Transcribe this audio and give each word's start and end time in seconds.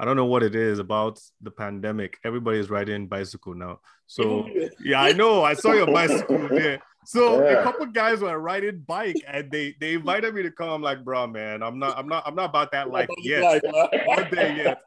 I 0.00 0.04
don't 0.04 0.16
know 0.16 0.26
what 0.26 0.44
it 0.44 0.54
is 0.54 0.78
about 0.78 1.20
the 1.40 1.50
pandemic. 1.50 2.18
Everybody 2.24 2.58
is 2.58 2.70
riding 2.70 3.08
bicycle 3.08 3.54
now. 3.54 3.80
So 4.06 4.48
yeah, 4.84 5.02
I 5.02 5.12
know. 5.12 5.42
I 5.42 5.54
saw 5.54 5.72
your 5.72 5.86
bicycle 5.86 6.48
there. 6.50 6.80
So 7.04 7.42
yeah. 7.42 7.60
a 7.60 7.62
couple 7.64 7.86
guys 7.86 8.20
were 8.20 8.38
riding 8.38 8.84
bike 8.86 9.16
and 9.26 9.50
they 9.50 9.74
they 9.80 9.94
invited 9.94 10.34
me 10.34 10.42
to 10.42 10.52
come. 10.52 10.68
I'm 10.68 10.82
like, 10.82 11.04
bro, 11.04 11.26
man, 11.26 11.62
I'm 11.62 11.78
not, 11.78 11.98
I'm 11.98 12.06
not, 12.06 12.22
I'm 12.26 12.34
not 12.34 12.50
about 12.50 12.70
that 12.72 12.90
life 12.90 13.08
yet. 13.18 13.62
Not 13.64 14.30
there 14.30 14.56
yet. 14.56 14.78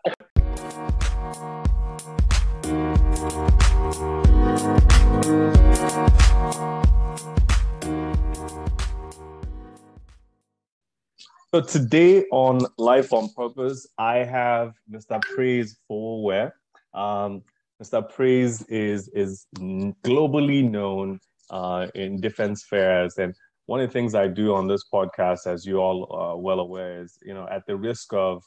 So 11.53 11.59
today 11.59 12.23
on 12.31 12.61
Life 12.77 13.11
on 13.11 13.27
Purpose, 13.35 13.85
I 13.97 14.19
have 14.19 14.71
Mr. 14.89 15.21
Praise 15.21 15.75
Fowowe. 15.85 16.49
Um, 16.93 17.43
Mr. 17.83 18.09
Praise 18.09 18.61
is 18.69 19.09
is 19.09 19.47
globally 19.57 20.63
known 20.63 21.19
uh, 21.49 21.87
in 21.93 22.21
defense 22.21 22.63
fairs, 22.63 23.17
and 23.17 23.35
one 23.65 23.81
of 23.81 23.89
the 23.89 23.91
things 23.91 24.15
I 24.15 24.29
do 24.29 24.53
on 24.55 24.69
this 24.69 24.85
podcast, 24.93 25.45
as 25.45 25.65
you 25.65 25.79
all 25.79 26.07
are 26.13 26.37
well 26.37 26.61
aware, 26.61 27.01
is 27.01 27.17
you 27.21 27.33
know 27.33 27.49
at 27.51 27.65
the 27.67 27.75
risk 27.75 28.13
of 28.13 28.41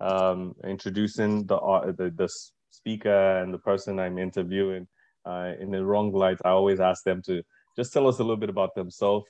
um, 0.00 0.52
introducing 0.62 1.46
the, 1.46 1.56
uh, 1.56 1.86
the, 1.92 2.10
the 2.14 2.28
speaker 2.68 3.38
and 3.38 3.54
the 3.54 3.60
person 3.60 3.98
I'm 3.98 4.18
interviewing 4.18 4.86
uh, 5.24 5.52
in 5.58 5.70
the 5.70 5.82
wrong 5.82 6.12
light, 6.12 6.36
I 6.44 6.50
always 6.50 6.80
ask 6.80 7.02
them 7.02 7.22
to 7.22 7.42
just 7.76 7.94
tell 7.94 8.06
us 8.06 8.18
a 8.18 8.22
little 8.22 8.36
bit 8.36 8.50
about 8.50 8.74
themselves, 8.74 9.24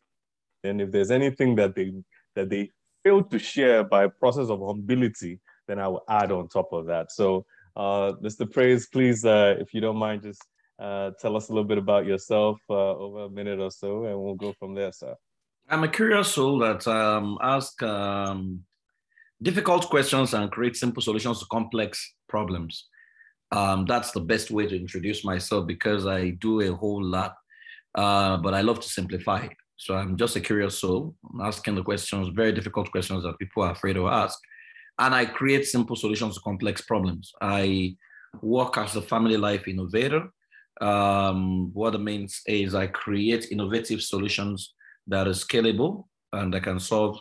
and 0.64 0.80
if 0.80 0.90
there's 0.90 1.12
anything 1.12 1.54
that 1.54 1.76
they 1.76 1.92
that 2.34 2.50
they 2.50 2.68
failed 3.04 3.30
to 3.30 3.38
share 3.38 3.84
by 3.84 4.06
process 4.08 4.48
of 4.48 4.60
humility, 4.60 5.40
then 5.68 5.78
I 5.78 5.88
will 5.88 6.04
add 6.08 6.32
on 6.32 6.48
top 6.48 6.72
of 6.72 6.86
that. 6.86 7.12
So, 7.12 7.46
uh, 7.76 8.12
Mr. 8.22 8.50
Praise, 8.50 8.88
please, 8.88 9.24
uh, 9.24 9.56
if 9.58 9.72
you 9.74 9.80
don't 9.80 9.96
mind, 9.96 10.22
just 10.22 10.42
uh, 10.78 11.10
tell 11.20 11.36
us 11.36 11.48
a 11.48 11.52
little 11.52 11.68
bit 11.68 11.78
about 11.78 12.06
yourself 12.06 12.58
uh, 12.68 12.96
over 12.96 13.24
a 13.24 13.30
minute 13.30 13.60
or 13.60 13.70
so, 13.70 14.04
and 14.04 14.18
we'll 14.18 14.34
go 14.34 14.52
from 14.58 14.74
there, 14.74 14.92
sir. 14.92 15.14
I'm 15.68 15.84
a 15.84 15.88
curious 15.88 16.34
soul 16.34 16.58
that 16.58 16.86
um, 16.86 17.38
ask 17.40 17.82
um, 17.82 18.64
difficult 19.40 19.88
questions 19.88 20.34
and 20.34 20.50
create 20.50 20.76
simple 20.76 21.02
solutions 21.02 21.38
to 21.40 21.46
complex 21.50 22.14
problems. 22.28 22.88
Um, 23.52 23.84
that's 23.86 24.12
the 24.12 24.20
best 24.20 24.50
way 24.50 24.66
to 24.66 24.76
introduce 24.76 25.24
myself 25.24 25.66
because 25.66 26.06
I 26.06 26.30
do 26.30 26.60
a 26.60 26.74
whole 26.74 27.02
lot, 27.02 27.34
uh, 27.94 28.38
but 28.38 28.54
I 28.54 28.62
love 28.62 28.80
to 28.80 28.88
simplify. 28.88 29.48
So 29.82 29.96
I'm 29.96 30.16
just 30.16 30.36
a 30.36 30.40
curious 30.40 30.78
soul, 30.78 31.16
I'm 31.28 31.40
asking 31.40 31.74
the 31.74 31.82
questions, 31.82 32.28
very 32.28 32.52
difficult 32.52 32.92
questions 32.92 33.24
that 33.24 33.36
people 33.40 33.64
are 33.64 33.72
afraid 33.72 33.94
to 33.94 34.06
ask. 34.06 34.38
And 35.00 35.12
I 35.12 35.24
create 35.24 35.66
simple 35.66 35.96
solutions 35.96 36.36
to 36.36 36.40
complex 36.42 36.82
problems. 36.82 37.32
I 37.40 37.96
work 38.42 38.78
as 38.78 38.94
a 38.94 39.02
family 39.02 39.36
life 39.36 39.66
innovator. 39.66 40.28
Um, 40.80 41.72
what 41.74 41.96
it 41.96 41.98
means 41.98 42.42
is 42.46 42.76
I 42.76 42.86
create 42.86 43.50
innovative 43.50 44.02
solutions 44.02 44.72
that 45.08 45.26
are 45.26 45.30
scalable 45.30 46.04
and 46.32 46.54
that 46.54 46.62
can 46.62 46.78
solve 46.78 47.18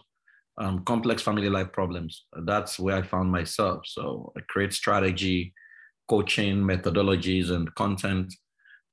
um, 0.59 0.83
complex 0.85 1.23
family 1.23 1.49
life 1.49 1.71
problems. 1.71 2.25
That's 2.43 2.77
where 2.77 2.97
I 2.97 3.01
found 3.01 3.31
myself. 3.31 3.87
So 3.87 4.31
I 4.37 4.41
create 4.49 4.73
strategy, 4.73 5.51
coaching, 6.07 6.57
methodologies, 6.57 7.49
and 7.49 7.73
content 7.73 8.31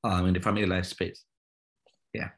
um, 0.04 0.24
in 0.24 0.32
the 0.32 0.40
family 0.40 0.64
life 0.64 0.86
space. 0.86 1.22
Yeah. 2.14 2.30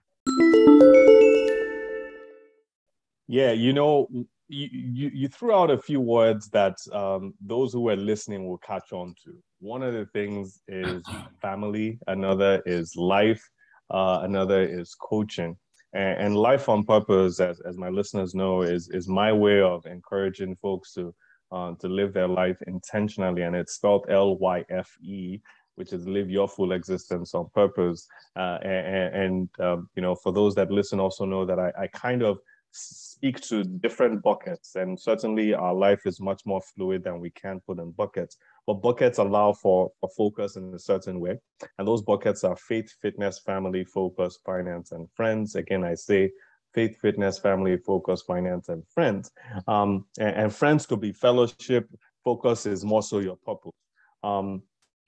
Yeah, 3.30 3.52
you 3.52 3.72
know, 3.72 4.08
you, 4.48 4.68
you, 4.72 5.10
you 5.14 5.28
threw 5.28 5.54
out 5.54 5.70
a 5.70 5.78
few 5.78 6.00
words 6.00 6.48
that 6.48 6.76
um, 6.92 7.32
those 7.40 7.72
who 7.72 7.88
are 7.88 7.94
listening 7.94 8.48
will 8.48 8.58
catch 8.58 8.92
on 8.92 9.14
to. 9.22 9.38
One 9.60 9.84
of 9.84 9.92
the 9.92 10.06
things 10.06 10.60
is 10.66 11.04
family, 11.40 12.00
another 12.08 12.60
is 12.66 12.96
life, 12.96 13.48
uh, 13.88 14.22
another 14.22 14.64
is 14.64 14.96
coaching. 14.96 15.56
And, 15.92 16.20
and, 16.20 16.36
life 16.36 16.68
on 16.68 16.82
purpose, 16.82 17.38
as, 17.38 17.60
as 17.60 17.78
my 17.78 17.88
listeners 17.88 18.34
know, 18.34 18.62
is, 18.62 18.88
is 18.88 19.06
my 19.06 19.32
way 19.32 19.60
of 19.60 19.86
encouraging 19.86 20.56
folks 20.56 20.92
to, 20.94 21.14
uh, 21.52 21.74
to 21.78 21.86
live 21.86 22.12
their 22.12 22.28
life 22.28 22.60
intentionally. 22.66 23.42
And 23.42 23.54
it's 23.54 23.74
spelled 23.74 24.06
L 24.08 24.38
Y 24.38 24.64
F 24.70 24.90
E, 25.04 25.38
which 25.76 25.92
is 25.92 26.04
live 26.08 26.30
your 26.30 26.48
full 26.48 26.72
existence 26.72 27.32
on 27.34 27.48
purpose. 27.54 28.08
Uh, 28.34 28.58
and, 28.62 29.14
and 29.14 29.48
um, 29.60 29.88
you 29.94 30.02
know, 30.02 30.16
for 30.16 30.32
those 30.32 30.56
that 30.56 30.72
listen, 30.72 30.98
also 30.98 31.24
know 31.24 31.46
that 31.46 31.60
I, 31.60 31.70
I 31.82 31.86
kind 31.86 32.24
of 32.24 32.40
speak 32.72 33.40
to 33.40 33.64
different 33.64 34.22
buckets 34.22 34.76
and 34.76 34.98
certainly 34.98 35.52
our 35.54 35.74
life 35.74 36.06
is 36.06 36.20
much 36.20 36.42
more 36.46 36.60
fluid 36.60 37.02
than 37.04 37.20
we 37.20 37.30
can 37.30 37.60
put 37.66 37.78
in 37.78 37.90
buckets. 37.92 38.36
But 38.66 38.74
buckets 38.74 39.18
allow 39.18 39.52
for, 39.52 39.90
for 40.00 40.08
focus 40.16 40.56
in 40.56 40.72
a 40.74 40.78
certain 40.78 41.20
way 41.20 41.38
and 41.78 41.86
those 41.86 42.02
buckets 42.02 42.44
are 42.44 42.56
faith 42.56 42.92
fitness 43.02 43.40
family 43.40 43.84
focus 43.84 44.38
finance 44.44 44.92
and 44.92 45.08
friends. 45.14 45.54
Again 45.54 45.84
i 45.84 45.94
say 45.94 46.30
faith 46.72 46.98
fitness 47.00 47.38
family 47.38 47.76
focus 47.76 48.22
finance 48.22 48.68
and 48.68 48.86
friends. 48.88 49.30
Um, 49.66 50.06
and, 50.18 50.36
and, 50.36 50.54
friends 50.54 50.86
could 50.86 51.00
be 51.00 51.12
fellowship. 51.12 51.88
Focus 52.24 52.66
is 52.66 52.84
more 52.84 53.02
so 53.02 53.18
your 53.18 53.36
purpose. 53.36 53.72
Um, 54.22 54.62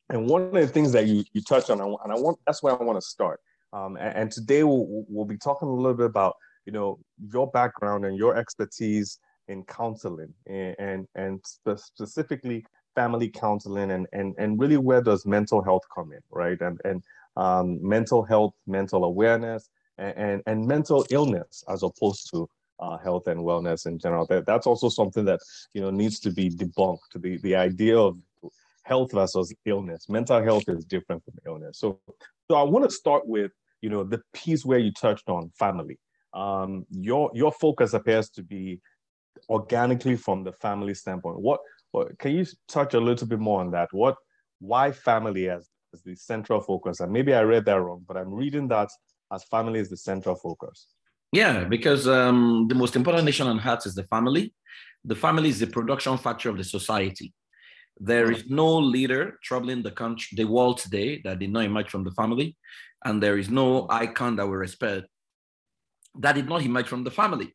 and 0.09 0.29
one 0.29 0.43
of 0.43 0.53
the 0.53 0.67
things 0.67 0.93
that 0.93 1.07
you, 1.07 1.25
you 1.33 1.41
touch 1.43 1.71
on 1.71 1.81
and 1.81 2.13
i 2.13 2.15
want 2.15 2.39
that's 2.47 2.63
where 2.63 2.79
i 2.79 2.85
want 2.85 2.97
to 2.97 3.07
start. 3.07 3.41
Um, 3.73 3.97
and, 3.97 4.17
and, 4.17 4.31
today 4.31 4.65
we'll, 4.65 5.05
we'll 5.09 5.25
be 5.25 5.39
talking 5.39 5.69
a 5.69 5.73
little 5.73 5.95
bit 5.95 6.07
about 6.07 6.35
you 6.67 6.73
know 6.73 6.99
your 7.33 7.51
background 7.51 8.05
and 8.05 8.17
your 8.17 8.37
expertise 8.37 9.19
in 9.49 9.65
counseling 9.65 10.33
and 10.47 10.77
and, 10.79 11.09
and 11.15 11.41
specifically 11.77 12.65
family 12.95 13.29
counseling 13.29 13.91
and, 13.91 14.07
and 14.13 14.35
and 14.39 14.61
really 14.61 14.77
where 14.77 15.03
does 15.03 15.27
mental 15.27 15.63
health 15.63 15.83
come 15.95 16.13
in 16.13 16.21
right? 16.31 16.61
And 16.61 16.81
and 16.85 17.03
um, 17.37 17.79
mental 17.87 18.23
health 18.23 18.55
mental 18.67 19.05
awareness 19.05 19.71
and, 19.99 20.17
and, 20.17 20.43
and 20.47 20.67
mental 20.67 21.07
illness 21.11 21.65
as 21.69 21.83
opposed 21.83 22.31
to 22.31 22.49
uh, 22.81 22.99
health 22.99 23.27
and 23.29 23.41
wellness 23.41 23.87
in 23.87 23.99
general. 23.99 24.27
That, 24.27 24.45
that's 24.45 24.67
also 24.67 24.89
something 24.89 25.25
that 25.25 25.41
you 25.73 25.81
know 25.81 25.91
needs 25.91 26.21
to 26.21 26.31
be 26.31 26.51
debunked. 26.51 26.99
The 27.15 27.39
the 27.39 27.57
idea 27.57 27.99
of 27.99 28.19
health 28.85 29.13
versus 29.13 29.55
illness 29.65 30.09
mental 30.09 30.43
health 30.43 30.65
is 30.69 30.85
different 30.85 31.25
from 31.25 31.35
illness. 31.47 31.79
So 31.79 32.01
so 32.49 32.57
i 32.57 32.63
want 32.63 32.85
to 32.85 32.95
start 32.95 33.27
with 33.27 33.53
you 33.81 33.89
know 33.89 34.05
the 34.05 34.21
piece 34.35 34.65
where 34.65 34.79
you 34.79 34.93
touched 34.93 35.29
on 35.29 35.51
family 35.59 35.99
um, 36.35 36.87
your 36.91 37.31
your 37.35 37.53
focus 37.53 37.95
appears 37.95 38.31
to 38.31 38.43
be 38.43 38.81
organically 39.49 40.17
from 40.17 40.45
the 40.45 40.53
family 40.53 40.95
standpoint. 40.95 41.41
What, 41.41 41.61
what 41.91 42.19
can 42.19 42.33
you 42.33 42.47
touch 42.69 42.95
a 42.95 43.01
little 43.01 43.27
bit 43.27 43.39
more 43.39 43.61
on 43.61 43.71
that? 43.73 43.89
What 43.93 44.17
why 44.61 44.93
family 44.93 45.49
as, 45.51 45.69
as 45.93 46.03
the 46.03 46.15
central 46.15 46.61
focus? 46.61 47.01
And 47.01 47.13
maybe 47.13 47.35
I 47.35 47.43
read 47.43 47.65
that 47.67 47.81
wrong, 47.81 48.05
but 48.07 48.17
I'm 48.17 48.33
reading 48.33 48.69
that 48.69 48.91
as 49.33 49.45
family 49.45 49.81
is 49.81 49.91
the 49.91 49.97
central 49.97 50.37
focus. 50.37 50.87
Yeah, 51.33 51.65
because 51.65 52.07
um, 52.07 52.67
the 52.69 52.75
most 52.75 52.95
important 52.95 53.25
nation 53.25 53.47
on 53.47 53.61
earth 53.61 53.87
is 53.87 53.95
the 53.95 54.05
family. 54.05 54.55
The 55.05 55.17
family 55.17 55.49
is 55.49 55.59
the 55.59 55.67
production 55.67 56.17
factor 56.19 56.51
of 56.51 56.59
the 56.59 56.65
society. 56.65 57.33
There 57.99 58.31
is 58.31 58.49
no 58.49 58.79
leader 58.79 59.39
troubling 59.43 59.83
the 59.83 59.91
country, 59.91 60.37
the 60.37 60.45
world 60.45 60.79
today 60.79 61.21
that 61.25 61.39
did 61.39 61.51
not 61.51 61.65
emerge 61.65 61.91
from 61.91 62.05
the 62.05 62.11
family, 62.13 62.57
and 63.05 63.23
there 63.23 63.39
is 63.39 63.51
no 63.51 63.87
icon 63.91 64.37
that 64.37 64.47
we 64.47 64.57
respect 64.57 65.07
that 66.21 66.35
did 66.35 66.49
not 66.49 66.63
emerge 66.63 66.89
from 66.89 67.05
the 67.05 67.11
family. 67.11 67.55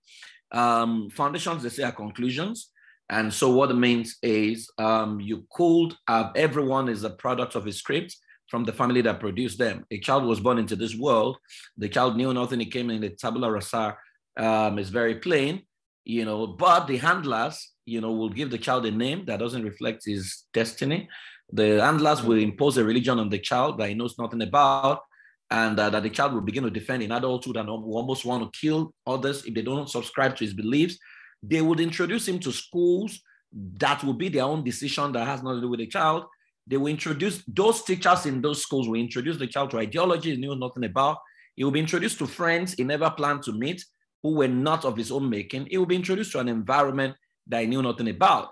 Um, 0.52 1.10
foundations, 1.10 1.64
they 1.64 1.70
say, 1.70 1.84
are 1.84 1.92
conclusions. 1.92 2.72
And 3.10 3.34
so 3.34 3.52
what 3.52 3.72
it 3.72 3.76
means 3.76 4.18
is 4.22 4.70
um, 4.78 5.20
you 5.22 5.46
could 5.52 5.94
have 6.08 6.32
everyone 6.36 6.90
is 6.90 7.04
a 7.04 7.10
product 7.10 7.56
of 7.56 7.66
a 7.66 7.72
script 7.72 8.16
from 8.50 8.64
the 8.64 8.74
family 8.74 9.02
that 9.02 9.20
produced 9.20 9.60
them. 9.60 9.86
A 9.92 10.00
child 10.00 10.26
was 10.26 10.40
born 10.40 10.58
into 10.58 10.76
this 10.76 10.96
world. 10.96 11.38
The 11.78 11.90
child 11.90 12.18
knew 12.18 12.34
nothing. 12.34 12.60
He 12.60 12.66
came 12.66 12.90
in 12.90 13.02
the 13.02 13.10
tabula 13.10 13.52
rasa. 13.52 13.98
Um, 14.38 14.78
is 14.78 14.90
very 14.90 15.16
plain, 15.16 15.64
you 16.06 16.24
know, 16.24 16.46
but 16.46 16.86
the 16.86 16.98
handlers, 16.98 17.74
you 17.88 18.02
know, 18.02 18.12
will 18.12 18.30
give 18.30 18.52
the 18.52 18.60
child 18.60 18.86
a 18.86 18.92
name 18.92 19.26
that 19.26 19.40
doesn't 19.40 19.64
reflect 19.64 20.06
his 20.06 20.44
destiny. 20.54 21.10
The 21.52 21.82
handlers 21.82 22.22
will 22.22 22.38
impose 22.38 22.78
a 22.78 22.86
religion 22.86 23.18
on 23.18 23.30
the 23.30 23.40
child 23.40 23.80
that 23.80 23.90
he 23.90 23.96
knows 23.96 24.20
nothing 24.20 24.44
about 24.44 25.02
and 25.50 25.80
uh, 25.80 25.90
that 25.90 26.04
the 26.04 26.10
child 26.10 26.34
will 26.34 26.42
begin 26.42 26.64
to 26.64 26.70
defend 26.70 27.04
in 27.04 27.12
adulthood 27.12 27.58
and 27.58 27.70
almost 27.70 28.26
want 28.26 28.44
to 28.44 28.60
kill 28.60 28.94
others 29.06 29.46
if 29.46 29.54
they 29.54 29.62
don't 29.62 29.90
subscribe 29.90 30.36
to 30.36 30.44
his 30.44 30.54
beliefs. 30.54 30.98
They 31.42 31.62
would 31.62 31.80
introduce 31.80 32.28
him 32.28 32.40
to 32.40 32.52
schools 32.52 33.22
that 33.52 34.04
will 34.04 34.14
be 34.14 34.30
their 34.30 34.44
own 34.44 34.64
decision 34.64 35.12
that 35.14 35.26
has 35.26 35.42
nothing 35.42 35.58
to 35.58 35.62
do 35.62 35.70
with 35.70 35.80
the 35.80 35.88
child. 35.88 36.26
They 36.66 36.76
will 36.76 36.88
introduce 36.88 37.44
those 37.48 37.84
teachers 37.84 38.26
in 38.26 38.42
those 38.42 38.62
schools 38.62 38.90
will 38.90 39.00
introduce 39.00 39.38
the 39.38 39.48
child 39.48 39.72
to 39.72 39.80
ideology 39.80 40.32
he 40.32 40.38
knew 40.38 40.56
nothing 40.56 40.84
about. 40.84 41.18
He 41.56 41.64
will 41.64 41.72
be 41.72 41.80
introduced 41.80 42.18
to 42.20 42.28
friends 42.28 42.74
he 42.74 42.84
never 42.84 43.10
planned 43.10 43.44
to 43.44 43.54
meet 43.54 43.84
who 44.22 44.34
were 44.34 44.50
not 44.50 44.84
of 44.84 44.98
his 44.98 45.12
own 45.12 45.30
making. 45.30 45.68
He 45.70 45.78
will 45.78 45.86
be 45.86 45.96
introduced 45.96 46.34
to 46.34 46.40
an 46.40 46.50
environment 46.50 47.16
that 47.48 47.62
he 47.62 47.68
knew 47.68 47.82
nothing 47.82 48.10
about. 48.10 48.50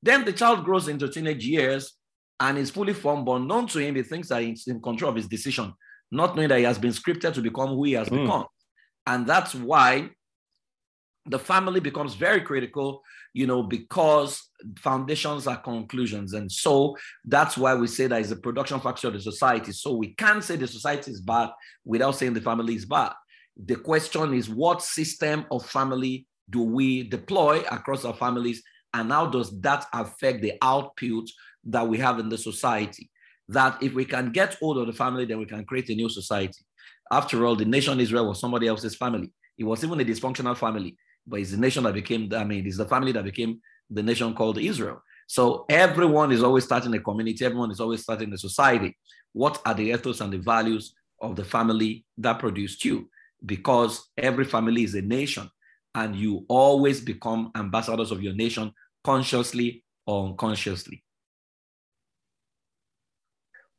Then 0.00 0.24
the 0.24 0.32
child 0.32 0.64
grows 0.64 0.86
into 0.86 1.08
teenage 1.08 1.44
years 1.44 1.94
and 2.38 2.56
is 2.56 2.70
fully 2.70 2.92
formed, 2.92 3.26
but 3.26 3.38
known 3.38 3.66
to 3.68 3.78
him, 3.78 3.96
he 3.96 4.02
thinks 4.02 4.28
that 4.28 4.42
he's 4.42 4.68
in 4.68 4.80
control 4.80 5.10
of 5.10 5.16
his 5.16 5.26
decision 5.26 5.72
not 6.10 6.36
knowing 6.36 6.48
that 6.48 6.58
he 6.58 6.64
has 6.64 6.78
been 6.78 6.92
scripted 6.92 7.34
to 7.34 7.42
become 7.42 7.70
who 7.70 7.84
he 7.84 7.92
has 7.92 8.08
mm. 8.08 8.22
become. 8.22 8.46
And 9.06 9.26
that's 9.26 9.54
why 9.54 10.10
the 11.26 11.38
family 11.38 11.80
becomes 11.80 12.14
very 12.14 12.40
critical, 12.40 13.02
you 13.34 13.46
know, 13.46 13.62
because 13.62 14.48
foundations 14.78 15.46
are 15.46 15.56
conclusions. 15.56 16.32
And 16.32 16.50
so 16.50 16.96
that's 17.24 17.56
why 17.56 17.74
we 17.74 17.88
say 17.88 18.06
that 18.06 18.20
is 18.20 18.30
a 18.30 18.36
production 18.36 18.80
factor 18.80 19.08
of 19.08 19.14
the 19.14 19.20
society. 19.20 19.72
So 19.72 19.94
we 19.94 20.14
can't 20.14 20.42
say 20.42 20.56
the 20.56 20.68
society 20.68 21.10
is 21.10 21.20
bad 21.20 21.50
without 21.84 22.12
saying 22.12 22.34
the 22.34 22.40
family 22.40 22.74
is 22.74 22.84
bad. 22.84 23.12
The 23.56 23.76
question 23.76 24.34
is 24.34 24.48
what 24.48 24.82
system 24.82 25.46
of 25.50 25.66
family 25.66 26.26
do 26.48 26.62
we 26.62 27.08
deploy 27.08 27.62
across 27.70 28.04
our 28.04 28.14
families? 28.14 28.62
And 28.94 29.10
how 29.10 29.26
does 29.26 29.58
that 29.60 29.86
affect 29.92 30.42
the 30.42 30.52
output 30.62 31.28
that 31.64 31.86
we 31.86 31.98
have 31.98 32.18
in 32.18 32.28
the 32.28 32.38
society? 32.38 33.10
That 33.48 33.82
if 33.82 33.94
we 33.94 34.04
can 34.04 34.32
get 34.32 34.54
hold 34.54 34.78
of 34.78 34.86
the 34.86 34.92
family, 34.92 35.24
then 35.24 35.38
we 35.38 35.46
can 35.46 35.64
create 35.64 35.88
a 35.90 35.94
new 35.94 36.08
society. 36.08 36.64
After 37.12 37.46
all, 37.46 37.54
the 37.54 37.64
nation 37.64 38.00
Israel 38.00 38.28
was 38.28 38.40
somebody 38.40 38.66
else's 38.66 38.96
family. 38.96 39.32
It 39.56 39.64
was 39.64 39.84
even 39.84 40.00
a 40.00 40.04
dysfunctional 40.04 40.56
family 40.56 40.96
but 41.26 41.40
it's 41.40 41.50
the 41.50 41.56
nation 41.56 41.84
that 41.84 41.94
became, 41.94 42.32
I 42.32 42.44
mean, 42.44 42.66
it's 42.66 42.76
the 42.76 42.86
family 42.86 43.12
that 43.12 43.24
became 43.24 43.60
the 43.90 44.02
nation 44.02 44.34
called 44.34 44.58
Israel. 44.58 45.02
So 45.26 45.64
everyone 45.68 46.30
is 46.30 46.42
always 46.42 46.64
starting 46.64 46.94
a 46.94 47.00
community, 47.00 47.44
everyone 47.44 47.72
is 47.72 47.80
always 47.80 48.02
starting 48.02 48.32
a 48.32 48.38
society. 48.38 48.96
What 49.32 49.60
are 49.66 49.74
the 49.74 49.90
ethos 49.90 50.20
and 50.20 50.32
the 50.32 50.38
values 50.38 50.94
of 51.20 51.34
the 51.34 51.44
family 51.44 52.04
that 52.18 52.38
produced 52.38 52.84
you? 52.84 53.10
Because 53.44 54.08
every 54.16 54.44
family 54.44 54.84
is 54.84 54.94
a 54.94 55.02
nation, 55.02 55.50
and 55.94 56.14
you 56.14 56.44
always 56.48 57.00
become 57.00 57.50
ambassadors 57.56 58.12
of 58.12 58.22
your 58.22 58.34
nation 58.34 58.72
consciously 59.02 59.84
or 60.06 60.28
unconsciously. 60.28 61.02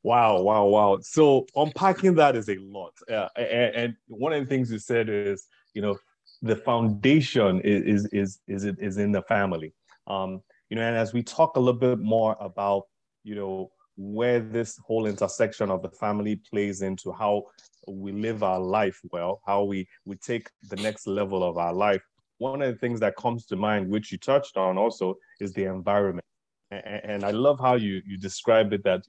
Wow, 0.08 0.40
wow, 0.40 0.64
wow. 0.68 1.00
So 1.02 1.46
unpacking 1.54 2.16
that 2.16 2.38
is 2.38 2.48
a 2.48 2.56
lot. 2.60 2.94
Uh, 3.12 3.28
and, 3.36 3.76
and, 3.76 3.96
one 4.08 4.32
of 4.32 4.42
the 4.42 4.48
things 4.48 4.72
you 4.72 4.80
said 4.80 5.10
is, 5.10 5.48
you 5.74 5.82
know, 5.82 5.98
the 6.42 6.56
foundation 6.56 7.60
is 7.60 8.06
is 8.06 8.40
is 8.48 8.64
is, 8.64 8.64
is 8.80 8.98
in 9.00 9.12
the 9.12 9.22
family. 9.24 9.74
Um, 10.08 10.42
you 10.70 10.78
know, 10.78 10.84
and 10.84 10.96
as 10.96 11.12
we 11.12 11.24
talk 11.24 11.58
a 11.58 11.60
little 11.60 11.78
bit 11.78 12.00
more 12.00 12.38
about, 12.40 12.84
you 13.26 13.36
know, 13.36 13.70
where 13.98 14.40
this 14.40 14.80
whole 14.88 15.08
intersection 15.08 15.70
of 15.70 15.82
the 15.82 15.90
family 15.90 16.38
plays 16.38 16.84
into 16.84 17.12
how 17.12 17.44
we 17.86 18.14
live 18.14 18.44
our 18.44 18.62
life 18.62 19.02
well, 19.12 19.42
how 19.46 19.66
we 19.66 19.90
we 20.06 20.16
take 20.16 20.48
the 20.70 20.78
next 20.78 21.06
level 21.06 21.44
of 21.44 21.58
our 21.58 21.74
life. 21.74 22.02
One 22.38 22.62
of 22.62 22.72
the 22.72 22.80
things 22.80 23.02
that 23.02 23.18
comes 23.18 23.46
to 23.48 23.58
mind, 23.58 23.90
which 23.90 24.14
you 24.14 24.18
touched 24.18 24.56
on 24.56 24.78
also, 24.78 25.16
is 25.42 25.52
the 25.52 25.66
environment. 25.66 26.24
And, 26.72 27.02
and 27.12 27.24
I 27.26 27.32
love 27.32 27.60
how 27.60 27.76
you 27.76 28.02
you 28.06 28.18
describe 28.18 28.72
it 28.72 28.86
that 28.86 29.02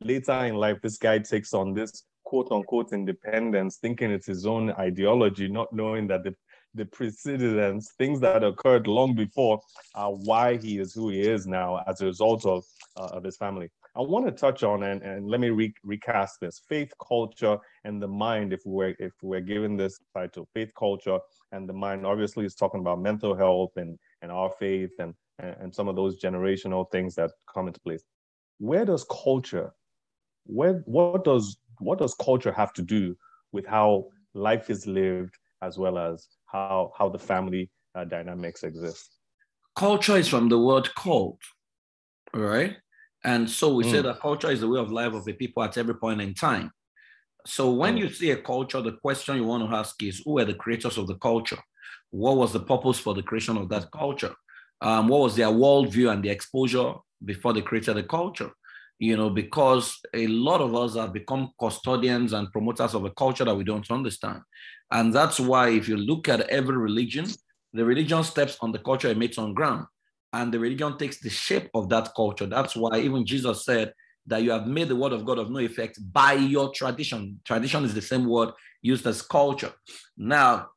later 0.00 0.44
in 0.44 0.56
life, 0.56 0.80
this 0.82 0.98
guy 0.98 1.18
takes 1.18 1.52
on 1.54 1.74
this 1.74 2.04
quote 2.24 2.48
unquote 2.50 2.92
independence, 2.92 3.78
thinking 3.78 4.10
it's 4.10 4.26
his 4.26 4.46
own 4.46 4.70
ideology, 4.72 5.48
not 5.48 5.72
knowing 5.72 6.06
that 6.08 6.24
the 6.24 6.34
the 6.74 6.84
precedents, 6.84 7.92
things 7.98 8.20
that 8.20 8.44
occurred 8.44 8.86
long 8.86 9.14
before, 9.14 9.60
are 9.96 10.12
why 10.12 10.56
he 10.56 10.78
is 10.78 10.92
who 10.92 11.08
he 11.08 11.20
is 11.20 11.46
now 11.46 11.82
as 11.88 12.00
a 12.00 12.06
result 12.06 12.46
of, 12.46 12.64
uh, 12.96 13.06
of 13.06 13.24
his 13.24 13.36
family. 13.36 13.68
I 13.96 14.02
want 14.02 14.26
to 14.26 14.32
touch 14.32 14.62
on 14.62 14.84
and, 14.84 15.02
and 15.02 15.28
let 15.28 15.40
me 15.40 15.50
re- 15.50 15.74
recast 15.82 16.36
this 16.40 16.60
faith, 16.68 16.92
culture, 17.04 17.58
and 17.82 18.00
the 18.00 18.06
mind. 18.06 18.52
If 18.52 18.60
we're 18.64 18.94
if 19.00 19.12
we're 19.20 19.40
given 19.40 19.76
this 19.76 19.98
title, 20.14 20.48
faith, 20.54 20.70
culture, 20.78 21.18
and 21.50 21.68
the 21.68 21.72
mind, 21.72 22.06
obviously, 22.06 22.44
is 22.46 22.54
talking 22.54 22.80
about 22.80 23.00
mental 23.00 23.34
health 23.34 23.72
and 23.76 23.98
and 24.22 24.30
our 24.30 24.50
faith 24.60 24.92
and 25.00 25.12
and 25.40 25.74
some 25.74 25.88
of 25.88 25.96
those 25.96 26.20
generational 26.20 26.88
things 26.92 27.16
that 27.16 27.32
come 27.52 27.66
into 27.66 27.80
place. 27.80 28.04
Where 28.58 28.84
does 28.84 29.04
culture, 29.10 29.72
where 30.44 30.82
what 30.86 31.24
does 31.24 31.58
what 31.78 31.98
does 31.98 32.14
culture 32.14 32.52
have 32.52 32.72
to 32.74 32.82
do 32.82 33.16
with 33.52 33.66
how 33.66 34.06
life 34.34 34.70
is 34.70 34.86
lived 34.86 35.34
as 35.62 35.78
well 35.78 35.98
as 35.98 36.28
how 36.46 36.92
how 36.96 37.08
the 37.08 37.18
family 37.18 37.70
uh, 37.94 38.04
dynamics 38.04 38.62
exist. 38.62 39.16
Culture 39.76 40.16
is 40.16 40.28
from 40.28 40.48
the 40.48 40.58
word 40.58 40.88
cult, 40.94 41.38
right? 42.34 42.76
And 43.24 43.48
so 43.48 43.74
we 43.74 43.84
mm. 43.84 43.90
say 43.90 44.02
that 44.02 44.20
culture 44.20 44.50
is 44.50 44.60
the 44.60 44.68
way 44.68 44.80
of 44.80 44.90
life 44.90 45.12
of 45.12 45.24
the 45.24 45.32
people 45.32 45.62
at 45.62 45.76
every 45.76 45.94
point 45.94 46.20
in 46.20 46.34
time. 46.34 46.70
So 47.46 47.70
when 47.70 47.96
mm. 47.96 48.00
you 48.00 48.08
see 48.08 48.30
a 48.30 48.36
culture, 48.36 48.80
the 48.80 48.92
question 48.92 49.36
you 49.36 49.44
want 49.44 49.68
to 49.68 49.76
ask 49.76 50.02
is 50.02 50.22
who 50.24 50.38
are 50.38 50.44
the 50.44 50.54
creators 50.54 50.98
of 50.98 51.06
the 51.06 51.16
culture? 51.16 51.58
What 52.10 52.36
was 52.36 52.52
the 52.52 52.60
purpose 52.60 52.98
for 52.98 53.14
the 53.14 53.22
creation 53.22 53.56
of 53.56 53.68
that 53.68 53.90
culture? 53.92 54.34
Um, 54.80 55.08
what 55.08 55.20
was 55.20 55.36
their 55.36 55.48
worldview 55.48 56.10
and 56.12 56.22
the 56.22 56.30
exposure 56.30 56.94
before 57.24 57.52
they 57.52 57.62
created 57.62 57.94
the 57.94 58.02
culture? 58.02 58.50
You 59.02 59.16
know, 59.16 59.30
because 59.30 59.98
a 60.12 60.26
lot 60.26 60.60
of 60.60 60.74
us 60.74 60.94
have 60.94 61.14
become 61.14 61.52
custodians 61.58 62.34
and 62.34 62.52
promoters 62.52 62.94
of 62.94 63.06
a 63.06 63.10
culture 63.10 63.46
that 63.46 63.56
we 63.56 63.64
don't 63.64 63.90
understand. 63.90 64.42
And 64.90 65.10
that's 65.10 65.40
why, 65.40 65.70
if 65.70 65.88
you 65.88 65.96
look 65.96 66.28
at 66.28 66.42
every 66.50 66.76
religion, 66.76 67.26
the 67.72 67.84
religion 67.84 68.22
steps 68.24 68.58
on 68.60 68.72
the 68.72 68.78
culture 68.78 69.08
it 69.08 69.16
makes 69.16 69.38
on 69.38 69.54
ground, 69.54 69.86
and 70.34 70.52
the 70.52 70.58
religion 70.58 70.98
takes 70.98 71.18
the 71.18 71.30
shape 71.30 71.70
of 71.74 71.88
that 71.88 72.10
culture. 72.14 72.44
That's 72.44 72.76
why 72.76 72.98
even 72.98 73.24
Jesus 73.24 73.64
said 73.64 73.94
that 74.26 74.42
you 74.42 74.50
have 74.50 74.66
made 74.66 74.88
the 74.88 74.96
word 74.96 75.14
of 75.14 75.24
God 75.24 75.38
of 75.38 75.50
no 75.50 75.60
effect 75.60 75.98
by 76.12 76.34
your 76.34 76.70
tradition. 76.70 77.40
Tradition 77.44 77.84
is 77.84 77.94
the 77.94 78.02
same 78.02 78.26
word 78.28 78.50
used 78.82 79.06
as 79.06 79.22
culture. 79.22 79.72
Now, 80.18 80.68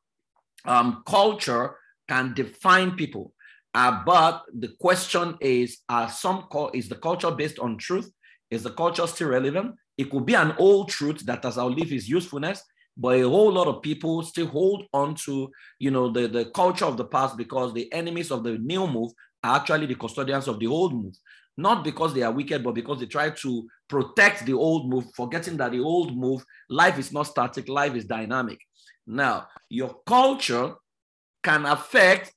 um, 0.64 1.02
culture 1.06 1.76
can 2.08 2.32
define 2.32 2.92
people, 2.96 3.34
uh, 3.74 4.02
but 4.04 4.42
the 4.52 4.68
question 4.80 5.36
is: 5.40 5.78
Are 5.88 6.08
some 6.08 6.46
is 6.72 6.88
the 6.88 6.96
culture 6.96 7.30
based 7.30 7.58
on 7.58 7.76
truth? 7.78 8.10
Is 8.50 8.62
the 8.62 8.70
culture 8.70 9.06
still 9.06 9.28
relevant? 9.28 9.74
It 9.96 10.10
could 10.10 10.26
be 10.26 10.34
an 10.34 10.54
old 10.58 10.88
truth 10.88 11.24
that 11.26 11.44
has 11.44 11.58
outlived 11.58 11.92
its 11.92 12.08
usefulness, 12.08 12.62
but 12.96 13.18
a 13.18 13.28
whole 13.28 13.52
lot 13.52 13.66
of 13.66 13.82
people 13.82 14.22
still 14.22 14.46
hold 14.46 14.84
on 14.92 15.14
to 15.14 15.50
you 15.78 15.90
know 15.90 16.10
the, 16.10 16.28
the 16.28 16.46
culture 16.46 16.84
of 16.84 16.96
the 16.96 17.04
past 17.04 17.36
because 17.36 17.72
the 17.72 17.92
enemies 17.92 18.30
of 18.30 18.44
the 18.44 18.58
new 18.58 18.86
move 18.86 19.10
are 19.42 19.56
actually 19.56 19.86
the 19.86 19.94
custodians 19.94 20.48
of 20.48 20.58
the 20.58 20.66
old 20.66 20.94
move 20.94 21.14
not 21.56 21.84
because 21.84 22.12
they 22.14 22.22
are 22.22 22.32
wicked 22.32 22.62
but 22.62 22.74
because 22.74 23.00
they 23.00 23.06
try 23.06 23.30
to 23.30 23.66
protect 23.88 24.44
the 24.46 24.52
old 24.52 24.88
move 24.88 25.04
forgetting 25.14 25.56
that 25.56 25.72
the 25.72 25.80
old 25.80 26.16
move 26.16 26.44
life 26.68 26.98
is 26.98 27.12
not 27.12 27.24
static 27.24 27.68
life 27.68 27.94
is 27.94 28.04
dynamic 28.04 28.58
now 29.06 29.46
your 29.68 29.96
culture 30.06 30.74
can 31.42 31.66
affect 31.66 32.33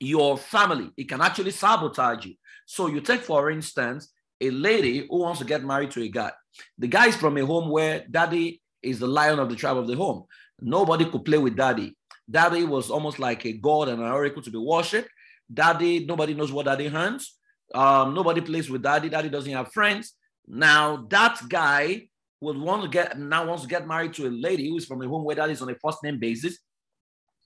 your 0.00 0.36
family 0.36 0.90
it 0.96 1.08
can 1.08 1.20
actually 1.20 1.50
sabotage 1.50 2.26
you 2.26 2.34
so 2.66 2.86
you 2.86 3.00
take 3.00 3.22
for 3.22 3.50
instance 3.50 4.12
a 4.40 4.50
lady 4.50 5.06
who 5.08 5.20
wants 5.20 5.38
to 5.38 5.44
get 5.44 5.64
married 5.64 5.90
to 5.90 6.02
a 6.02 6.08
guy 6.08 6.32
the 6.78 6.88
guy 6.88 7.06
is 7.06 7.16
from 7.16 7.36
a 7.36 7.46
home 7.46 7.70
where 7.70 8.04
daddy 8.10 8.62
is 8.82 8.98
the 8.98 9.06
lion 9.06 9.38
of 9.38 9.48
the 9.48 9.56
tribe 9.56 9.78
of 9.78 9.86
the 9.86 9.96
home. 9.96 10.24
Nobody 10.60 11.04
could 11.04 11.24
play 11.24 11.38
with 11.38 11.56
daddy. 11.56 11.96
Daddy 12.30 12.64
was 12.64 12.90
almost 12.90 13.18
like 13.18 13.44
a 13.44 13.52
god 13.52 13.88
and 13.88 14.00
an 14.00 14.08
oracle 14.08 14.42
to 14.42 14.50
be 14.50 14.58
worshipped. 14.58 15.08
Daddy, 15.52 16.04
nobody 16.04 16.34
knows 16.34 16.52
what 16.52 16.66
daddy 16.66 16.88
hands. 16.88 17.36
Um, 17.74 18.14
nobody 18.14 18.40
plays 18.40 18.70
with 18.70 18.82
daddy. 18.82 19.08
Daddy 19.08 19.28
doesn't 19.28 19.52
have 19.52 19.72
friends. 19.72 20.14
Now 20.46 21.06
that 21.10 21.40
guy 21.48 22.08
would 22.40 22.58
want 22.58 22.82
to 22.82 22.88
get 22.88 23.18
now 23.18 23.46
wants 23.46 23.62
to 23.62 23.68
get 23.68 23.86
married 23.86 24.14
to 24.14 24.26
a 24.26 24.30
lady 24.30 24.68
who 24.68 24.76
is 24.76 24.86
from 24.86 25.02
a 25.02 25.08
home 25.08 25.24
where 25.24 25.36
daddy 25.36 25.52
is 25.52 25.62
on 25.62 25.70
a 25.70 25.76
first 25.76 25.98
name 26.02 26.18
basis, 26.18 26.58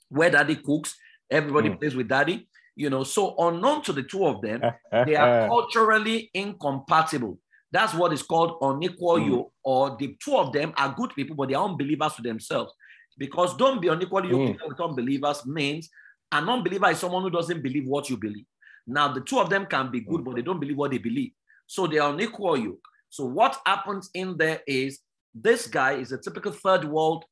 where 0.08 0.30
daddy 0.30 0.56
cooks, 0.56 0.94
everybody 1.30 1.70
mm. 1.70 1.78
plays 1.78 1.94
with 1.94 2.08
daddy. 2.08 2.48
You 2.74 2.90
know, 2.90 3.04
so 3.04 3.34
unknown 3.38 3.82
to 3.84 3.92
the 3.92 4.02
two 4.02 4.26
of 4.26 4.42
them, 4.42 4.60
they 4.92 5.16
are 5.16 5.48
culturally 5.48 6.30
incompatible. 6.34 7.38
That's 7.72 7.94
what 7.94 8.12
is 8.12 8.22
called 8.22 8.58
unequal 8.60 9.18
mm. 9.18 9.28
yoke, 9.28 9.52
or 9.64 9.96
the 9.98 10.16
two 10.22 10.36
of 10.36 10.52
them 10.52 10.72
are 10.76 10.94
good 10.96 11.14
people, 11.14 11.36
but 11.36 11.48
they 11.48 11.54
are 11.54 11.64
unbelievers 11.64 12.14
to 12.14 12.22
themselves. 12.22 12.72
Because 13.18 13.56
don't 13.56 13.80
be 13.80 13.88
unequally 13.88 14.28
yoked 14.28 14.60
mm. 14.60 14.68
with 14.68 14.80
unbelievers 14.80 15.46
means 15.46 15.88
an 16.32 16.48
unbeliever 16.48 16.90
is 16.90 16.98
someone 16.98 17.22
who 17.22 17.30
doesn't 17.30 17.62
believe 17.62 17.86
what 17.86 18.10
you 18.10 18.16
believe. 18.16 18.44
Now, 18.86 19.12
the 19.12 19.20
two 19.20 19.38
of 19.38 19.50
them 19.50 19.66
can 19.66 19.90
be 19.90 20.00
good, 20.00 20.20
mm. 20.20 20.24
but 20.24 20.36
they 20.36 20.42
don't 20.42 20.60
believe 20.60 20.76
what 20.76 20.90
they 20.90 20.98
believe. 20.98 21.32
So 21.66 21.86
they 21.86 21.98
are 21.98 22.12
unequal 22.12 22.56
yoke. 22.56 22.86
So 23.08 23.24
what 23.24 23.58
happens 23.66 24.10
in 24.14 24.36
there 24.36 24.60
is 24.66 25.00
this 25.34 25.66
guy 25.66 25.92
is 25.94 26.12
a 26.12 26.18
typical 26.18 26.52
third 26.52 26.84
world 26.84 27.24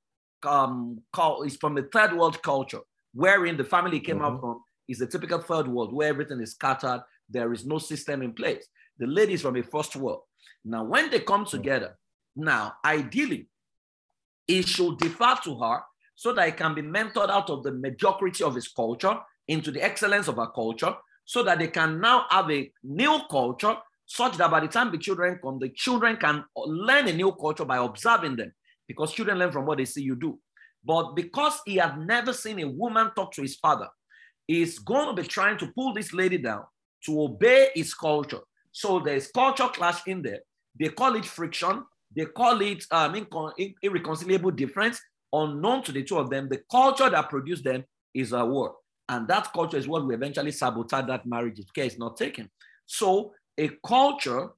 um 0.46 1.00
is 1.46 1.56
from 1.56 1.78
a 1.78 1.82
third 1.82 2.12
world 2.14 2.42
culture, 2.42 2.80
wherein 3.14 3.56
the 3.56 3.64
family 3.64 4.00
came 4.00 4.16
mm-hmm. 4.16 4.37
out 4.37 4.40
from 4.40 4.61
is 4.87 5.00
a 5.00 5.06
typical 5.06 5.38
third 5.38 5.66
world 5.66 5.94
where 5.94 6.09
everything 6.09 6.40
is 6.40 6.50
scattered, 6.52 7.02
there 7.30 7.52
is 7.54 7.64
no 7.64 7.78
system 7.78 8.21
in 8.21 8.33
place 8.33 8.66
the 8.99 9.06
ladies 9.06 9.42
from 9.42 9.56
a 9.56 9.62
first 9.62 9.97
world. 9.97 10.21
Now, 10.64 10.85
when 10.85 11.11
they 11.11 11.21
come 11.21 11.44
together, 11.44 11.99
now 12.37 12.75
ideally, 12.85 13.49
it 14.47 14.68
should 14.68 14.99
defer 14.99 15.37
to 15.44 15.59
her 15.59 15.80
so 16.14 16.33
that 16.33 16.49
it 16.49 16.56
can 16.56 16.75
be 16.75 16.83
mentored 16.83 17.30
out 17.30 17.50
of 17.50 17.62
the 17.62 17.73
mediocrity 17.73 18.44
of 18.44 18.54
his 18.54 18.68
culture 18.68 19.18
into 19.49 19.71
the 19.71 19.83
excellence 19.83 20.28
of 20.28 20.37
her 20.37 20.47
culture, 20.47 20.94
so 21.25 21.42
that 21.42 21.59
they 21.59 21.68
can 21.68 22.00
now 22.00 22.25
have 22.30 22.50
a 22.50 22.71
new 22.83 23.18
culture, 23.30 23.76
such 24.06 24.37
that 24.37 24.50
by 24.50 24.61
the 24.61 24.68
time 24.68 24.90
the 24.90 24.99
children 24.99 25.38
come, 25.42 25.59
the 25.59 25.71
children 25.71 26.16
can 26.16 26.44
learn 26.56 27.09
a 27.09 27.12
new 27.12 27.33
culture 27.33 27.64
by 27.64 27.78
observing 27.78 28.37
them, 28.37 28.52
because 28.87 29.12
children 29.12 29.38
learn 29.38 29.52
from 29.52 29.66
what 29.66 29.78
they 29.78 29.85
see 29.85 30.02
you 30.02 30.16
do. 30.16 30.38
But 30.84 31.14
because 31.14 31.60
he 31.64 31.76
had 31.76 31.98
never 31.98 32.32
seen 32.32 32.60
a 32.60 32.68
woman 32.68 33.10
talk 33.16 33.32
to 33.32 33.42
his 33.42 33.56
father, 33.56 33.88
he's 34.46 34.78
going 34.78 35.14
to 35.14 35.22
be 35.22 35.26
trying 35.26 35.58
to 35.58 35.72
pull 35.72 35.94
this 35.94 36.12
lady 36.12 36.38
down 36.38 36.64
to 37.06 37.22
obey 37.22 37.70
his 37.74 37.94
culture. 37.94 38.40
So 38.72 39.00
there's 39.00 39.28
culture 39.28 39.68
clash 39.68 40.06
in 40.06 40.22
there. 40.22 40.40
They 40.78 40.88
call 40.88 41.14
it 41.14 41.24
friction. 41.24 41.84
They 42.14 42.26
call 42.26 42.60
it 42.60 42.84
um, 42.90 43.14
incon- 43.14 43.74
irreconcilable 43.82 44.50
difference. 44.50 45.00
Unknown 45.32 45.82
to 45.84 45.92
the 45.92 46.02
two 46.02 46.18
of 46.18 46.30
them, 46.30 46.48
the 46.48 46.62
culture 46.70 47.10
that 47.10 47.28
produced 47.28 47.64
them 47.64 47.84
is 48.12 48.32
a 48.32 48.44
war. 48.44 48.76
And 49.08 49.26
that 49.28 49.52
culture 49.52 49.76
is 49.76 49.88
what 49.88 50.04
will 50.04 50.14
eventually 50.14 50.52
sabotage 50.52 51.06
that 51.06 51.26
marriage 51.26 51.58
if 51.58 51.72
care 51.72 51.84
is 51.84 51.98
not 51.98 52.16
taken. 52.16 52.48
So 52.86 53.32
a 53.58 53.70
culture 53.84 54.50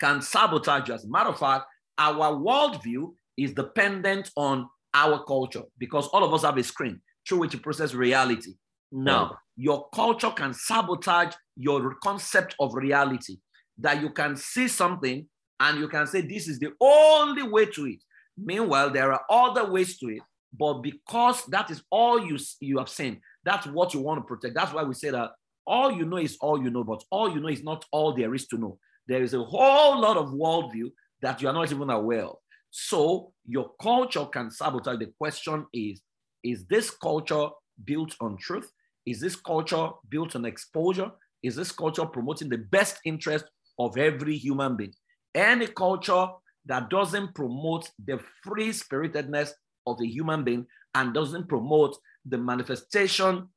can 0.00 0.20
sabotage 0.20 0.88
a 0.88 0.98
matter 1.06 1.30
of 1.30 1.38
fact, 1.38 1.66
our 1.96 2.32
worldview 2.32 3.12
is 3.36 3.52
dependent 3.52 4.30
on 4.36 4.68
our 4.94 5.24
culture 5.24 5.62
because 5.78 6.08
all 6.08 6.24
of 6.24 6.32
us 6.34 6.42
have 6.42 6.58
a 6.58 6.62
screen 6.62 7.00
through 7.26 7.38
which 7.38 7.54
you 7.54 7.60
process 7.60 7.94
reality. 7.94 8.54
Now, 8.90 9.24
right. 9.24 9.36
your 9.56 9.88
culture 9.94 10.30
can 10.30 10.52
sabotage 10.52 11.34
your 11.56 11.94
concept 12.02 12.54
of 12.60 12.74
reality 12.74 13.38
that 13.78 14.02
you 14.02 14.10
can 14.10 14.36
see 14.36 14.68
something 14.68 15.26
and 15.60 15.78
you 15.78 15.88
can 15.88 16.06
say 16.06 16.20
this 16.20 16.48
is 16.48 16.58
the 16.58 16.72
only 16.80 17.42
way 17.42 17.66
to 17.66 17.86
it. 17.86 17.98
Meanwhile, 18.36 18.90
there 18.90 19.12
are 19.12 19.22
other 19.30 19.70
ways 19.70 19.98
to 19.98 20.08
it, 20.08 20.22
but 20.58 20.82
because 20.82 21.44
that 21.46 21.70
is 21.70 21.82
all 21.90 22.24
you, 22.24 22.38
you 22.60 22.78
have 22.78 22.88
seen, 22.88 23.20
that's 23.44 23.66
what 23.66 23.94
you 23.94 24.00
want 24.00 24.20
to 24.20 24.24
protect. 24.24 24.54
That's 24.54 24.72
why 24.72 24.82
we 24.82 24.94
say 24.94 25.10
that 25.10 25.30
all 25.66 25.92
you 25.92 26.04
know 26.04 26.16
is 26.18 26.36
all 26.40 26.62
you 26.62 26.70
know, 26.70 26.84
but 26.84 27.02
all 27.10 27.32
you 27.32 27.40
know 27.40 27.48
is 27.48 27.62
not 27.62 27.84
all 27.92 28.14
there 28.14 28.34
is 28.34 28.46
to 28.48 28.58
know. 28.58 28.78
There 29.06 29.22
is 29.22 29.34
a 29.34 29.42
whole 29.42 30.00
lot 30.00 30.16
of 30.16 30.30
worldview 30.30 30.90
that 31.22 31.40
you 31.40 31.48
are 31.48 31.54
not 31.54 31.70
even 31.70 31.90
aware 31.90 32.24
of. 32.24 32.36
So 32.72 33.32
your 33.46 33.70
culture 33.80 34.24
can 34.24 34.50
sabotage. 34.50 34.98
The 34.98 35.12
question 35.18 35.66
is, 35.74 36.00
is 36.42 36.64
this 36.64 36.90
culture 36.90 37.48
built 37.84 38.16
on 38.20 38.38
truth? 38.38 38.72
Is 39.04 39.20
this 39.20 39.36
culture 39.36 39.90
built 40.08 40.34
on 40.34 40.46
exposure? 40.46 41.10
Is 41.42 41.54
this 41.54 41.70
culture 41.70 42.06
promoting 42.06 42.48
the 42.48 42.58
best 42.58 42.98
interest 43.04 43.44
of 43.78 43.98
every 43.98 44.36
human 44.36 44.76
being? 44.76 44.94
Any 45.34 45.66
culture 45.66 46.26
that 46.64 46.88
doesn't 46.88 47.34
promote 47.34 47.90
the 48.02 48.18
free 48.42 48.72
spiritedness 48.72 49.52
of 49.86 49.98
the 49.98 50.06
human 50.06 50.42
being 50.42 50.66
and 50.94 51.12
doesn't 51.12 51.48
promote 51.48 51.96
the 52.24 52.38
manifestation 52.38 53.48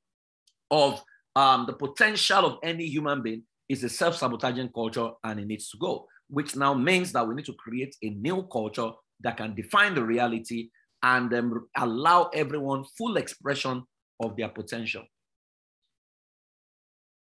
of 0.72 1.01
um, 1.38 1.65
the 1.67 1.74
potential 1.74 2.45
of 2.45 2.57
any 2.63 2.86
human 2.86 3.22
being 3.22 3.43
is 3.69 3.84
a 3.84 3.89
self 3.89 4.17
sabotaging 4.17 4.69
culture 4.74 5.12
and 5.24 5.39
it 5.39 5.48
needs 5.48 5.69
to 5.69 5.77
go, 5.77 6.05
which 6.27 6.55
now 6.55 6.74
means 6.74 7.13
that 7.13 7.25
we 7.25 7.34
need 7.34 7.45
to 7.45 7.53
create 7.53 7.95
a 8.03 8.10
new 8.10 8.43
culture 8.51 8.91
that 9.22 9.38
can 9.38 9.55
define 9.55 9.95
the 9.95 10.03
reality 10.03 10.69
and 11.03 11.34
um, 11.34 11.67
allow 11.77 12.29
everyone 12.34 12.84
full 12.98 13.17
expression 13.17 13.84
of 14.19 14.36
their 14.36 14.50
potential. 14.50 15.03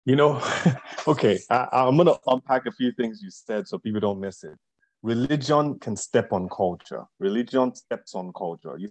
You 0.06 0.16
know, 0.16 0.42
okay, 1.08 1.40
I, 1.50 1.68
I'm 1.72 1.96
going 1.96 2.08
to 2.08 2.20
unpack 2.28 2.66
a 2.66 2.72
few 2.72 2.92
things 2.92 3.22
you 3.22 3.30
said 3.30 3.68
so 3.68 3.78
people 3.78 4.00
don't 4.00 4.20
miss 4.20 4.44
it. 4.44 4.58
Religion 5.02 5.80
can 5.80 5.96
step 5.96 6.34
on 6.34 6.50
culture. 6.50 7.06
Religion 7.20 7.74
steps 7.76 8.16
on 8.16 8.34
culture. 8.34 8.78
You 8.78 8.90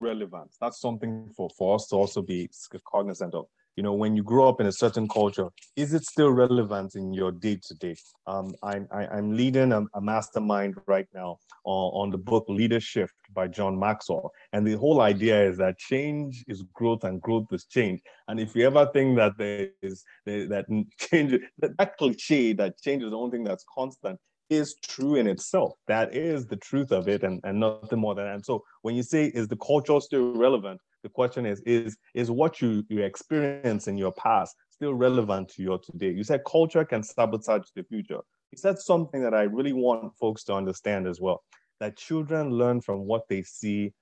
relevance. 0.00 0.56
That's 0.60 0.80
something 0.80 1.32
for, 1.36 1.48
for 1.56 1.74
us 1.74 1.88
to 1.88 1.96
also 1.96 2.22
be 2.22 2.48
cognizant 2.86 3.34
of 3.34 3.46
you 3.76 3.82
know, 3.82 3.92
when 3.92 4.16
you 4.16 4.22
grow 4.22 4.48
up 4.48 4.60
in 4.60 4.66
a 4.66 4.72
certain 4.72 5.08
culture, 5.08 5.48
is 5.76 5.94
it 5.94 6.04
still 6.04 6.30
relevant 6.30 6.94
in 6.94 7.12
your 7.12 7.32
day 7.32 7.58
to 7.66 7.74
day? 7.74 7.96
I'm 8.26 9.36
leading 9.36 9.72
a, 9.72 9.82
a 9.94 10.00
mastermind 10.00 10.76
right 10.86 11.08
now 11.12 11.38
on, 11.64 12.04
on 12.04 12.10
the 12.10 12.18
book 12.18 12.44
Leadership 12.48 13.10
by 13.32 13.48
John 13.48 13.78
Maxwell. 13.78 14.30
And 14.52 14.66
the 14.66 14.74
whole 14.74 15.00
idea 15.00 15.48
is 15.48 15.58
that 15.58 15.78
change 15.78 16.44
is 16.46 16.62
growth 16.72 17.04
and 17.04 17.20
growth 17.20 17.46
is 17.50 17.64
change. 17.64 18.00
And 18.28 18.38
if 18.38 18.54
you 18.54 18.64
ever 18.66 18.88
think 18.92 19.16
that 19.16 19.32
there 19.38 19.68
is 19.82 20.04
that 20.24 20.66
change, 20.98 21.40
that, 21.58 21.76
that 21.78 21.96
cliche 21.96 22.52
that 22.54 22.80
change 22.80 23.02
is 23.02 23.10
the 23.10 23.16
only 23.16 23.32
thing 23.32 23.44
that's 23.44 23.64
constant, 23.74 24.20
is 24.50 24.76
true 24.82 25.16
in 25.16 25.26
itself. 25.26 25.72
That 25.88 26.14
is 26.14 26.46
the 26.46 26.56
truth 26.56 26.92
of 26.92 27.08
it 27.08 27.24
and, 27.24 27.40
and 27.44 27.58
nothing 27.58 27.98
more 27.98 28.14
than 28.14 28.26
that. 28.26 28.34
And 28.34 28.44
so 28.44 28.62
when 28.82 28.94
you 28.94 29.02
say, 29.02 29.26
is 29.26 29.48
the 29.48 29.56
culture 29.56 29.98
still 30.00 30.34
relevant? 30.34 30.80
The 31.04 31.10
question 31.10 31.44
is, 31.44 31.60
is, 31.66 31.98
is 32.14 32.30
what 32.30 32.62
you, 32.62 32.82
you 32.88 33.02
experience 33.02 33.88
in 33.88 33.98
your 33.98 34.12
past 34.12 34.56
still 34.70 34.94
relevant 34.94 35.50
to 35.50 35.62
your 35.62 35.78
today? 35.78 36.10
You 36.10 36.24
said 36.24 36.40
culture 36.50 36.82
can 36.82 37.02
sabotage 37.02 37.68
the 37.76 37.84
future. 37.84 38.20
You 38.50 38.56
said 38.56 38.78
something 38.78 39.22
that 39.22 39.34
I 39.34 39.42
really 39.42 39.74
want 39.74 40.16
folks 40.16 40.44
to 40.44 40.54
understand 40.54 41.06
as 41.06 41.20
well, 41.20 41.44
that 41.78 41.98
children 41.98 42.50
learn 42.50 42.80
from 42.80 43.00
what 43.00 43.28
they 43.28 43.42
see 43.42 43.92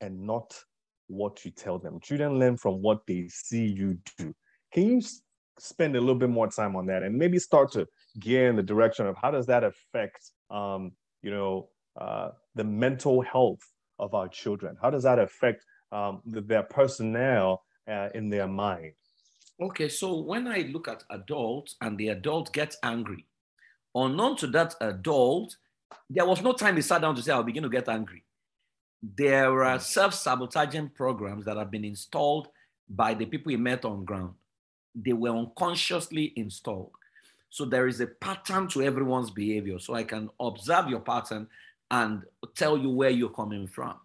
and 0.00 0.26
not 0.26 0.58
what 1.08 1.44
you 1.44 1.50
tell 1.50 1.78
them. 1.78 2.00
Children 2.00 2.38
learn 2.38 2.56
from 2.56 2.80
what 2.80 3.00
they 3.06 3.28
see 3.28 3.66
you 3.66 3.98
do. 4.16 4.34
Can 4.72 4.88
you 4.88 5.02
spend 5.58 5.94
a 5.94 6.00
little 6.00 6.14
bit 6.14 6.30
more 6.30 6.48
time 6.48 6.74
on 6.74 6.86
that 6.86 7.02
and 7.02 7.18
maybe 7.18 7.38
start 7.38 7.70
to 7.72 7.86
gear 8.18 8.48
in 8.48 8.56
the 8.56 8.62
direction 8.62 9.06
of 9.06 9.14
how 9.20 9.30
does 9.30 9.44
that 9.46 9.62
affect, 9.62 10.30
um, 10.50 10.92
you 11.22 11.30
know, 11.30 11.68
uh, 12.00 12.30
the 12.54 12.64
mental 12.64 13.20
health 13.20 13.60
of 13.98 14.14
our 14.14 14.28
children? 14.28 14.74
How 14.80 14.88
does 14.88 15.02
that 15.02 15.18
affect 15.18 15.62
um, 15.92 16.20
their 16.24 16.62
personnel 16.62 17.62
uh, 17.88 18.08
in 18.14 18.28
their 18.28 18.48
mind. 18.48 18.92
Okay, 19.60 19.88
so 19.88 20.20
when 20.20 20.46
I 20.46 20.68
look 20.72 20.86
at 20.88 21.04
adults 21.10 21.76
and 21.80 21.96
the 21.96 22.08
adult 22.08 22.52
gets 22.52 22.76
angry, 22.82 23.24
unknown 23.94 24.36
to 24.36 24.46
that 24.48 24.74
adult, 24.80 25.56
there 26.10 26.26
was 26.26 26.42
no 26.42 26.52
time 26.52 26.76
he 26.76 26.82
sat 26.82 27.00
down 27.00 27.14
to 27.16 27.22
say, 27.22 27.32
I'll 27.32 27.42
begin 27.42 27.62
to 27.62 27.68
get 27.68 27.88
angry. 27.88 28.22
There 29.02 29.64
are 29.64 29.78
hmm. 29.78 29.82
self 29.82 30.14
sabotaging 30.14 30.90
programs 30.90 31.44
that 31.46 31.56
have 31.56 31.70
been 31.70 31.84
installed 31.84 32.48
by 32.88 33.14
the 33.14 33.26
people 33.26 33.50
he 33.50 33.56
met 33.56 33.84
on 33.84 34.04
ground. 34.04 34.34
They 34.94 35.12
were 35.12 35.30
unconsciously 35.30 36.32
installed. 36.36 36.92
So 37.50 37.64
there 37.64 37.86
is 37.86 38.00
a 38.00 38.06
pattern 38.06 38.68
to 38.68 38.82
everyone's 38.82 39.30
behavior. 39.30 39.78
So 39.78 39.94
I 39.94 40.04
can 40.04 40.30
observe 40.40 40.88
your 40.88 41.00
pattern 41.00 41.48
and 41.90 42.22
tell 42.54 42.76
you 42.76 42.90
where 42.90 43.10
you're 43.10 43.30
coming 43.30 43.66
from. 43.66 43.96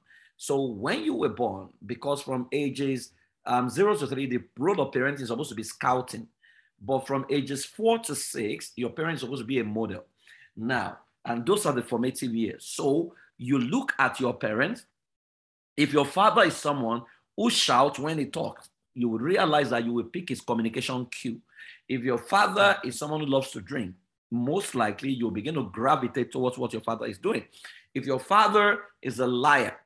So 0.42 0.60
when 0.60 1.04
you 1.04 1.14
were 1.14 1.30
born, 1.30 1.70
because 1.86 2.24
from 2.24 2.48
ages 2.52 3.12
um, 3.46 3.70
zero 3.70 3.96
to 3.96 4.08
three, 4.08 4.26
the 4.26 4.40
role 4.58 4.82
of 4.82 4.92
parenting 4.92 5.22
is 5.22 5.28
supposed 5.28 5.50
to 5.50 5.56
be 5.56 5.62
scouting. 5.62 6.28
But 6.84 7.06
from 7.06 7.28
ages 7.30 7.64
four 7.64 8.00
to 8.00 8.16
six, 8.16 8.72
your 8.76 8.90
parents 8.90 9.22
are 9.22 9.28
supposed 9.28 9.44
to 9.44 9.46
be 9.46 9.60
a 9.60 9.64
model. 9.64 10.04
Now, 10.58 10.98
and 11.24 11.46
those 11.46 11.68
are 11.68 11.74
the 11.74 11.84
formative 11.84 12.34
years. 12.34 12.66
So 12.66 13.14
you 13.38 13.60
look 13.60 13.94
at 14.00 14.20
your 14.20 14.34
parents. 14.34 14.88
If 15.78 15.94
your 15.94 16.06
father 16.06 16.42
is 16.46 16.56
someone 16.56 17.04
who 17.38 17.52
shouts 17.52 18.00
when 18.00 18.18
he 18.18 18.26
talks, 18.26 18.68
you 18.96 19.10
will 19.10 19.20
realize 19.20 19.70
that 19.70 19.86
you 19.86 19.94
will 19.94 20.06
pick 20.06 20.30
his 20.30 20.42
communication 20.42 21.06
cue. 21.06 21.40
If 21.88 22.02
your 22.02 22.18
father 22.18 22.78
is 22.84 22.98
someone 22.98 23.20
who 23.20 23.28
loves 23.28 23.52
to 23.52 23.62
drink, 23.62 23.94
most 24.32 24.74
likely 24.74 25.12
you'll 25.12 25.30
begin 25.30 25.54
to 25.54 25.70
gravitate 25.70 26.32
towards 26.32 26.58
what 26.58 26.74
your 26.74 26.82
father 26.82 27.06
is 27.06 27.20
doing. 27.20 27.44
If 27.94 28.08
your 28.08 28.20
father 28.20 28.80
is 29.04 29.20
a 29.20 29.28
liar, 29.28 29.78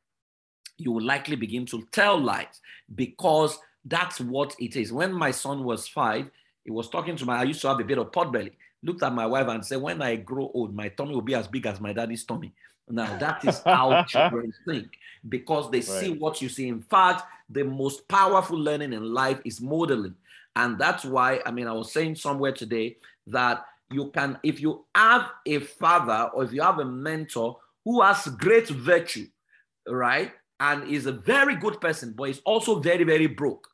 you 0.77 0.91
will 0.91 1.03
likely 1.03 1.36
begin 1.36 1.65
to 1.67 1.88
tell 1.91 2.20
lies 2.20 2.62
because 2.96 3.58
that's 3.86 4.20
what 4.20 4.55
it 4.60 4.75
is. 4.75 4.91
When 4.91 5.13
my 5.13 5.32
son 5.32 5.63
was 5.63 5.88
five, 5.88 6.29
he 6.63 6.72
was 6.72 6.89
talking 6.89 7.15
to 7.15 7.25
my, 7.25 7.38
I 7.38 7.44
used 7.44 7.62
to 7.62 7.67
have 7.67 7.79
a 7.79 7.84
bit 7.84 7.98
of 7.98 8.12
pot 8.12 8.34
belly. 8.34 8.51
Looked 8.84 9.03
at 9.03 9.13
my 9.13 9.25
wife 9.25 9.48
and 9.48 9.65
said, 9.65 9.82
When 9.82 10.01
I 10.01 10.15
grow 10.15 10.51
old, 10.53 10.75
my 10.75 10.89
tummy 10.89 11.13
will 11.13 11.22
be 11.22 11.36
as 11.36 11.48
big 11.48 11.65
as 11.65 11.79
my 11.79 11.94
daddy's 11.94 12.24
tummy. 12.24 12.53
Now, 12.88 13.17
that 13.17 13.44
is 13.46 13.62
how 13.65 14.03
children 14.08 14.53
think 14.67 14.88
because 15.27 15.72
they 15.72 15.79
right. 15.79 15.86
see 15.86 16.10
what 16.12 16.41
you 16.41 16.50
see. 16.50 16.67
In 16.67 16.82
fact, 16.82 17.24
the 17.50 17.63
most 17.63 18.08
powerful 18.08 18.58
learning 18.58 18.94
in 18.94 19.13
life 19.13 19.39
is 19.44 19.62
modeling. 19.62 20.15
And 20.55 20.77
that's 20.77 21.03
why, 21.03 21.41
I 21.46 21.51
mean, 21.51 21.67
I 21.67 21.74
was 21.74 21.91
saying 21.91 22.15
somewhere 22.15 22.51
today 22.51 22.98
that 23.27 23.65
you 23.91 24.12
can, 24.12 24.38
if 24.44 24.60
you 24.62 24.86
have 24.94 25.32
a 25.46 25.60
father 25.60 26.29
or 26.34 26.44
if 26.44 26.53
you 26.53 26.62
have 26.62 26.79
a 26.79 26.86
mentor 26.86 27.58
who 27.84 28.01
has 28.01 28.27
great 28.27 28.67
virtue, 28.67 29.27
right? 29.88 30.32
And 30.59 30.89
is 30.89 31.05
a 31.05 31.12
very 31.12 31.55
good 31.55 31.79
person, 31.81 32.13
but 32.15 32.29
is 32.29 32.41
also 32.45 32.79
very, 32.79 33.03
very 33.03 33.27
broke. 33.27 33.67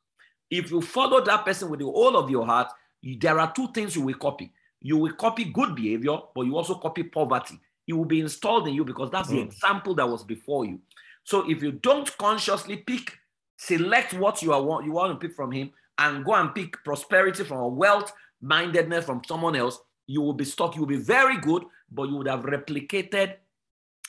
If 0.49 0.71
you 0.71 0.81
follow 0.81 1.23
that 1.23 1.45
person 1.45 1.69
with 1.69 1.79
the 1.79 1.85
whole 1.85 2.17
of 2.17 2.29
your 2.29 2.45
heart, 2.45 2.71
you, 3.01 3.17
there 3.17 3.39
are 3.39 3.51
two 3.53 3.71
things 3.71 3.95
you 3.95 4.01
will 4.01 4.15
copy. 4.15 4.51
You 4.81 4.97
will 4.97 5.13
copy 5.13 5.45
good 5.45 5.75
behavior, 5.75 6.17
but 6.35 6.41
you 6.41 6.57
also 6.57 6.75
copy 6.75 7.03
poverty. 7.03 7.59
It 7.87 7.93
will 7.93 8.05
be 8.05 8.19
installed 8.19 8.67
in 8.67 8.73
you 8.73 8.83
because 8.83 9.11
that's 9.11 9.29
mm. 9.29 9.33
the 9.33 9.41
example 9.41 9.95
that 9.95 10.09
was 10.09 10.23
before 10.23 10.65
you. 10.65 10.79
So 11.23 11.49
if 11.49 11.61
you 11.61 11.71
don't 11.71 12.15
consciously 12.17 12.77
pick, 12.77 13.17
select 13.57 14.13
what 14.13 14.41
you 14.41 14.53
are 14.53 14.83
you 14.83 14.91
want 14.91 15.19
to 15.19 15.27
pick 15.27 15.35
from 15.35 15.51
him, 15.51 15.71
and 15.97 16.25
go 16.25 16.33
and 16.33 16.53
pick 16.53 16.83
prosperity 16.83 17.43
from 17.43 17.59
a 17.59 17.67
wealth 17.67 18.11
mindedness 18.41 19.05
from 19.05 19.21
someone 19.27 19.55
else, 19.55 19.79
you 20.07 20.21
will 20.21 20.33
be 20.33 20.45
stuck. 20.45 20.75
You 20.75 20.81
will 20.81 20.87
be 20.87 20.95
very 20.95 21.37
good, 21.37 21.63
but 21.91 22.09
you 22.09 22.15
would 22.15 22.27
have 22.27 22.41
replicated 22.41 23.35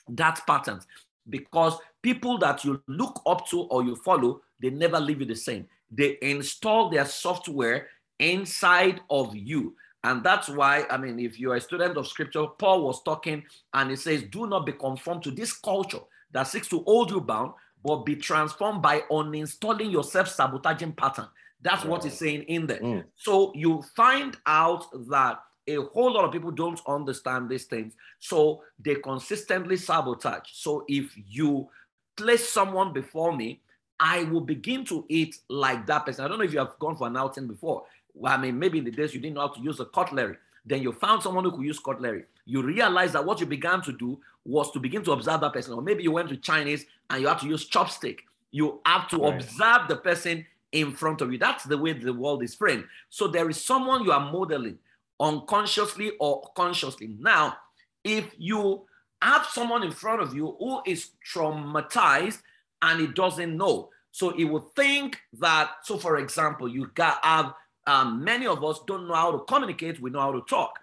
that 0.08 0.40
pattern 0.46 0.80
because 1.28 1.78
people 2.02 2.38
that 2.38 2.64
you 2.64 2.82
look 2.86 3.22
up 3.26 3.48
to 3.48 3.62
or 3.62 3.82
you 3.82 3.96
follow, 3.96 4.42
they 4.60 4.70
never 4.70 5.00
leave 5.00 5.20
you 5.20 5.26
the 5.26 5.36
same. 5.36 5.66
They 5.90 6.18
install 6.22 6.90
their 6.90 7.04
software 7.04 7.88
inside 8.18 9.00
of 9.10 9.34
you. 9.36 9.76
And 10.04 10.24
that's 10.24 10.48
why, 10.48 10.84
I 10.90 10.96
mean, 10.96 11.20
if 11.20 11.38
you're 11.38 11.54
a 11.54 11.60
student 11.60 11.96
of 11.96 12.08
scripture, 12.08 12.46
Paul 12.58 12.84
was 12.84 13.02
talking 13.02 13.44
and 13.72 13.90
he 13.90 13.96
says, 13.96 14.24
Do 14.24 14.46
not 14.46 14.66
be 14.66 14.72
conformed 14.72 15.22
to 15.24 15.30
this 15.30 15.52
culture 15.52 16.00
that 16.32 16.44
seeks 16.44 16.68
to 16.68 16.80
hold 16.80 17.10
you 17.10 17.20
bound, 17.20 17.52
but 17.84 18.04
be 18.04 18.16
transformed 18.16 18.82
by 18.82 19.00
uninstalling 19.10 19.92
your 19.92 20.02
self 20.02 20.28
sabotaging 20.28 20.92
pattern. 20.92 21.28
That's 21.60 21.84
what 21.84 22.02
he's 22.02 22.18
saying 22.18 22.42
in 22.44 22.66
there. 22.66 22.80
Mm. 22.80 23.04
So 23.16 23.52
you 23.54 23.82
find 23.94 24.36
out 24.46 24.86
that 25.08 25.40
a 25.68 25.76
whole 25.76 26.12
lot 26.12 26.24
of 26.24 26.32
people 26.32 26.50
don't 26.50 26.80
understand 26.88 27.48
these 27.48 27.64
things. 27.64 27.94
So 28.18 28.62
they 28.80 28.96
consistently 28.96 29.76
sabotage. 29.76 30.48
So 30.52 30.84
if 30.88 31.14
you 31.28 31.68
place 32.16 32.48
someone 32.48 32.92
before 32.92 33.34
me 33.34 33.60
I 34.02 34.24
will 34.24 34.40
begin 34.40 34.84
to 34.86 35.04
eat 35.08 35.38
like 35.48 35.86
that 35.86 36.04
person. 36.04 36.24
I 36.24 36.28
don't 36.28 36.38
know 36.38 36.44
if 36.44 36.52
you 36.52 36.58
have 36.58 36.76
gone 36.80 36.96
for 36.96 37.06
an 37.06 37.16
outing 37.16 37.46
before. 37.46 37.84
Well, 38.14 38.32
I 38.32 38.36
mean, 38.36 38.58
maybe 38.58 38.78
in 38.78 38.84
the 38.84 38.90
days 38.90 39.14
you 39.14 39.20
didn't 39.20 39.36
know 39.36 39.42
how 39.42 39.54
to 39.54 39.60
use 39.60 39.78
a 39.78 39.84
cutlery. 39.84 40.36
Then 40.66 40.82
you 40.82 40.92
found 40.92 41.22
someone 41.22 41.44
who 41.44 41.52
could 41.52 41.64
use 41.64 41.78
cutlery. 41.78 42.24
You 42.44 42.62
realize 42.62 43.12
that 43.12 43.24
what 43.24 43.38
you 43.38 43.46
began 43.46 43.80
to 43.82 43.92
do 43.92 44.18
was 44.44 44.72
to 44.72 44.80
begin 44.80 45.04
to 45.04 45.12
observe 45.12 45.40
that 45.42 45.52
person. 45.52 45.74
Or 45.74 45.82
maybe 45.82 46.02
you 46.02 46.10
went 46.10 46.28
to 46.30 46.36
Chinese 46.36 46.84
and 47.10 47.22
you 47.22 47.28
have 47.28 47.40
to 47.42 47.46
use 47.46 47.68
chopstick. 47.70 48.20
You 48.50 48.80
have 48.84 49.08
to 49.10 49.18
right. 49.18 49.34
observe 49.34 49.86
the 49.86 49.96
person 49.96 50.46
in 50.72 50.90
front 50.90 51.20
of 51.20 51.30
you. 51.30 51.38
That's 51.38 51.62
the 51.62 51.78
way 51.78 51.92
the 51.92 52.12
world 52.12 52.42
is 52.42 52.56
framed. 52.56 52.84
So 53.08 53.28
there 53.28 53.48
is 53.48 53.62
someone 53.62 54.02
you 54.02 54.10
are 54.10 54.32
modeling 54.32 54.78
unconsciously 55.20 56.12
or 56.18 56.50
consciously. 56.56 57.14
Now, 57.20 57.56
if 58.02 58.34
you 58.36 58.82
have 59.22 59.46
someone 59.46 59.82
in 59.82 59.92
front 59.92 60.20
of 60.20 60.34
you 60.34 60.56
who 60.58 60.82
is 60.84 61.10
traumatized 61.32 62.42
and 62.82 63.00
he 63.00 63.06
doesn't 63.06 63.56
know. 63.56 63.90
So 64.10 64.30
he 64.30 64.44
would 64.44 64.68
think 64.74 65.18
that, 65.40 65.70
so 65.84 65.96
for 65.96 66.18
example, 66.18 66.68
you 66.68 66.90
got 66.94 67.24
have 67.24 67.54
um, 67.86 68.22
many 68.22 68.46
of 68.46 68.62
us 68.62 68.80
don't 68.86 69.08
know 69.08 69.14
how 69.14 69.32
to 69.32 69.38
communicate, 69.40 70.00
we 70.00 70.10
know 70.10 70.20
how 70.20 70.32
to 70.32 70.42
talk. 70.48 70.78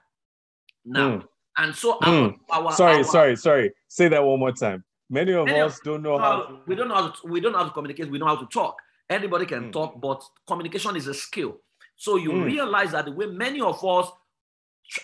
Now, 0.86 1.10
mm. 1.10 1.28
and 1.58 1.76
so 1.76 2.00
mm. 2.00 2.38
our, 2.50 2.66
our, 2.66 2.72
sorry, 2.74 2.98
our, 2.98 3.04
sorry, 3.04 3.36
sorry. 3.36 3.72
Say 3.88 4.08
that 4.08 4.24
one 4.24 4.40
more 4.40 4.52
time. 4.52 4.84
Many 5.10 5.34
of 5.34 5.46
many 5.46 5.60
us 5.60 5.78
of, 5.78 5.84
don't 5.84 6.02
know 6.02 6.18
how 6.18 6.44
to... 6.44 6.60
we 6.66 6.76
don't 6.76 6.88
know 6.88 6.96
how 6.96 7.10
to 7.10 7.28
we 7.28 7.40
don't 7.42 7.52
know 7.52 7.60
how 7.60 7.66
to 7.66 7.72
communicate, 7.72 8.10
we 8.10 8.18
know 8.18 8.26
how 8.26 8.38
to 8.38 8.46
talk. 8.48 8.78
Anybody 9.10 9.46
can 9.46 9.66
mm. 9.66 9.72
talk, 9.72 10.00
but 10.00 10.24
communication 10.48 10.96
is 10.96 11.08
a 11.08 11.14
skill. 11.14 11.58
So 11.96 12.16
you 12.16 12.32
mm. 12.32 12.46
realize 12.46 12.92
that 12.92 13.06
the 13.06 13.12
way 13.12 13.26
many 13.26 13.60
of 13.60 13.84
us 13.84 14.10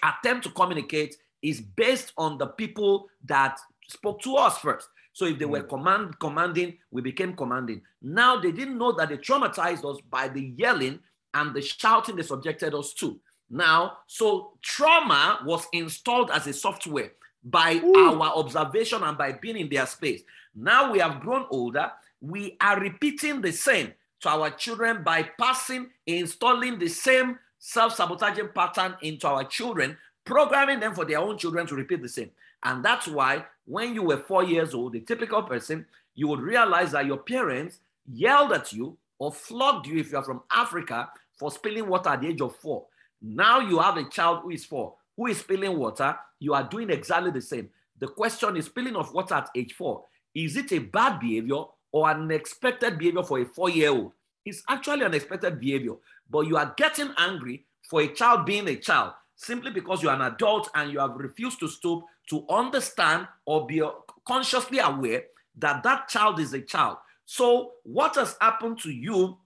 attempt 0.02 0.46
to 0.46 0.52
communicate 0.52 1.16
is 1.42 1.62
based 1.62 2.14
on 2.18 2.38
the 2.38 2.48
people 2.48 3.08
that 3.26 3.60
spoke 3.88 4.22
to 4.22 4.36
us 4.36 4.58
first. 4.58 4.88
So 5.14 5.26
if 5.26 5.40
they 5.40 5.46
were 5.46 5.62
mm. 5.62 5.70
command 5.70 6.20
commanding, 6.20 6.78
we 6.92 7.02
became 7.02 7.36
commanding. 7.36 7.82
Now 8.02 8.40
they 8.40 8.52
didn't 8.52 8.78
know 8.78 8.92
that 8.94 9.10
they 9.10 9.18
traumatized 9.18 9.90
us 9.90 10.02
by 10.10 10.28
the 10.28 10.54
yelling 10.58 11.00
and 11.34 11.54
the 11.54 11.62
shouting 11.62 12.16
they 12.16 12.24
subjected 12.24 12.74
us 12.74 12.94
to. 12.96 13.20
Now, 13.50 14.00
so 14.08 14.58
trauma 14.62 15.40
was 15.46 15.68
installed 15.72 16.32
as 16.32 16.48
a 16.48 16.54
software 16.54 17.12
by 17.44 17.76
Ooh. 17.76 17.96
our 17.96 18.36
observation 18.36 19.04
and 19.04 19.18
by 19.18 19.34
being 19.34 19.58
in 19.58 19.70
their 19.70 19.86
space. 19.86 20.24
Now 20.56 20.92
we 20.92 21.00
have 21.00 21.22
grown 21.22 21.46
older. 21.52 21.92
We 22.22 22.58
are 22.60 22.80
repeating 22.80 23.42
the 23.42 23.52
same 23.52 23.94
to 24.22 24.30
our 24.30 24.50
children 24.50 25.04
by 25.04 25.30
passing, 25.40 25.90
installing 26.08 26.80
the 26.80 26.88
same 26.88 27.38
self-sabotaging 27.60 28.50
pattern 28.54 28.96
into 29.02 29.28
our 29.28 29.44
children, 29.44 29.98
programming 30.26 30.80
them 30.80 30.94
for 30.94 31.06
their 31.06 31.20
own 31.20 31.38
children 31.38 31.66
to 31.68 31.76
repeat 31.76 32.02
the 32.02 32.10
same. 32.10 32.32
And 32.64 32.84
that's 32.84 33.08
why 33.08 33.46
when 33.66 33.94
you 33.94 34.04
were 34.04 34.18
four 34.18 34.44
years 34.44 34.74
old, 34.74 34.96
a 34.96 35.00
typical 35.00 35.44
person, 35.44 35.86
you 36.16 36.28
would 36.28 36.42
realize 36.42 36.92
that 36.92 37.06
your 37.06 37.18
parents 37.18 37.80
yelled 38.12 38.52
at 38.54 38.74
you 38.74 38.98
or 39.20 39.32
flogged 39.32 39.88
you 39.88 40.00
if 40.00 40.12
you're 40.12 40.24
from 40.24 40.42
Africa 40.52 41.10
for 41.38 41.52
spilling 41.52 41.88
water 41.88 42.10
at 42.10 42.22
the 42.22 42.28
age 42.28 42.42
of 42.42 42.56
four. 42.56 42.86
Now 43.22 43.60
you 43.60 43.80
have 43.80 43.98
a 43.98 44.10
child 44.10 44.42
who 44.44 44.50
is 44.50 44.66
four, 44.66 44.96
who 45.16 45.28
is 45.28 45.40
spilling 45.40 45.78
water. 45.78 46.18
You 46.40 46.54
are 46.54 46.68
doing 46.68 46.90
exactly 46.90 47.32
the 47.32 47.42
same. 47.42 47.70
The 48.00 48.08
question 48.08 48.58
is 48.58 48.66
spilling 48.66 48.96
of 48.96 49.14
water 49.14 49.36
at 49.36 49.50
age 49.56 49.74
four. 49.74 50.04
Is 50.34 50.58
it 50.58 50.72
a 50.74 50.80
bad 50.80 51.20
behavior 51.20 51.64
or 51.92 52.10
an 52.10 52.30
expected 52.32 52.98
behavior 52.98 53.24
for 53.24 53.40
a 53.40 53.46
four 53.46 53.70
year 53.70 53.92
old? 53.92 54.12
It's 54.46 54.64
actually 54.70 55.06
an 55.06 55.14
expected 55.14 55.60
behavior, 55.60 55.94
but 56.30 56.42
you 56.42 56.58
are 56.58 56.74
getting 56.78 57.12
angry 57.18 57.66
for 57.90 58.02
a 58.02 58.08
child 58.08 58.46
being 58.46 58.68
a 58.68 58.76
child 58.76 59.14
simply 59.36 59.72
because 59.72 60.02
you're 60.02 60.14
an 60.14 60.22
adult 60.22 60.70
and 60.76 60.92
you 60.92 61.00
have 61.00 61.16
refused 61.16 61.60
to 61.60 61.68
stoop 61.68 62.04
to 62.30 62.46
understand 62.50 63.28
or 63.46 63.66
be 63.66 63.82
consciously 64.28 64.80
aware 64.80 65.24
that 65.58 65.84
that 65.84 66.08
child 66.08 66.40
is 66.40 66.54
a 66.54 66.62
child. 66.62 66.98
So, 67.26 67.74
what 67.84 68.16
has 68.16 68.36
happened 68.40 68.80
to 68.82 68.92
you 68.92 69.38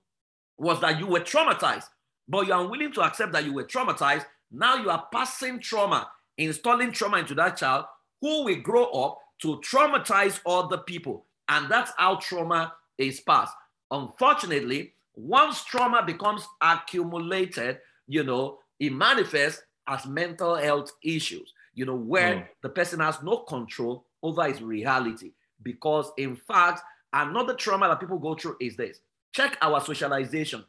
was 0.57 0.81
that 0.81 0.99
you 0.99 1.07
were 1.07 1.21
traumatized, 1.21 1.85
but 2.27 2.47
you're 2.47 2.59
unwilling 2.59 2.91
to 2.93 3.01
accept 3.01 3.31
that 3.33 3.45
you 3.45 3.53
were 3.53 3.63
traumatized. 3.63 4.25
Now 4.51 4.75
you 4.75 4.89
are 4.89 5.07
passing 5.13 5.59
trauma, 5.59 6.09
installing 6.37 6.91
trauma 6.91 7.17
into 7.17 7.35
that 7.35 7.57
child 7.57 7.85
who 8.21 8.43
will 8.43 8.61
grow 8.61 8.85
up 8.85 9.19
to 9.41 9.61
traumatize 9.61 10.39
other 10.45 10.79
people. 10.79 11.25
And 11.47 11.69
that's 11.69 11.91
how 11.97 12.15
trauma 12.15 12.73
is 12.97 13.21
passed. 13.21 13.53
Unfortunately, 13.91 14.93
once 15.15 15.63
trauma 15.63 16.03
becomes 16.05 16.45
accumulated, 16.61 17.79
you 18.07 18.23
know, 18.23 18.59
it 18.79 18.93
manifests 18.93 19.61
as 19.89 20.05
mental 20.05 20.55
health 20.55 20.91
issues, 21.03 21.53
you 21.73 21.85
know, 21.85 21.95
where 21.95 22.35
mm. 22.35 22.45
the 22.61 22.69
person 22.69 22.99
has 22.99 23.21
no 23.23 23.37
control 23.37 24.05
over 24.21 24.43
his 24.47 24.61
reality. 24.61 25.33
Because, 25.61 26.11
in 26.17 26.35
fact, 26.35 26.81
another 27.11 27.55
trauma 27.55 27.87
that 27.89 27.99
people 27.99 28.19
go 28.19 28.35
through 28.35 28.55
is 28.61 28.77
this 28.77 29.01
check 29.33 29.57
our 29.61 29.81
socialization. 29.81 30.63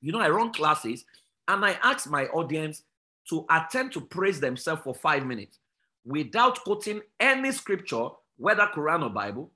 You 0.00 0.12
know, 0.12 0.20
I 0.20 0.28
run 0.28 0.52
classes 0.52 1.04
and 1.48 1.64
I 1.64 1.78
ask 1.82 2.08
my 2.08 2.26
audience 2.26 2.82
to 3.28 3.44
attempt 3.50 3.94
to 3.94 4.00
praise 4.00 4.40
themselves 4.40 4.82
for 4.82 4.94
five 4.94 5.26
minutes 5.26 5.58
without 6.04 6.62
quoting 6.64 7.00
any 7.18 7.52
scripture, 7.52 8.08
whether 8.36 8.68
Quran 8.74 9.04
or 9.04 9.10
Bible, 9.10 9.50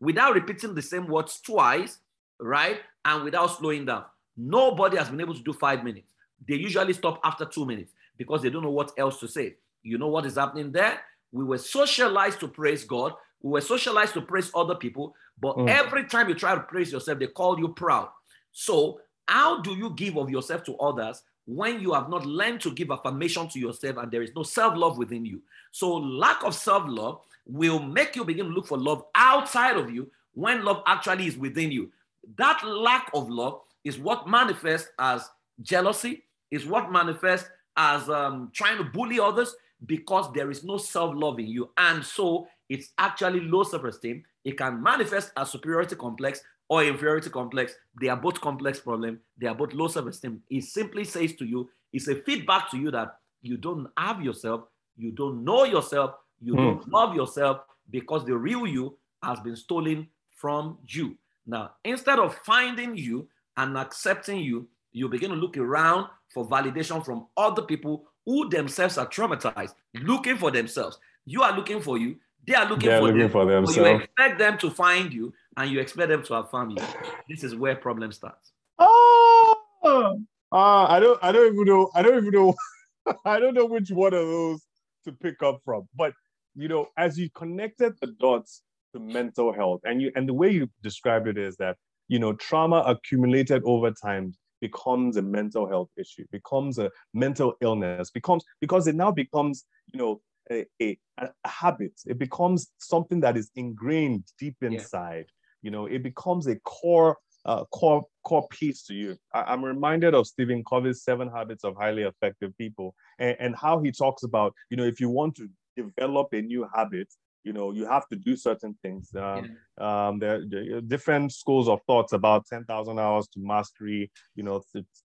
without 0.00 0.34
repeating 0.34 0.74
the 0.74 0.82
same 0.82 1.06
words 1.06 1.40
twice, 1.40 1.98
right? 2.40 2.80
And 3.04 3.24
without 3.24 3.58
slowing 3.58 3.86
down. 3.86 4.04
Nobody 4.36 4.96
has 4.96 5.10
been 5.10 5.20
able 5.20 5.34
to 5.34 5.42
do 5.42 5.52
five 5.52 5.84
minutes. 5.84 6.12
They 6.46 6.56
usually 6.56 6.92
stop 6.92 7.20
after 7.24 7.44
two 7.44 7.66
minutes 7.66 7.92
because 8.16 8.42
they 8.42 8.50
don't 8.50 8.62
know 8.62 8.70
what 8.70 8.92
else 8.96 9.18
to 9.20 9.28
say. 9.28 9.56
You 9.82 9.98
know 9.98 10.08
what 10.08 10.26
is 10.26 10.36
happening 10.36 10.72
there? 10.72 11.00
We 11.32 11.44
were 11.44 11.58
socialized 11.58 12.40
to 12.40 12.48
praise 12.48 12.84
God. 12.84 13.14
We 13.42 13.50
were 13.50 13.60
socialized 13.60 14.14
to 14.14 14.22
praise 14.22 14.50
other 14.54 14.74
people. 14.74 15.14
But 15.40 15.56
mm. 15.56 15.68
every 15.68 16.04
time 16.04 16.28
you 16.28 16.34
try 16.34 16.54
to 16.54 16.60
praise 16.60 16.92
yourself, 16.92 17.18
they 17.18 17.26
call 17.26 17.58
you 17.58 17.68
proud. 17.68 18.08
So, 18.52 19.00
how 19.26 19.60
do 19.62 19.72
you 19.72 19.90
give 19.90 20.16
of 20.16 20.30
yourself 20.30 20.62
to 20.64 20.76
others 20.76 21.22
when 21.46 21.80
you 21.80 21.92
have 21.94 22.08
not 22.08 22.26
learned 22.26 22.60
to 22.60 22.72
give 22.72 22.90
affirmation 22.90 23.48
to 23.48 23.58
yourself 23.58 23.96
and 23.96 24.10
there 24.10 24.22
is 24.22 24.32
no 24.36 24.42
self 24.42 24.76
love 24.76 24.98
within 24.98 25.24
you? 25.24 25.42
So, 25.72 25.94
lack 25.94 26.44
of 26.44 26.54
self 26.54 26.84
love 26.86 27.20
will 27.46 27.80
make 27.80 28.14
you 28.14 28.24
begin 28.24 28.46
to 28.46 28.52
look 28.52 28.66
for 28.66 28.78
love 28.78 29.04
outside 29.14 29.76
of 29.76 29.90
you 29.90 30.10
when 30.34 30.64
love 30.64 30.82
actually 30.86 31.26
is 31.26 31.36
within 31.36 31.72
you. 31.72 31.90
That 32.36 32.62
lack 32.64 33.10
of 33.14 33.28
love 33.28 33.60
is 33.84 33.98
what 33.98 34.28
manifests 34.28 34.88
as 34.98 35.28
jealousy, 35.60 36.24
is 36.50 36.66
what 36.66 36.92
manifests 36.92 37.48
as 37.76 38.08
um, 38.08 38.50
trying 38.52 38.78
to 38.78 38.84
bully 38.84 39.18
others 39.20 39.54
because 39.86 40.32
there 40.32 40.50
is 40.50 40.64
no 40.64 40.76
self 40.78 41.14
love 41.16 41.38
in 41.38 41.46
you. 41.46 41.70
And 41.76 42.04
so 42.04 42.46
it's 42.68 42.90
actually 42.98 43.40
low 43.40 43.62
self 43.62 43.84
esteem. 43.84 44.24
It 44.44 44.58
can 44.58 44.82
manifest 44.82 45.32
as 45.36 45.50
superiority 45.50 45.96
complex 45.96 46.40
or 46.68 46.84
inferiority 46.84 47.30
complex. 47.30 47.74
They 48.00 48.08
are 48.08 48.16
both 48.16 48.40
complex 48.40 48.80
problem. 48.80 49.20
They 49.38 49.46
are 49.46 49.54
both 49.54 49.72
low 49.72 49.88
self 49.88 50.06
esteem. 50.06 50.42
It 50.50 50.64
simply 50.64 51.04
says 51.04 51.34
to 51.36 51.44
you, 51.44 51.68
it's 51.92 52.08
a 52.08 52.16
feedback 52.16 52.70
to 52.70 52.78
you 52.78 52.90
that 52.90 53.16
you 53.42 53.56
don't 53.56 53.88
have 53.98 54.22
yourself, 54.22 54.62
you 54.96 55.10
don't 55.10 55.44
know 55.44 55.64
yourself, 55.64 56.14
you 56.40 56.54
mm. 56.54 56.56
don't 56.56 56.88
love 56.88 57.14
yourself 57.14 57.60
because 57.90 58.24
the 58.24 58.36
real 58.36 58.66
you 58.66 58.96
has 59.22 59.38
been 59.40 59.56
stolen 59.56 60.08
from 60.30 60.78
you. 60.86 61.16
Now, 61.46 61.72
instead 61.84 62.18
of 62.18 62.36
finding 62.44 62.96
you 62.96 63.28
and 63.56 63.76
accepting 63.76 64.38
you, 64.38 64.68
you 64.92 65.08
begin 65.08 65.30
to 65.30 65.36
look 65.36 65.56
around 65.56 66.08
for 66.32 66.46
validation 66.46 67.04
from 67.04 67.26
other 67.36 67.62
people 67.62 68.04
who 68.26 68.48
themselves 68.48 68.98
are 68.98 69.06
traumatized, 69.06 69.74
looking 70.02 70.36
for 70.36 70.50
themselves. 70.50 70.98
You 71.24 71.42
are 71.42 71.56
looking 71.56 71.80
for 71.80 71.98
you. 71.98 72.16
They 72.46 72.54
are 72.54 72.68
looking, 72.68 72.88
They're 72.88 72.98
for, 72.98 73.06
looking 73.06 73.20
them. 73.20 73.30
for 73.30 73.46
themselves. 73.46 73.76
you 73.76 73.96
expect 73.96 74.38
them 74.38 74.58
to 74.58 74.70
find 74.70 75.12
you, 75.12 75.32
and 75.56 75.70
you 75.70 75.80
expect 75.80 76.08
them 76.08 76.22
to 76.24 76.34
affirm 76.34 76.70
you. 76.70 76.84
This 77.28 77.44
is 77.44 77.54
where 77.54 77.76
problem 77.76 78.10
starts. 78.12 78.52
Oh, 78.78 79.54
uh, 79.84 80.84
I 80.84 80.98
don't, 81.00 81.18
I 81.22 81.32
don't 81.32 81.54
even 81.54 81.64
know. 81.64 81.90
I 81.94 82.02
don't 82.02 82.18
even 82.18 82.30
know. 82.30 82.54
I 83.24 83.38
don't 83.38 83.54
know 83.54 83.66
which 83.66 83.90
one 83.90 84.14
of 84.14 84.26
those 84.26 84.60
to 85.04 85.12
pick 85.12 85.42
up 85.42 85.60
from. 85.64 85.88
But 85.96 86.14
you 86.54 86.68
know, 86.68 86.88
as 86.96 87.18
you 87.18 87.30
connected 87.30 87.94
the 88.00 88.08
dots 88.20 88.62
to 88.92 89.00
mental 89.00 89.52
health, 89.52 89.80
and 89.84 90.02
you, 90.02 90.12
and 90.16 90.28
the 90.28 90.34
way 90.34 90.50
you 90.50 90.68
described 90.82 91.28
it 91.28 91.38
is 91.38 91.56
that 91.56 91.76
you 92.08 92.18
know, 92.18 92.34
trauma 92.34 92.82
accumulated 92.86 93.62
over 93.64 93.90
time 93.90 94.34
becomes 94.62 95.16
a 95.16 95.22
mental 95.22 95.68
health 95.68 95.90
issue, 95.98 96.24
becomes 96.30 96.78
a 96.78 96.90
mental 97.12 97.54
illness, 97.60 98.10
becomes 98.10 98.44
because 98.60 98.86
it 98.86 98.94
now 98.94 99.10
becomes, 99.10 99.64
you 99.92 99.98
know, 99.98 100.20
a, 100.50 100.64
a, 100.80 100.96
a 101.18 101.28
habit. 101.44 101.92
It 102.06 102.18
becomes 102.18 102.70
something 102.78 103.20
that 103.20 103.36
is 103.36 103.50
ingrained 103.56 104.24
deep 104.38 104.56
inside. 104.62 105.26
Yeah. 105.28 105.64
You 105.64 105.70
know, 105.72 105.86
it 105.86 106.02
becomes 106.02 106.46
a 106.46 106.56
core 106.60 107.18
uh, 107.44 107.64
core 107.72 108.04
core 108.22 108.46
piece 108.48 108.84
to 108.84 108.94
you. 108.94 109.16
I, 109.34 109.52
am 109.52 109.64
reminded 109.64 110.14
of 110.14 110.28
Stephen 110.28 110.62
Covey's 110.64 111.02
Seven 111.02 111.28
Habits 111.28 111.64
of 111.64 111.74
Highly 111.76 112.04
Effective 112.04 112.56
People 112.56 112.94
and, 113.18 113.36
and 113.40 113.56
how 113.56 113.82
he 113.82 113.90
talks 113.90 114.22
about, 114.22 114.54
you 114.70 114.76
know, 114.76 114.84
if 114.84 115.00
you 115.00 115.10
want 115.10 115.34
to 115.36 115.48
develop 115.76 116.28
a 116.32 116.40
new 116.40 116.68
habit, 116.72 117.08
you 117.44 117.52
know 117.52 117.72
you 117.72 117.86
have 117.86 118.06
to 118.08 118.16
do 118.16 118.36
certain 118.36 118.74
things. 118.82 119.10
Um, 119.14 119.56
yeah. 119.78 120.08
um, 120.08 120.18
there, 120.18 120.42
there, 120.48 120.76
are 120.76 120.80
different 120.80 121.32
schools 121.32 121.68
of 121.68 121.80
thoughts 121.86 122.12
about 122.12 122.46
10000 122.46 122.98
hours 122.98 123.28
to 123.28 123.40
mastery 123.40 124.10
you 124.34 124.42
know 124.42 124.62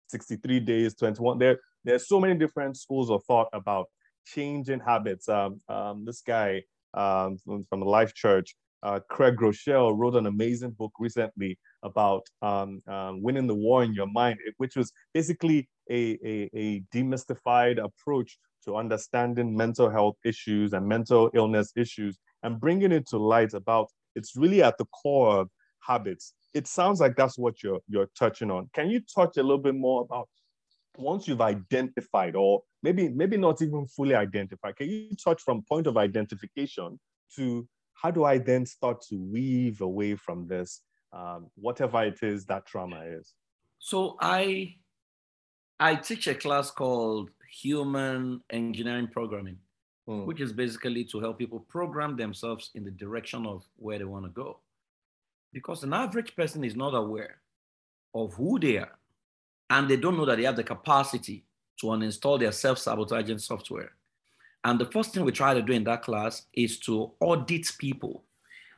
63 0.08 0.60
days 0.62 0.96
21 0.96 1.38
there 1.40 1.60
there's 1.84 2.08
so 2.08 2.20
many 2.20 2.36
different 2.38 2.78
schools 2.78 3.10
of 3.10 3.24
thought 3.26 3.48
about 3.54 3.88
changing 4.26 4.80
habits. 4.80 5.30
Um, 5.30 5.62
um, 5.70 6.06
this 6.06 6.22
guy 6.22 6.64
um, 6.94 7.38
from, 7.38 7.64
from 7.70 7.80
the 7.80 7.86
life 7.86 8.14
church 8.14 8.56
uh, 8.84 9.00
Craig 9.10 9.36
Groeschel 9.36 9.98
wrote 9.98 10.16
an 10.16 10.28
amazing 10.28 10.72
book 10.72 10.94
recently 11.00 11.58
about 11.84 12.24
um, 12.42 12.82
um, 12.88 13.22
winning 13.22 13.48
the 13.48 13.56
war 13.56 13.84
in 13.84 13.94
your 13.94 14.08
mind, 14.08 14.38
which 14.58 14.76
was 14.76 14.92
basically 15.14 15.68
a, 15.90 16.18
a, 16.24 16.50
a 16.56 16.84
demystified 16.94 17.84
approach 17.84 18.38
to 18.66 18.76
understanding 18.76 19.56
mental 19.56 19.90
health 19.90 20.16
issues 20.26 20.74
and 20.74 20.88
mental 20.88 21.30
illness 21.34 21.72
issues 21.76 22.18
and 22.44 22.60
bringing 22.60 22.92
it 22.92 23.08
to 23.10 23.18
light 23.18 23.54
about 23.54 23.88
it's 24.16 24.36
really 24.36 24.64
at 24.64 24.78
the 24.78 24.86
core 24.86 25.40
of 25.42 25.50
habits. 25.80 26.34
It 26.54 26.68
sounds 26.68 27.00
like 27.00 27.16
that's 27.16 27.38
what 27.38 27.62
you're 27.62 27.80
you're 27.88 28.10
touching 28.18 28.52
on. 28.52 28.70
Can 28.74 28.90
you 28.90 29.02
touch 29.14 29.38
a 29.38 29.44
little 29.44 29.58
bit 29.58 29.76
more 29.76 30.02
about 30.02 30.28
once 30.98 31.28
you've 31.28 31.42
identified 31.42 32.36
or 32.36 32.64
maybe 32.84 33.10
maybe 33.10 33.38
not 33.38 33.62
even 33.62 33.86
fully 33.88 34.16
identified 34.16 34.76
can 34.76 34.90
you 34.90 35.10
touch 35.24 35.42
from 35.42 35.64
point 35.64 35.88
of 35.88 35.98
identification 35.98 37.00
to 37.36 37.68
how 37.94 38.12
do 38.12 38.24
i 38.24 38.38
then 38.38 38.66
start 38.66 39.02
to 39.02 39.16
weave 39.18 39.82
away 39.82 40.16
from 40.16 40.48
this 40.48 40.82
um, 41.14 41.48
whatever 41.56 42.04
it 42.04 42.20
is 42.22 42.46
that 42.46 42.66
trauma 42.66 43.02
is 43.02 43.34
so 43.80 44.18
i 44.22 44.74
i 45.80 45.96
teach 45.96 46.28
a 46.28 46.36
class 46.36 46.72
called 46.72 47.30
human 47.52 48.42
engineering 48.50 49.08
programming 49.12 49.58
mm. 50.08 50.26
which 50.26 50.42
is 50.42 50.54
basically 50.54 51.04
to 51.04 51.20
help 51.20 51.38
people 51.38 51.60
program 51.60 52.16
themselves 52.16 52.72
in 52.76 52.84
the 52.84 52.92
direction 52.92 53.46
of 53.46 53.66
where 53.78 53.98
they 53.98 54.06
want 54.06 54.26
to 54.26 54.32
go 54.32 54.60
because 55.54 55.84
an 55.84 55.94
average 55.94 56.36
person 56.36 56.64
is 56.64 56.76
not 56.76 56.94
aware 56.94 57.42
of 58.14 58.34
who 58.36 58.60
they 58.60 58.78
are 58.78 58.98
and 59.70 59.90
they 59.90 59.98
don't 59.98 60.18
know 60.18 60.26
that 60.26 60.38
they 60.38 60.44
have 60.44 60.56
the 60.56 60.64
capacity 60.64 61.46
to 61.80 61.88
uninstall 61.88 62.40
their 62.40 62.52
self-sabotaging 62.52 63.40
software. 63.40 63.92
And 64.64 64.80
the 64.80 64.86
first 64.86 65.14
thing 65.14 65.24
we 65.24 65.32
try 65.32 65.54
to 65.54 65.62
do 65.62 65.74
in 65.74 65.84
that 65.86 66.04
class 66.04 66.46
is 66.54 66.80
to 66.82 67.12
audit 67.20 67.68
people. 67.78 68.24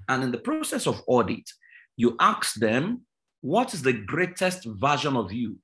And 0.07 0.23
in 0.23 0.31
the 0.31 0.37
process 0.37 0.87
of 0.87 1.01
audit, 1.07 1.51
you 1.95 2.15
ask 2.19 2.55
them, 2.55 3.01
what 3.41 3.73
is 3.73 3.81
the 3.81 3.93
greatest 3.93 4.65
version 4.65 5.15
of 5.15 5.31
you 5.31 5.57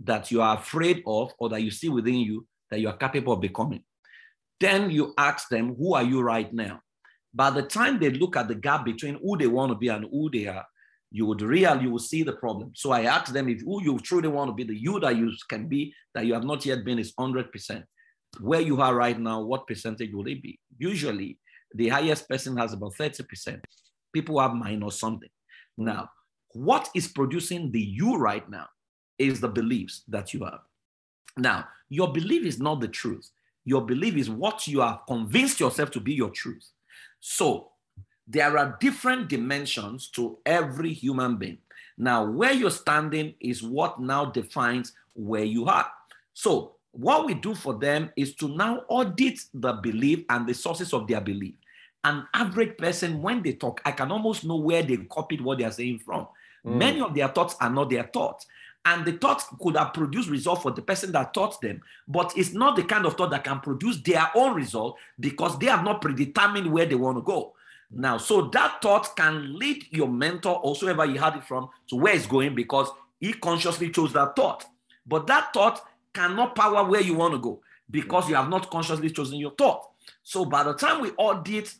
that 0.00 0.30
you 0.30 0.40
are 0.40 0.56
afraid 0.56 1.02
of 1.06 1.32
or 1.38 1.48
that 1.50 1.62
you 1.62 1.70
see 1.70 1.88
within 1.88 2.16
you 2.16 2.46
that 2.70 2.80
you 2.80 2.88
are 2.88 2.96
capable 2.96 3.34
of 3.34 3.40
becoming? 3.40 3.82
Then 4.60 4.90
you 4.90 5.14
ask 5.16 5.48
them, 5.48 5.74
who 5.76 5.94
are 5.94 6.02
you 6.02 6.20
right 6.20 6.52
now? 6.52 6.80
By 7.32 7.50
the 7.50 7.62
time 7.62 7.98
they 7.98 8.10
look 8.10 8.36
at 8.36 8.48
the 8.48 8.54
gap 8.54 8.84
between 8.84 9.18
who 9.22 9.36
they 9.36 9.46
want 9.46 9.70
to 9.70 9.78
be 9.78 9.88
and 9.88 10.06
who 10.10 10.30
they 10.30 10.46
are, 10.46 10.66
you 11.10 11.26
would 11.26 11.40
real 11.40 11.80
you 11.80 11.90
will 11.90 11.98
see 11.98 12.22
the 12.22 12.34
problem. 12.34 12.72
So 12.74 12.90
i 12.90 13.02
ask 13.02 13.32
them 13.32 13.48
if 13.48 13.60
who 13.62 13.82
you 13.82 13.98
truly 13.98 14.28
want 14.28 14.50
to 14.50 14.54
be 14.54 14.64
the 14.64 14.78
you 14.78 15.00
that 15.00 15.16
you 15.16 15.32
can 15.48 15.66
be 15.68 15.94
that 16.14 16.26
you 16.26 16.34
have 16.34 16.44
not 16.44 16.64
yet 16.66 16.84
been 16.84 16.98
is 16.98 17.12
100% 17.14 17.84
where 18.40 18.60
you 18.60 18.80
are 18.80 18.94
right 18.94 19.18
now 19.18 19.40
what 19.40 19.66
percentage 19.66 20.12
will 20.12 20.26
it 20.26 20.42
be? 20.42 20.58
Usually 20.78 21.38
the 21.74 21.88
highest 21.88 22.28
person 22.28 22.56
has 22.56 22.72
about 22.72 22.94
30% 22.94 23.60
people 24.12 24.40
have 24.40 24.54
minus 24.54 24.98
something. 24.98 25.30
Now 25.76 26.10
what 26.52 26.88
is 26.94 27.08
producing 27.08 27.70
the 27.72 27.80
you 27.80 28.16
right 28.16 28.48
now 28.48 28.66
is 29.18 29.40
the 29.40 29.48
beliefs 29.48 30.02
that 30.08 30.34
you 30.34 30.44
have. 30.44 30.60
Now 31.36 31.68
your 31.88 32.12
belief 32.12 32.44
is 32.44 32.58
not 32.58 32.80
the 32.80 32.88
truth 32.88 33.30
your 33.64 33.84
belief 33.84 34.16
is 34.16 34.30
what 34.30 34.66
you 34.66 34.80
have 34.80 35.00
convinced 35.06 35.60
yourself 35.60 35.90
to 35.90 36.00
be 36.00 36.14
your 36.14 36.30
truth 36.30 36.70
so 37.20 37.70
there 38.28 38.58
are 38.58 38.76
different 38.78 39.28
dimensions 39.30 40.08
to 40.08 40.38
every 40.44 40.92
human 40.92 41.36
being. 41.36 41.58
Now, 41.96 42.24
where 42.24 42.52
you're 42.52 42.70
standing 42.70 43.34
is 43.40 43.62
what 43.62 44.00
now 44.00 44.26
defines 44.26 44.92
where 45.14 45.44
you 45.44 45.64
are. 45.64 45.90
So, 46.34 46.74
what 46.92 47.26
we 47.26 47.34
do 47.34 47.54
for 47.54 47.74
them 47.74 48.10
is 48.16 48.34
to 48.36 48.48
now 48.48 48.82
audit 48.88 49.40
the 49.54 49.72
belief 49.72 50.24
and 50.28 50.46
the 50.46 50.54
sources 50.54 50.92
of 50.92 51.06
their 51.06 51.20
belief. 51.20 51.54
An 52.04 52.26
average 52.34 52.76
person, 52.76 53.22
when 53.22 53.42
they 53.42 53.54
talk, 53.54 53.80
I 53.84 53.92
can 53.92 54.12
almost 54.12 54.44
know 54.44 54.56
where 54.56 54.82
they 54.82 54.96
copied 54.96 55.40
what 55.40 55.58
they 55.58 55.64
are 55.64 55.72
saying 55.72 56.00
from. 56.00 56.28
Mm. 56.66 56.76
Many 56.76 57.00
of 57.00 57.14
their 57.14 57.28
thoughts 57.28 57.56
are 57.60 57.70
not 57.70 57.90
their 57.90 58.04
thoughts. 58.04 58.46
And 58.84 59.04
the 59.04 59.12
thought 59.12 59.44
could 59.60 59.76
have 59.76 59.92
produced 59.92 60.30
result 60.30 60.62
for 60.62 60.70
the 60.70 60.80
person 60.80 61.12
that 61.12 61.34
taught 61.34 61.60
them, 61.60 61.82
but 62.06 62.32
it's 62.36 62.52
not 62.52 62.76
the 62.76 62.84
kind 62.84 63.04
of 63.04 63.16
thought 63.16 63.30
that 63.30 63.44
can 63.44 63.60
produce 63.60 64.00
their 64.00 64.30
own 64.34 64.54
result 64.54 64.96
because 65.20 65.58
they 65.58 65.66
have 65.66 65.84
not 65.84 66.00
predetermined 66.00 66.72
where 66.72 66.86
they 66.86 66.94
want 66.94 67.18
to 67.18 67.22
go. 67.22 67.54
Now, 67.90 68.18
so 68.18 68.42
that 68.52 68.80
thought 68.82 69.16
can 69.16 69.58
lead 69.58 69.86
your 69.90 70.08
mentor 70.08 70.60
or 70.62 70.74
whoever 70.74 71.04
you 71.04 71.18
had 71.18 71.36
it 71.36 71.44
from 71.44 71.68
to 71.88 71.96
where 71.96 72.14
it's 72.14 72.26
going 72.26 72.54
because 72.54 72.88
he 73.18 73.32
consciously 73.32 73.90
chose 73.90 74.12
that 74.12 74.36
thought. 74.36 74.64
But 75.06 75.26
that 75.26 75.52
thought 75.52 75.82
cannot 76.12 76.54
power 76.54 76.88
where 76.88 77.00
you 77.00 77.14
want 77.14 77.34
to 77.34 77.38
go 77.38 77.60
because 77.90 78.28
you 78.28 78.34
have 78.34 78.48
not 78.48 78.70
consciously 78.70 79.10
chosen 79.10 79.38
your 79.38 79.52
thought. 79.52 79.88
So 80.22 80.44
by 80.44 80.62
the 80.62 80.74
time 80.74 81.00
we 81.00 81.10
audit 81.12 81.74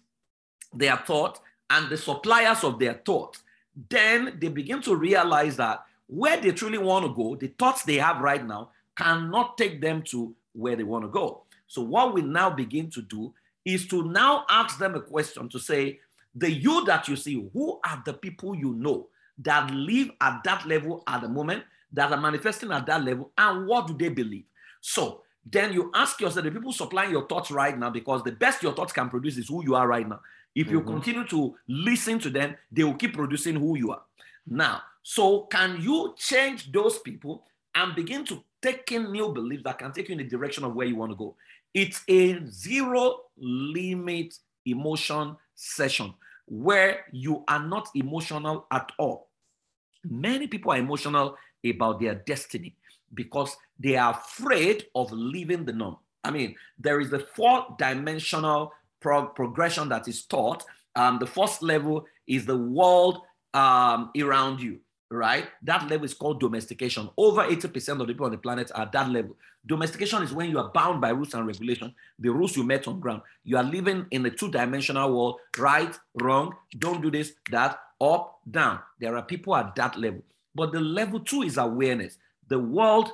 their 0.72 0.96
thought 0.96 1.40
and 1.70 1.88
the 1.90 1.96
suppliers 1.96 2.64
of 2.64 2.78
their 2.78 2.94
thought, 3.04 3.36
then 3.90 4.38
they 4.40 4.48
begin 4.48 4.80
to 4.82 4.96
realize 4.96 5.56
that 5.56 5.84
where 6.08 6.40
they 6.40 6.50
truly 6.52 6.78
want 6.78 7.06
to 7.06 7.14
go, 7.14 7.36
the 7.36 7.48
thoughts 7.58 7.84
they 7.84 7.96
have 7.96 8.20
right 8.20 8.44
now 8.44 8.70
cannot 8.96 9.56
take 9.56 9.80
them 9.80 10.02
to 10.02 10.34
where 10.52 10.74
they 10.74 10.82
want 10.82 11.04
to 11.04 11.08
go. 11.08 11.42
So 11.68 11.82
what 11.82 12.14
we 12.14 12.22
now 12.22 12.50
begin 12.50 12.90
to 12.90 13.02
do 13.02 13.32
is 13.64 13.86
to 13.88 14.02
now 14.10 14.44
ask 14.48 14.78
them 14.78 14.94
a 14.94 15.00
question 15.00 15.48
to 15.50 15.58
say, 15.58 16.00
the 16.34 16.50
you 16.50 16.84
that 16.86 17.08
you 17.08 17.16
see, 17.16 17.48
who 17.52 17.78
are 17.84 18.02
the 18.04 18.14
people 18.14 18.54
you 18.54 18.74
know 18.74 19.08
that 19.38 19.70
live 19.70 20.10
at 20.20 20.42
that 20.44 20.66
level 20.66 21.04
at 21.06 21.20
the 21.20 21.28
moment, 21.28 21.62
that 21.92 22.12
are 22.12 22.20
manifesting 22.20 22.72
at 22.72 22.86
that 22.86 23.04
level, 23.04 23.30
and 23.38 23.66
what 23.66 23.86
do 23.86 23.94
they 23.94 24.08
believe? 24.08 24.44
So 24.80 25.22
then 25.50 25.72
you 25.72 25.90
ask 25.94 26.20
yourself, 26.20 26.44
the 26.44 26.50
people 26.50 26.72
supplying 26.72 27.10
your 27.10 27.26
thoughts 27.26 27.50
right 27.50 27.78
now, 27.78 27.90
because 27.90 28.22
the 28.22 28.32
best 28.32 28.62
your 28.62 28.74
thoughts 28.74 28.92
can 28.92 29.08
produce 29.08 29.36
is 29.38 29.48
who 29.48 29.64
you 29.64 29.74
are 29.74 29.86
right 29.86 30.08
now. 30.08 30.20
If 30.54 30.70
you 30.70 30.80
mm-hmm. 30.80 30.90
continue 30.90 31.26
to 31.28 31.56
listen 31.68 32.18
to 32.20 32.30
them, 32.30 32.56
they 32.72 32.84
will 32.84 32.94
keep 32.94 33.14
producing 33.14 33.56
who 33.56 33.76
you 33.76 33.90
are. 33.92 34.02
Now, 34.46 34.82
so 35.10 35.46
can 35.50 35.80
you 35.80 36.14
change 36.18 36.70
those 36.70 36.98
people 36.98 37.42
and 37.74 37.94
begin 37.94 38.26
to 38.26 38.44
take 38.60 38.92
in 38.92 39.10
new 39.10 39.32
beliefs 39.32 39.62
that 39.64 39.78
can 39.78 39.90
take 39.90 40.10
you 40.10 40.12
in 40.12 40.18
the 40.18 40.28
direction 40.28 40.64
of 40.64 40.74
where 40.74 40.86
you 40.86 40.96
want 40.96 41.12
to 41.12 41.16
go? 41.16 41.34
It's 41.72 42.02
a 42.08 42.38
zero 42.44 43.20
limit 43.38 44.34
emotion 44.66 45.34
session 45.54 46.12
where 46.44 47.06
you 47.10 47.42
are 47.48 47.66
not 47.66 47.88
emotional 47.94 48.66
at 48.70 48.92
all. 48.98 49.30
Many 50.04 50.46
people 50.46 50.72
are 50.72 50.78
emotional 50.78 51.38
about 51.64 52.00
their 52.00 52.16
destiny 52.16 52.76
because 53.14 53.56
they 53.80 53.96
are 53.96 54.10
afraid 54.10 54.88
of 54.94 55.10
leaving 55.10 55.64
the 55.64 55.72
norm. 55.72 55.96
I 56.22 56.30
mean, 56.30 56.54
there 56.78 57.00
is 57.00 57.10
a 57.14 57.20
four 57.20 57.74
dimensional 57.78 58.74
prog- 59.00 59.34
progression 59.34 59.88
that 59.88 60.06
is 60.06 60.26
taught. 60.26 60.66
Um, 60.96 61.18
the 61.18 61.26
first 61.26 61.62
level 61.62 62.04
is 62.26 62.44
the 62.44 62.58
world 62.58 63.22
um, 63.54 64.10
around 64.14 64.60
you 64.60 64.80
right? 65.10 65.48
That 65.62 65.88
level 65.88 66.04
is 66.04 66.14
called 66.14 66.40
domestication. 66.40 67.08
Over 67.16 67.42
80% 67.42 67.88
of 67.92 67.98
the 67.98 68.06
people 68.06 68.26
on 68.26 68.32
the 68.32 68.38
planet 68.38 68.70
are 68.74 68.82
at 68.82 68.92
that 68.92 69.10
level. 69.10 69.36
Domestication 69.66 70.22
is 70.22 70.32
when 70.32 70.50
you 70.50 70.58
are 70.58 70.70
bound 70.72 71.00
by 71.00 71.10
rules 71.10 71.34
and 71.34 71.46
regulation, 71.46 71.94
the 72.18 72.30
rules 72.30 72.56
you 72.56 72.62
met 72.62 72.86
on 72.86 73.00
ground. 73.00 73.22
You 73.44 73.56
are 73.56 73.62
living 73.62 74.06
in 74.10 74.24
a 74.26 74.30
two-dimensional 74.30 75.12
world, 75.12 75.36
right, 75.58 75.98
wrong, 76.20 76.54
don't 76.78 77.02
do 77.02 77.10
this, 77.10 77.32
that, 77.50 77.80
up, 78.00 78.40
down. 78.50 78.80
There 79.00 79.16
are 79.16 79.22
people 79.22 79.56
at 79.56 79.74
that 79.76 79.98
level. 79.98 80.22
But 80.54 80.72
the 80.72 80.80
level 80.80 81.20
two 81.20 81.42
is 81.42 81.56
awareness. 81.56 82.18
The 82.48 82.58
world 82.58 83.10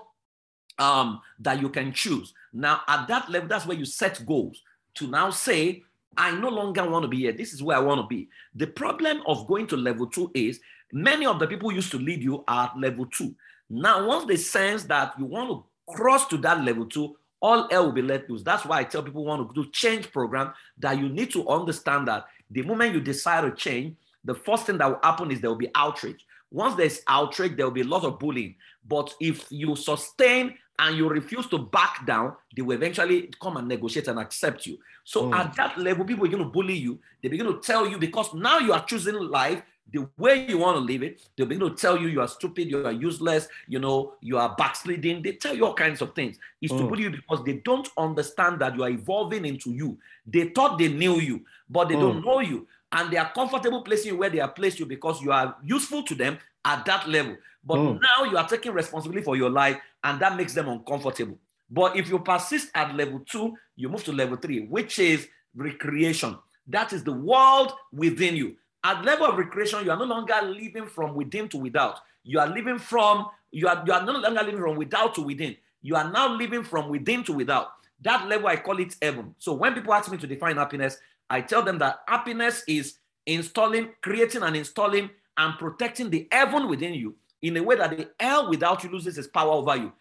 um, 0.79 1.21
that 1.41 1.61
you 1.61 1.69
can 1.69 1.93
choose. 1.93 2.35
Now, 2.53 2.81
at 2.89 3.09
that 3.09 3.31
level, 3.31 3.49
that's 3.49 3.67
where 3.67 3.77
you 3.77 3.85
set 3.85 4.25
goals 4.27 4.63
to 4.95 5.07
now 5.07 5.31
say, 5.31 5.83
I 6.17 6.33
no 6.33 6.49
longer 6.49 6.89
want 6.89 7.03
to 7.03 7.09
be 7.09 7.19
here. 7.19 7.33
This 7.33 7.53
is 7.53 7.63
where 7.63 7.77
I 7.77 7.81
want 7.81 8.01
to 8.01 8.07
be. 8.07 8.29
The 8.55 8.69
problem 8.69 9.23
of 9.27 9.47
going 9.49 9.67
to 9.69 9.77
level 9.77 10.07
two 10.07 10.31
is 10.35 10.61
Many 10.95 11.27
of 11.27 11.41
the 11.41 11.49
people 11.49 11.73
used 11.73 11.91
to 11.91 11.99
lead 11.99 12.23
you 12.23 12.45
are 12.47 12.69
at 12.69 12.79
level 12.79 13.07
two. 13.07 13.35
Now, 13.69 14.07
once 14.07 14.27
they 14.27 14.37
sense 14.37 14.85
that 14.85 15.15
you 15.19 15.25
want 15.25 15.51
to 15.51 15.93
cross 15.93 16.29
to 16.29 16.37
that 16.39 16.63
level 16.63 16.87
two, 16.87 17.17
all 17.43 17.69
hell 17.69 17.87
will 17.87 17.93
be 17.93 18.01
let 18.01 18.31
loose. 18.31 18.45
That's 18.45 18.65
why 18.65 18.79
I 18.79 18.85
tell 18.85 19.03
people 19.03 19.25
want 19.25 19.53
to 19.53 19.63
do 19.63 19.69
change 19.73 20.13
program 20.13 20.53
that 20.79 20.97
you 20.97 21.09
need 21.09 21.33
to 21.33 21.49
understand 21.49 22.07
that 22.07 22.27
the 22.49 22.63
moment 22.63 22.95
you 22.95 23.01
decide 23.01 23.41
to 23.41 23.51
change, 23.51 23.97
the 24.23 24.37
first 24.37 24.67
thing 24.67 24.79
that 24.79 24.89
will 24.89 25.01
happen 25.03 25.33
is 25.33 25.41
there 25.41 25.51
will 25.51 25.57
be 25.57 25.71
outrage. 25.75 26.25
Once 26.53 26.77
there's 26.77 27.01
outrage, 27.09 27.57
there 27.57 27.67
will 27.67 27.73
be 27.73 27.81
a 27.81 27.87
lot 27.87 28.05
of 28.05 28.21
bullying. 28.21 28.55
But 28.87 29.13
if 29.21 29.47
you 29.51 29.75
sustain 29.75 30.55
and 30.79 30.97
you 30.97 31.09
refuse 31.09 31.49
to 31.49 31.59
back 31.59 32.07
down, 32.07 32.37
they 32.55 32.63
will 32.63 32.77
eventually 32.77 33.33
come 33.43 33.57
and 33.57 33.67
negotiate 33.67 34.07
and 34.07 34.21
accept 34.21 34.65
you. 34.65 34.79
So 35.03 35.25
mm. 35.25 35.35
at 35.35 35.57
that 35.57 35.77
level, 35.77 36.05
people 36.05 36.25
are 36.25 36.29
going 36.29 36.45
to 36.45 36.49
bully 36.49 36.77
you. 36.77 37.01
They 37.21 37.29
begin 37.29 37.47
to 37.47 37.61
tell 37.61 37.89
you 37.89 37.99
because 37.99 38.33
now 38.33 38.61
you 38.61 38.73
are 38.73 38.85
choosing 38.85 39.17
life, 39.17 39.61
the 39.93 40.09
way 40.17 40.47
you 40.47 40.59
want 40.59 40.77
to 40.77 40.81
live 40.81 41.03
it. 41.03 41.23
They'll 41.37 41.47
begin 41.47 41.69
to 41.69 41.75
tell 41.75 41.99
you 41.99 42.09
you 42.09 42.21
are 42.21 42.29
stupid, 42.29 42.69
you 42.69 42.85
are 42.85 42.93
useless, 42.93 43.49
you 43.69 43.79
know, 43.79 44.15
you 44.21 44.39
are 44.39 44.55
backsliding. 44.57 45.23
They 45.23 45.33
tell 45.33 45.55
you 45.55 45.67
all 45.67 45.75
kinds 45.75 46.01
of 46.03 46.15
things. 46.15 46.39
It's 46.61 46.73
mm. 46.73 46.79
to 46.79 46.89
put 46.89 46.99
you 46.99 47.11
because 47.11 47.45
they 47.45 47.55
don't 47.65 47.89
understand 47.97 48.61
that 48.61 48.75
you 48.75 48.83
are 48.83 48.91
evolving 48.91 49.45
into 49.45 49.71
you. 49.71 49.99
They 50.27 50.49
thought 50.49 50.79
they 50.79 50.89
knew 50.89 51.17
you, 51.21 51.45
but 51.69 51.89
they 51.89 51.95
mm. 51.95 52.01
don't 52.01 52.25
know 52.25 52.41
you. 52.41 52.67
And 52.93 53.11
they 53.11 53.17
are 53.17 53.31
comfortable 53.33 53.83
placing 53.83 54.13
you 54.13 54.19
where 54.19 54.31
they 54.31 54.41
are 54.41 54.51
placed 54.51 54.79
you 54.79 54.87
because 54.87 55.21
you 55.21 55.33
are 55.33 55.57
useful 55.63 56.03
to 56.05 56.15
them 56.15 56.39
at 56.65 56.85
that 56.87 57.09
level. 57.09 57.37
But 57.65 57.79
mm. 57.79 58.01
now 58.01 58.25
you 58.25 58.37
are 58.37 58.49
taking 58.49 58.73
responsibility 58.73 59.25
for 59.25 59.37
your 59.37 59.51
life, 59.51 59.79
and 60.03 60.21
that 60.21 60.37
makes 60.37 60.55
them 60.55 60.69
uncomfortable. 60.69 61.39
But 61.71 61.97
if 61.97 62.09
you 62.09 62.19
persist 62.19 62.71
at 62.75 62.95
level 62.95 63.21
two, 63.21 63.55
you 63.77 63.89
move 63.89 64.05
to 64.05 64.13
level 64.13 64.37
three, 64.37 64.67
which 64.67 64.99
is 64.99 65.29
recreation. 65.55 66.37
That 66.67 66.93
is 66.93 67.05
the 67.05 67.13
world 67.13 67.73
within 67.93 68.37
you 68.37 68.57
At 68.85 69.03
level 69.03 69.27
of 69.27 69.39
recreation, 69.39 69.83
you 69.85 69.91
are 69.91 69.97
no 69.97 70.05
longer 70.05 70.35
living 70.43 70.87
from 70.87 71.15
within 71.15 71.49
to 71.49 71.57
without. 71.57 72.01
You 72.23 72.39
are 72.39 72.47
living 72.47 72.79
from, 72.79 73.27
you 73.51 73.67
are, 73.67 73.83
you 73.87 73.93
are 73.95 74.05
no 74.05 74.13
longer 74.13 74.43
living 74.43 74.61
from 74.61 74.77
without 74.77 75.15
to 75.15 75.23
within. 75.23 75.57
You 75.81 75.97
are 75.97 76.11
now 76.11 76.35
living 76.37 76.63
from 76.63 76.91
within 76.91 77.25
to 77.25 77.33
without. 77.33 77.69
That 78.03 78.29
level, 78.29 78.49
I 78.49 78.57
call 78.57 78.79
it 78.81 78.95
heaven. 79.01 79.35
So 79.39 79.55
when 79.55 79.73
people 79.73 79.95
ask 79.95 80.11
me 80.11 80.19
to 80.19 80.27
define 80.27 80.57
happiness, 80.57 80.99
I 81.31 81.41
tell 81.41 81.63
them 81.63 81.79
that 81.79 82.01
happiness 82.07 82.63
is 82.69 82.99
installing, 83.27 83.91
creating 84.03 84.43
and 84.43 84.55
installing 84.55 85.09
and 85.39 85.59
protecting 85.59 86.11
the 86.11 86.29
heaven 86.31 86.69
within 86.69 86.93
you 86.93 87.15
in 87.41 87.57
a 87.57 87.63
way 87.63 87.77
that 87.77 87.97
the 87.97 88.11
hell 88.21 88.51
without 88.51 88.85
you 88.85 88.91
loses 88.91 89.17
its 89.17 89.29
power 89.29 89.53
over 89.53 89.77
you. 89.77 89.93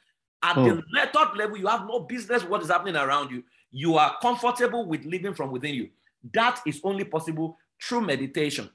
At 0.42 0.56
the 0.56 0.76
hmm. 0.76 0.98
third 1.14 1.38
level, 1.38 1.58
you 1.58 1.68
have 1.68 1.88
no 1.88 2.02
business 2.02 2.44
what 2.44 2.62
is 2.62 2.70
happening 2.70 2.98
around 2.98 3.32
you. 3.32 3.44
You 3.72 3.96
are 3.96 4.18
comfortable 4.22 4.86
with 4.86 5.06
living 5.06 5.34
from 5.34 5.52
within 5.52 5.74
you. 5.74 5.90
That 6.34 6.62
is 6.66 6.82
only 6.84 7.06
possible 7.06 7.58
through 7.84 8.02
meditation. 8.02 8.70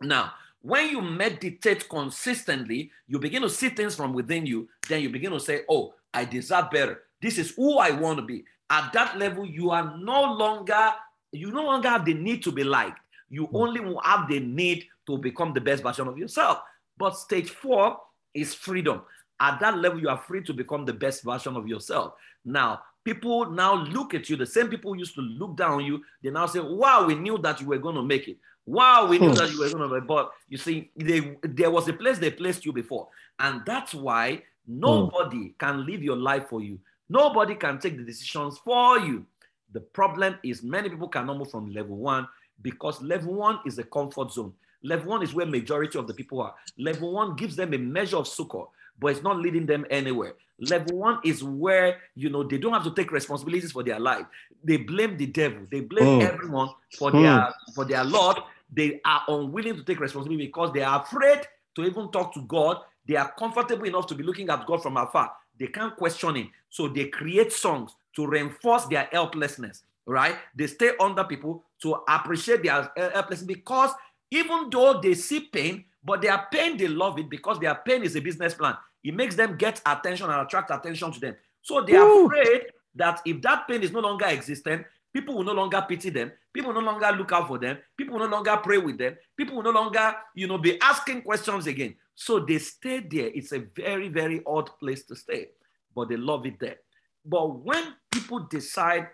Now, 0.00 0.32
when 0.62 0.90
you 0.90 1.00
meditate 1.00 1.88
consistently, 1.88 2.90
you 3.06 3.18
begin 3.18 3.42
to 3.42 3.50
see 3.50 3.68
things 3.68 3.94
from 3.94 4.12
within 4.12 4.46
you. 4.46 4.68
Then 4.88 5.02
you 5.02 5.10
begin 5.10 5.32
to 5.32 5.40
say, 5.40 5.62
Oh, 5.68 5.94
I 6.12 6.24
deserve 6.24 6.70
better. 6.70 7.02
This 7.20 7.38
is 7.38 7.50
who 7.50 7.78
I 7.78 7.90
want 7.90 8.18
to 8.18 8.24
be. 8.24 8.44
At 8.68 8.92
that 8.92 9.18
level, 9.18 9.46
you 9.46 9.70
are 9.70 9.96
no 9.96 10.34
longer, 10.34 10.92
you 11.32 11.50
no 11.50 11.64
longer 11.64 11.88
have 11.88 12.04
the 12.04 12.14
need 12.14 12.42
to 12.44 12.52
be 12.52 12.64
liked. 12.64 12.98
You 13.28 13.46
hmm. 13.46 13.56
only 13.56 13.96
have 14.04 14.28
the 14.28 14.40
need 14.40 14.86
to 15.06 15.18
become 15.18 15.52
the 15.52 15.60
best 15.60 15.82
version 15.82 16.08
of 16.08 16.18
yourself. 16.18 16.60
But 16.98 17.16
stage 17.16 17.50
four 17.50 17.98
is 18.34 18.54
freedom. 18.54 19.02
At 19.38 19.60
that 19.60 19.78
level, 19.78 20.00
you 20.00 20.08
are 20.08 20.18
free 20.18 20.42
to 20.44 20.54
become 20.54 20.84
the 20.84 20.92
best 20.92 21.22
version 21.22 21.56
of 21.56 21.68
yourself. 21.68 22.14
Now, 22.44 22.80
people 23.06 23.48
now 23.48 23.74
look 23.84 24.14
at 24.14 24.28
you, 24.28 24.36
the 24.36 24.44
same 24.44 24.68
people 24.68 24.96
used 24.96 25.14
to 25.14 25.20
look 25.20 25.56
down 25.56 25.74
on 25.74 25.84
you, 25.84 26.02
they 26.22 26.30
now 26.30 26.44
say, 26.44 26.58
Wow, 26.58 27.06
we 27.06 27.14
knew 27.14 27.38
that 27.38 27.60
you 27.60 27.68
were 27.68 27.78
going 27.78 27.94
to 27.94 28.02
make 28.02 28.26
it. 28.26 28.36
Wow, 28.66 29.06
we 29.06 29.20
knew 29.20 29.28
hmm. 29.28 29.34
that 29.36 29.50
you 29.52 29.60
were 29.60 29.70
going 29.70 29.88
to 29.88 29.94
make 29.94 30.02
it. 30.02 30.08
But 30.08 30.32
you 30.48 30.58
see, 30.58 30.90
they, 30.96 31.36
there 31.42 31.70
was 31.70 31.88
a 31.88 31.92
place 31.92 32.18
they 32.18 32.32
placed 32.32 32.66
you 32.66 32.72
before. 32.72 33.08
And 33.38 33.62
that's 33.64 33.94
why 33.94 34.42
nobody 34.66 35.36
hmm. 35.36 35.52
can 35.58 35.86
live 35.86 36.02
your 36.02 36.16
life 36.16 36.48
for 36.50 36.60
you. 36.60 36.80
Nobody 37.08 37.54
can 37.54 37.78
take 37.78 37.96
the 37.96 38.02
decisions 38.02 38.58
for 38.58 38.98
you. 38.98 39.24
The 39.72 39.80
problem 39.80 40.36
is 40.42 40.64
many 40.64 40.88
people 40.88 41.08
cannot 41.08 41.38
move 41.38 41.50
from 41.50 41.72
level 41.72 41.96
one 41.96 42.26
because 42.62 43.00
level 43.00 43.34
one 43.34 43.60
is 43.64 43.78
a 43.78 43.84
comfort 43.84 44.32
zone. 44.32 44.52
Level 44.82 45.10
one 45.10 45.22
is 45.22 45.32
where 45.32 45.46
majority 45.46 45.96
of 45.98 46.08
the 46.08 46.14
people 46.14 46.42
are. 46.42 46.54
Level 46.76 47.12
one 47.12 47.36
gives 47.36 47.54
them 47.54 47.72
a 47.72 47.78
measure 47.78 48.16
of 48.16 48.26
succor, 48.26 48.64
but 48.98 49.08
it's 49.08 49.22
not 49.22 49.38
leading 49.38 49.66
them 49.66 49.86
anywhere. 49.90 50.34
Level 50.58 50.96
one 50.96 51.18
is 51.22 51.44
where 51.44 51.98
you 52.14 52.30
know 52.30 52.42
they 52.42 52.56
don't 52.56 52.72
have 52.72 52.84
to 52.84 52.94
take 52.94 53.12
responsibilities 53.12 53.72
for 53.72 53.82
their 53.82 54.00
life. 54.00 54.24
They 54.64 54.78
blame 54.78 55.16
the 55.16 55.26
devil. 55.26 55.66
They 55.70 55.80
blame 55.80 56.20
mm. 56.20 56.28
everyone 56.28 56.70
for 56.98 57.10
mm. 57.10 57.22
their 57.22 57.54
for 57.74 57.84
their 57.84 58.04
Lord. 58.04 58.38
They 58.72 59.00
are 59.04 59.22
unwilling 59.28 59.76
to 59.76 59.84
take 59.84 60.00
responsibility 60.00 60.46
because 60.46 60.72
they 60.72 60.82
are 60.82 61.02
afraid 61.02 61.40
to 61.74 61.84
even 61.84 62.10
talk 62.10 62.32
to 62.34 62.42
God. 62.42 62.78
They 63.06 63.16
are 63.16 63.32
comfortable 63.38 63.84
enough 63.84 64.06
to 64.08 64.14
be 64.14 64.24
looking 64.24 64.48
at 64.48 64.66
God 64.66 64.82
from 64.82 64.96
afar. 64.96 65.32
They 65.58 65.66
can't 65.68 65.96
question 65.96 66.34
him. 66.34 66.50
So 66.70 66.88
they 66.88 67.06
create 67.06 67.52
songs 67.52 67.94
to 68.16 68.26
reinforce 68.26 68.86
their 68.86 69.08
helplessness, 69.12 69.82
right? 70.06 70.36
They 70.54 70.66
stay 70.66 70.92
under 70.98 71.24
people 71.24 71.64
to 71.82 71.98
appreciate 72.08 72.62
their 72.62 72.90
helplessness 72.96 73.46
because 73.46 73.90
even 74.30 74.70
though 74.70 75.00
they 75.00 75.14
see 75.14 75.40
pain, 75.40 75.84
but 76.04 76.22
their 76.22 76.46
pain, 76.50 76.76
they 76.76 76.88
love 76.88 77.18
it 77.18 77.28
because 77.28 77.58
their 77.58 77.74
pain 77.74 78.02
is 78.02 78.16
a 78.16 78.20
business 78.20 78.54
plan. 78.54 78.76
It 79.04 79.14
makes 79.14 79.34
them 79.34 79.56
get 79.56 79.80
attention 79.86 80.30
and 80.30 80.40
attract 80.40 80.70
attention 80.70 81.12
to 81.12 81.20
them. 81.20 81.36
So 81.62 81.82
they 81.82 81.96
are 81.96 82.06
Ooh. 82.06 82.26
afraid 82.26 82.66
that 82.94 83.20
if 83.24 83.40
that 83.42 83.68
pain 83.68 83.82
is 83.82 83.92
no 83.92 84.00
longer 84.00 84.26
existent, 84.26 84.86
people 85.12 85.34
will 85.34 85.44
no 85.44 85.52
longer 85.52 85.84
pity 85.88 86.10
them. 86.10 86.32
People 86.52 86.72
will 86.72 86.82
no 86.82 86.92
longer 86.92 87.12
look 87.12 87.32
out 87.32 87.48
for 87.48 87.58
them. 87.58 87.78
People 87.96 88.18
will 88.18 88.28
no 88.28 88.36
longer 88.36 88.56
pray 88.56 88.78
with 88.78 88.98
them. 88.98 89.16
People 89.36 89.56
will 89.56 89.62
no 89.62 89.70
longer, 89.70 90.14
you 90.34 90.46
know, 90.46 90.58
be 90.58 90.80
asking 90.80 91.22
questions 91.22 91.66
again. 91.66 91.94
So 92.14 92.40
they 92.40 92.58
stay 92.58 93.00
there. 93.00 93.30
It's 93.34 93.52
a 93.52 93.58
very, 93.58 94.08
very 94.08 94.42
odd 94.46 94.70
place 94.78 95.04
to 95.04 95.16
stay, 95.16 95.48
but 95.94 96.08
they 96.08 96.16
love 96.16 96.46
it 96.46 96.58
there. 96.58 96.76
But 97.24 97.60
when 97.60 97.94
people 98.10 98.40
decide 98.40 99.08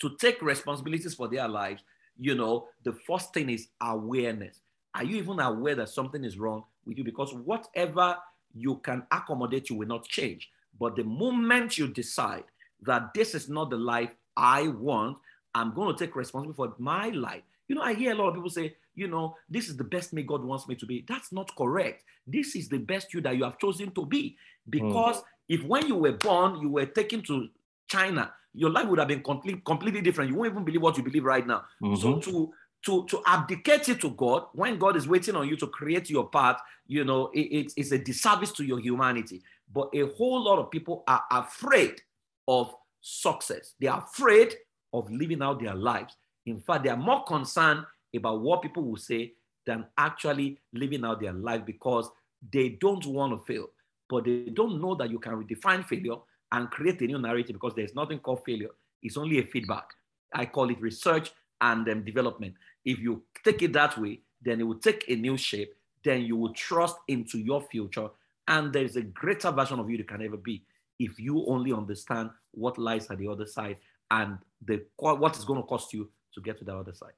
to 0.00 0.16
take 0.18 0.40
responsibilities 0.40 1.14
for 1.14 1.28
their 1.28 1.48
lives, 1.48 1.82
you 2.16 2.34
know, 2.34 2.68
the 2.84 2.92
first 3.06 3.34
thing 3.34 3.50
is 3.50 3.68
awareness. 3.80 4.60
Are 4.94 5.04
you 5.04 5.16
even 5.16 5.40
aware 5.40 5.74
that 5.74 5.88
something 5.88 6.24
is 6.24 6.38
wrong 6.38 6.64
with 6.86 6.96
you? 6.96 7.04
Because 7.04 7.34
whatever 7.34 8.16
you 8.54 8.76
can 8.76 9.04
accommodate, 9.10 9.70
you 9.70 9.76
will 9.76 9.88
not 9.88 10.06
change. 10.06 10.50
But 10.78 10.96
the 10.96 11.04
moment 11.04 11.78
you 11.78 11.88
decide 11.88 12.44
that 12.82 13.14
this 13.14 13.34
is 13.34 13.48
not 13.48 13.70
the 13.70 13.76
life 13.76 14.14
I 14.36 14.68
want, 14.68 15.18
I'm 15.54 15.74
going 15.74 15.94
to 15.94 16.04
take 16.06 16.16
responsibility 16.16 16.56
for 16.56 16.74
my 16.78 17.10
life. 17.10 17.42
You 17.68 17.76
know, 17.76 17.82
I 17.82 17.94
hear 17.94 18.12
a 18.12 18.14
lot 18.14 18.28
of 18.28 18.34
people 18.34 18.50
say, 18.50 18.74
you 18.94 19.08
know, 19.08 19.36
this 19.48 19.68
is 19.68 19.76
the 19.76 19.84
best 19.84 20.12
me 20.12 20.22
God 20.22 20.44
wants 20.44 20.68
me 20.68 20.74
to 20.76 20.86
be. 20.86 21.04
That's 21.08 21.32
not 21.32 21.54
correct. 21.56 22.04
This 22.26 22.56
is 22.56 22.68
the 22.68 22.78
best 22.78 23.14
you 23.14 23.20
that 23.22 23.36
you 23.36 23.44
have 23.44 23.58
chosen 23.58 23.90
to 23.92 24.06
be. 24.06 24.36
Because 24.68 25.16
mm. 25.16 25.24
if 25.48 25.62
when 25.64 25.86
you 25.86 25.96
were 25.96 26.12
born, 26.12 26.60
you 26.60 26.68
were 26.68 26.86
taken 26.86 27.22
to 27.22 27.48
China, 27.88 28.32
your 28.52 28.70
life 28.70 28.86
would 28.86 28.98
have 28.98 29.08
been 29.08 29.22
complete, 29.22 29.64
completely 29.64 30.00
different. 30.00 30.30
You 30.30 30.36
won't 30.36 30.52
even 30.52 30.64
believe 30.64 30.82
what 30.82 30.96
you 30.96 31.02
believe 31.02 31.24
right 31.24 31.46
now. 31.46 31.64
Mm-hmm. 31.82 31.96
So 31.96 32.18
to 32.20 32.52
to 32.84 33.06
to 33.06 33.22
abdicate 33.26 33.88
it 33.88 34.00
to 34.00 34.10
God 34.10 34.46
when 34.52 34.78
God 34.78 34.96
is 34.96 35.08
waiting 35.08 35.36
on 35.36 35.48
you 35.48 35.56
to 35.56 35.66
create 35.66 36.10
your 36.10 36.28
path, 36.28 36.60
you 36.86 37.04
know, 37.04 37.30
it, 37.32 37.72
it's 37.76 37.92
a 37.92 37.98
disservice 37.98 38.52
to 38.52 38.64
your 38.64 38.80
humanity. 38.80 39.42
But 39.72 39.88
a 39.94 40.06
whole 40.16 40.42
lot 40.42 40.58
of 40.58 40.70
people 40.70 41.04
are 41.08 41.22
afraid 41.30 42.00
of 42.46 42.74
success. 43.00 43.74
They 43.80 43.86
are 43.86 44.04
afraid 44.04 44.54
of 44.92 45.10
living 45.10 45.42
out 45.42 45.60
their 45.60 45.74
lives. 45.74 46.16
In 46.46 46.60
fact, 46.60 46.84
they 46.84 46.90
are 46.90 46.96
more 46.96 47.24
concerned 47.24 47.84
about 48.14 48.40
what 48.40 48.62
people 48.62 48.82
will 48.82 48.96
say 48.96 49.32
than 49.66 49.86
actually 49.96 50.60
living 50.72 51.04
out 51.04 51.20
their 51.20 51.32
life 51.32 51.64
because 51.64 52.10
they 52.52 52.70
don't 52.80 53.04
want 53.06 53.32
to 53.32 53.52
fail. 53.52 53.66
But 54.08 54.24
they 54.24 54.50
don't 54.52 54.80
know 54.80 54.94
that 54.96 55.10
you 55.10 55.18
can 55.18 55.32
redefine 55.32 55.86
failure 55.86 56.16
and 56.52 56.70
create 56.70 57.00
a 57.00 57.06
new 57.06 57.18
narrative 57.18 57.54
because 57.54 57.74
there's 57.74 57.94
nothing 57.94 58.18
called 58.18 58.44
failure. 58.44 58.70
It's 59.02 59.16
only 59.16 59.38
a 59.38 59.46
feedback. 59.46 59.86
I 60.32 60.46
call 60.46 60.70
it 60.70 60.80
research 60.80 61.32
and 61.60 61.88
um, 61.88 62.04
development. 62.04 62.54
If 62.84 62.98
you 62.98 63.22
take 63.44 63.62
it 63.62 63.72
that 63.72 63.96
way, 63.98 64.20
then 64.42 64.60
it 64.60 64.64
will 64.64 64.78
take 64.78 65.04
a 65.08 65.16
new 65.16 65.36
shape. 65.36 65.74
Then 66.04 66.22
you 66.22 66.36
will 66.36 66.52
trust 66.52 66.96
into 67.08 67.38
your 67.38 67.62
future. 67.62 68.08
And 68.46 68.72
there's 68.72 68.96
a 68.96 69.02
greater 69.02 69.50
version 69.50 69.80
of 69.80 69.88
you 69.88 69.96
that 69.98 70.08
can 70.08 70.22
ever 70.22 70.36
be 70.36 70.64
if 70.98 71.18
you 71.18 71.44
only 71.46 71.72
understand 71.72 72.30
what 72.52 72.78
lies 72.78 73.10
at 73.10 73.18
the 73.18 73.28
other 73.28 73.46
side 73.46 73.78
and 74.10 74.38
the 74.64 74.84
what 74.96 75.36
is 75.36 75.44
going 75.44 75.60
to 75.60 75.66
cost 75.66 75.92
you 75.92 76.10
to 76.34 76.40
get 76.40 76.58
to 76.58 76.64
the 76.64 76.76
other 76.76 76.94
side. 76.94 77.12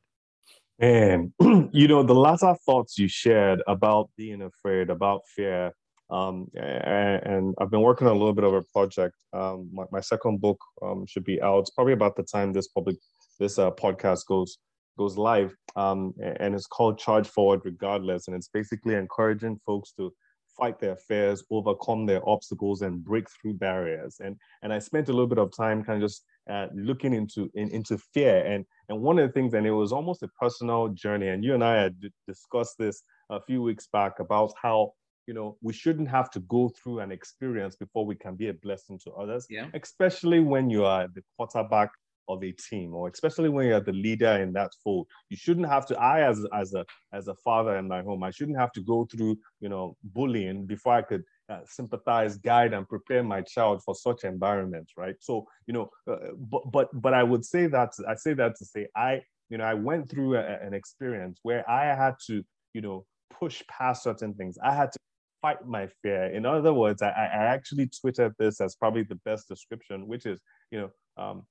And 0.79 1.33
you 1.73 1.89
know, 1.89 2.03
the 2.03 2.15
latter 2.15 2.55
thoughts 2.65 2.99
you 2.99 3.09
shared 3.09 3.63
about 3.67 4.11
being 4.17 4.43
afraid, 4.43 4.91
about 4.91 5.23
fear, 5.35 5.73
um, 6.09 6.49
and, 6.55 7.55
I've 7.59 7.71
been 7.71 7.81
working 7.81 8.07
on 8.07 8.15
a 8.15 8.19
little 8.19 8.33
bit 8.33 8.45
of 8.45 8.55
a 8.55 8.63
project. 8.63 9.17
Um, 9.33 9.69
my, 9.73 9.85
my, 9.91 10.01
second 10.01 10.41
book 10.41 10.59
um, 10.81 11.05
should 11.07 11.25
be 11.25 11.43
out 11.43 11.69
probably 11.75 11.95
about 11.95 12.15
the 12.15 12.23
time 12.23 12.53
this 12.53 12.69
public 12.69 12.97
this 13.37 13.59
uh, 13.59 13.71
podcast 13.71 14.27
goes 14.27 14.59
goes 14.99 15.19
live, 15.19 15.55
um, 15.77 16.15
and 16.23 16.55
it's 16.55 16.67
called 16.67 16.99
Charge 16.99 17.29
Forward 17.29 17.61
Regardless, 17.65 18.29
and 18.29 18.37
it's 18.37 18.49
basically 18.49 18.95
encouraging 18.95 19.61
folks 19.67 19.93
to 19.99 20.13
fight 20.57 20.79
their 20.81 20.97
fears, 20.97 21.45
overcome 21.51 22.07
their 22.07 22.27
obstacles, 22.27 22.83
and 22.83 23.05
break 23.05 23.27
through 23.31 23.55
barriers. 23.55 24.17
And 24.21 24.37
and 24.63 24.73
I 24.73 24.79
spent 24.79 25.09
a 25.09 25.13
little 25.13 25.27
bit 25.27 25.39
of 25.39 25.55
time 25.55 25.85
kind 25.85 26.03
of 26.03 26.09
just 26.09 26.25
uh, 26.51 26.67
looking 26.75 27.13
into 27.13 27.51
in, 27.55 27.71
into 27.71 27.99
fear, 28.15 28.45
and 28.45 28.65
and 28.89 29.01
one 29.01 29.19
of 29.19 29.29
the 29.29 29.33
things, 29.33 29.55
and 29.55 29.67
it 29.67 29.73
was 29.73 29.93
almost 29.93 30.23
a 30.23 30.29
personal 30.41 30.89
journey. 30.89 31.29
And 31.29 31.45
you 31.45 31.55
and 31.55 31.65
I 31.65 31.83
had 31.83 32.01
d- 32.01 32.11
discussed 32.27 32.77
this 32.79 33.03
a 33.31 33.41
few 33.41 33.63
weeks 33.63 33.89
back 33.93 34.19
about 34.21 34.53
how 34.61 34.93
you 35.27 35.35
know 35.35 35.57
we 35.61 35.73
shouldn't 35.73 36.09
have 36.09 36.31
to 36.31 36.41
go 36.41 36.71
through 36.71 37.01
an 37.01 37.13
experience 37.13 37.77
before 37.77 38.07
we 38.07 38.15
can 38.15 38.37
be 38.37 38.49
a 38.49 38.55
blessing 38.55 38.97
to 39.03 39.11
others 39.13 39.45
yeah. 39.51 39.67
especially 39.75 40.39
when 40.39 40.71
you 40.71 40.85
are 40.85 41.09
the 41.15 41.23
quarterback 41.37 41.91
of 42.29 42.43
a 42.43 42.53
team 42.53 42.95
or 42.95 43.09
especially 43.09 43.49
when 43.49 43.67
you're 43.67 43.81
the 43.81 43.93
leader 43.93 44.41
in 44.43 44.53
that 44.53 44.73
fold. 44.83 45.07
You 45.31 45.37
shouldn't 45.37 45.69
have 45.69 45.87
to 45.87 45.99
i 45.99 46.23
as 46.29 46.45
as 46.53 46.75
a 46.75 46.85
as 47.13 47.29
a 47.29 47.35
father 47.37 47.77
in 47.77 47.89
my 47.89 48.03
home 48.03 48.23
i 48.23 48.31
shouldn't 48.31 48.59
have 48.59 48.73
to 48.73 48.83
go 48.83 49.07
through 49.11 49.37
you 49.61 49.69
know 49.69 49.97
bullying 50.03 50.67
before 50.67 50.95
i 50.95 51.03
could 51.03 51.23
uh, 51.49 51.61
sympathize 51.65 52.37
guide 52.39 52.73
and 52.73 52.89
prepare 52.89 53.23
my 53.23 53.41
child 53.41 53.83
for 53.85 53.95
such 53.95 54.25
environments 54.25 54.93
right? 54.97 55.15
So 55.21 55.47
you 55.67 55.75
know 55.75 55.91
uh, 56.11 56.33
but 56.37 56.71
but 56.73 56.89
but 56.93 57.15
i 57.15 57.23
would 57.23 57.45
say 57.45 57.67
that 57.67 57.93
i 58.09 58.15
say 58.15 58.35
that 58.35 58.57
to 58.57 58.65
say 58.65 58.87
i 58.97 59.21
you 59.49 59.59
know 59.59 59.65
i 59.65 59.75
went 59.75 60.11
through 60.11 60.37
a, 60.37 60.41
an 60.41 60.75
experience 60.75 61.39
where 61.43 61.69
i 61.71 61.85
had 61.87 62.15
to 62.27 62.43
you 62.75 62.81
know 62.81 63.05
push 63.31 63.63
past 63.69 64.03
certain 64.03 64.35
things. 64.35 64.57
I 64.63 64.75
had 64.75 64.93
to 64.93 64.99
fight 65.43 65.67
my 65.67 65.89
fear. 66.03 66.25
In 66.27 66.47
other 66.47 66.73
words 66.73 67.03
i, 67.03 67.09
I 67.09 67.45
actually 67.55 67.89
tweeted 67.89 68.33
this 68.39 68.61
as 68.61 68.75
probably 68.75 69.03
the 69.03 69.21
best 69.25 69.49
description 69.49 70.07
which 70.07 70.27
is 70.27 70.41
you 70.71 70.81
know 70.81 70.91
um, 71.23 71.47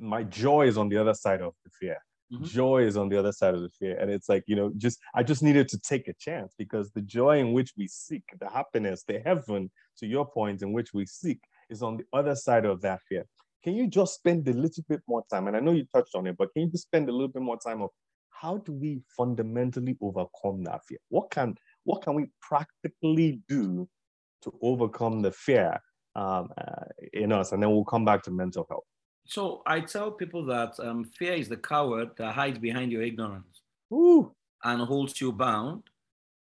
my 0.00 0.22
joy 0.24 0.66
is 0.66 0.78
on 0.78 0.88
the 0.88 0.98
other 0.98 1.14
side 1.14 1.42
of 1.42 1.54
the 1.64 1.70
fear. 1.70 1.98
Mm-hmm. 2.32 2.44
Joy 2.44 2.84
is 2.84 2.96
on 2.96 3.08
the 3.08 3.18
other 3.18 3.32
side 3.32 3.54
of 3.54 3.60
the 3.60 3.68
fear. 3.68 3.98
And 3.98 4.10
it's 4.10 4.28
like, 4.28 4.44
you 4.46 4.56
know, 4.56 4.72
just 4.78 4.98
I 5.14 5.22
just 5.22 5.42
needed 5.42 5.68
to 5.68 5.78
take 5.78 6.08
a 6.08 6.14
chance 6.14 6.54
because 6.56 6.90
the 6.90 7.02
joy 7.02 7.38
in 7.38 7.52
which 7.52 7.72
we 7.76 7.88
seek, 7.88 8.22
the 8.40 8.48
happiness, 8.48 9.04
the 9.06 9.20
heaven, 9.20 9.70
to 9.98 10.06
your 10.06 10.26
point, 10.26 10.62
in 10.62 10.72
which 10.72 10.94
we 10.94 11.04
seek, 11.04 11.40
is 11.68 11.82
on 11.82 11.98
the 11.98 12.04
other 12.12 12.34
side 12.34 12.64
of 12.64 12.80
that 12.82 13.00
fear. 13.08 13.26
Can 13.62 13.74
you 13.74 13.86
just 13.86 14.14
spend 14.14 14.48
a 14.48 14.52
little 14.52 14.84
bit 14.88 15.02
more 15.06 15.24
time? 15.30 15.46
And 15.46 15.56
I 15.56 15.60
know 15.60 15.72
you 15.72 15.86
touched 15.94 16.14
on 16.14 16.26
it, 16.26 16.36
but 16.36 16.52
can 16.52 16.62
you 16.62 16.70
just 16.70 16.84
spend 16.84 17.08
a 17.08 17.12
little 17.12 17.28
bit 17.28 17.42
more 17.42 17.58
time 17.58 17.82
of 17.82 17.90
how 18.30 18.56
do 18.58 18.72
we 18.72 19.00
fundamentally 19.16 19.96
overcome 20.00 20.64
that 20.64 20.80
fear? 20.86 20.98
What 21.10 21.30
can 21.30 21.54
what 21.84 22.02
can 22.02 22.14
we 22.14 22.26
practically 22.40 23.40
do 23.48 23.88
to 24.42 24.52
overcome 24.62 25.22
the 25.22 25.32
fear 25.32 25.78
um, 26.16 26.48
uh, 26.58 26.84
in 27.12 27.30
us? 27.30 27.52
And 27.52 27.62
then 27.62 27.70
we'll 27.70 27.84
come 27.84 28.04
back 28.04 28.22
to 28.24 28.30
mental 28.30 28.66
health. 28.68 28.84
So 29.24 29.62
I 29.66 29.80
tell 29.80 30.10
people 30.10 30.44
that 30.46 30.78
um, 30.80 31.04
fear 31.04 31.34
is 31.34 31.48
the 31.48 31.56
coward 31.56 32.10
that 32.16 32.32
hides 32.32 32.58
behind 32.58 32.92
your 32.92 33.02
ignorance 33.02 33.62
Ooh. 33.92 34.32
and 34.64 34.82
holds 34.82 35.20
you 35.20 35.32
bound. 35.32 35.84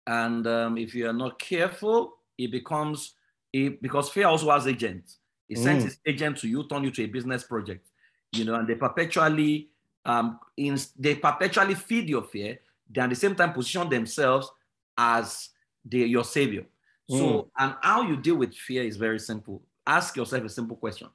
And 0.06 0.46
um, 0.46 0.78
if 0.78 0.94
you 0.94 1.08
are 1.08 1.12
not 1.12 1.38
careful, 1.38 2.16
it 2.37 2.50
becomes 2.50 3.14
it, 3.52 3.80
because 3.82 4.08
fear 4.08 4.26
also 4.26 4.50
has 4.50 4.66
agents. 4.66 5.18
It 5.48 5.58
sends 5.58 5.85
Mm. 5.85 5.87
its 5.88 5.98
agent 6.06 6.38
to 6.38 6.48
you, 6.48 6.66
turn 6.66 6.85
you 6.85 6.90
to 6.90 7.02
a 7.04 7.06
business 7.06 7.44
project, 7.44 7.87
you 8.32 8.44
know, 8.44 8.54
and 8.54 8.66
they 8.66 8.74
perpetually 8.74 9.68
um, 10.04 10.40
in, 10.56 10.78
they 10.98 11.14
perpetually 11.14 11.74
feed 11.74 12.08
your 12.08 12.22
fear. 12.22 12.58
They 12.90 13.00
at 13.00 13.11
the 13.11 13.16
same 13.16 13.35
time 13.35 13.52
position 13.52 13.88
themselves 13.88 14.50
as 14.96 15.50
the, 15.85 15.98
your 15.98 16.24
savior. 16.24 16.66
So, 17.06 17.50
and 17.58 17.74
how 17.82 18.02
you 18.02 18.16
deal 18.16 18.37
with 18.37 18.54
fear 18.54 18.82
is 18.85 18.96
very 18.96 19.18
simple. 19.18 19.62
Ask 19.87 20.16
yourself 20.16 20.44
a 20.44 20.48
simple 20.48 20.76
question. 20.76 21.08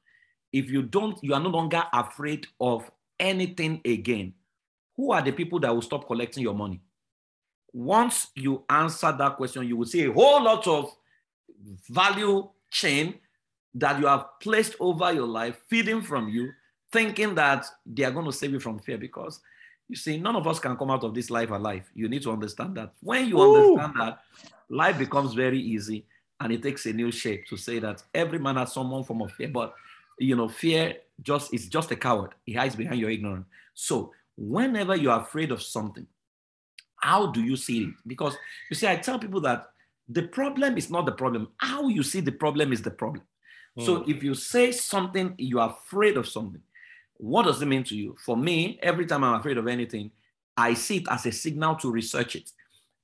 If 0.57 0.71
you 0.71 0.81
don't, 0.81 1.23
you 1.23 1.35
are 1.35 1.39
no 1.39 1.49
longer 1.49 1.83
afraid 1.93 2.47
of 2.59 2.89
anything 3.19 3.79
again, 3.85 4.33
who 4.95 5.11
are 5.11 5.21
the 5.21 5.31
people 5.31 5.59
that 5.59 5.73
will 5.73 5.83
stop 5.83 6.07
collecting 6.07 6.41
your 6.41 6.55
money? 6.55 6.81
Once 7.71 8.31
you 8.33 8.63
answer 8.67 9.11
that 9.11 9.37
question, 9.37 9.67
you 9.67 9.77
will 9.77 9.85
see 9.85 10.05
a 10.05 10.11
whole 10.11 10.41
lot 10.41 10.65
of 10.67 10.89
value 11.89 12.49
chain 12.71 13.19
that 13.75 13.99
you 13.99 14.07
have 14.07 14.25
placed 14.41 14.75
over 14.79 15.13
your 15.13 15.27
life, 15.27 15.61
feeding 15.69 16.01
from 16.01 16.27
you, 16.27 16.49
thinking 16.91 17.35
that 17.35 17.67
they 17.85 18.03
are 18.03 18.11
going 18.11 18.25
to 18.25 18.31
save 18.31 18.51
you 18.51 18.59
from 18.59 18.79
fear 18.79 18.97
because 18.97 19.39
you 19.87 19.95
see, 19.95 20.17
none 20.17 20.35
of 20.35 20.47
us 20.47 20.59
can 20.59 20.75
come 20.75 20.89
out 20.89 21.03
of 21.03 21.13
this 21.13 21.29
life 21.29 21.51
alive. 21.51 21.87
You 21.93 22.09
need 22.09 22.23
to 22.23 22.31
understand 22.31 22.75
that. 22.77 22.93
When 23.01 23.29
you 23.29 23.39
Ooh. 23.39 23.43
understand 23.43 23.93
that, 23.99 24.19
life 24.69 24.97
becomes 24.97 25.35
very 25.35 25.59
easy 25.59 26.05
and 26.39 26.51
it 26.51 26.63
takes 26.63 26.87
a 26.87 26.93
new 26.93 27.11
shape 27.11 27.45
to 27.47 27.57
say 27.57 27.77
that 27.79 28.03
every 28.13 28.39
man 28.39 28.55
has 28.55 28.73
some 28.73 28.89
form 29.03 29.21
of 29.21 29.31
fear. 29.33 29.49
But 29.49 29.75
you 30.17 30.35
know, 30.35 30.47
fear 30.47 30.95
just 31.21 31.53
is 31.53 31.67
just 31.67 31.91
a 31.91 31.95
coward. 31.95 32.33
He 32.45 32.53
hides 32.53 32.75
behind 32.75 32.99
your 32.99 33.09
ignorance. 33.09 33.45
So 33.73 34.13
whenever 34.35 34.95
you're 34.95 35.19
afraid 35.19 35.51
of 35.51 35.61
something, 35.61 36.07
how 36.97 37.31
do 37.31 37.43
you 37.43 37.55
see 37.55 37.83
it? 37.83 37.93
Because 38.05 38.35
you 38.69 38.75
see, 38.75 38.87
I 38.87 38.95
tell 38.95 39.19
people 39.19 39.41
that 39.41 39.67
the 40.09 40.23
problem 40.23 40.77
is 40.77 40.89
not 40.89 41.05
the 41.05 41.11
problem. 41.11 41.49
How 41.57 41.87
you 41.87 42.03
see 42.03 42.21
the 42.21 42.31
problem 42.31 42.71
is 42.71 42.81
the 42.81 42.91
problem. 42.91 43.23
So 43.79 44.03
if 44.07 44.23
you 44.23 44.33
say 44.33 44.71
something, 44.71 45.35
you're 45.37 45.61
afraid 45.61 46.17
of 46.17 46.27
something, 46.27 46.61
what 47.17 47.43
does 47.45 47.61
it 47.61 47.67
mean 47.67 47.83
to 47.83 47.95
you? 47.95 48.15
For 48.25 48.35
me, 48.35 48.79
every 48.81 49.05
time 49.05 49.23
I'm 49.23 49.39
afraid 49.39 49.59
of 49.59 49.67
anything, 49.67 50.09
I 50.55 50.73
see 50.73 50.97
it 50.97 51.07
as 51.11 51.27
a 51.27 51.31
signal 51.31 51.75
to 51.75 51.91
research 51.91 52.35
it. 52.35 52.51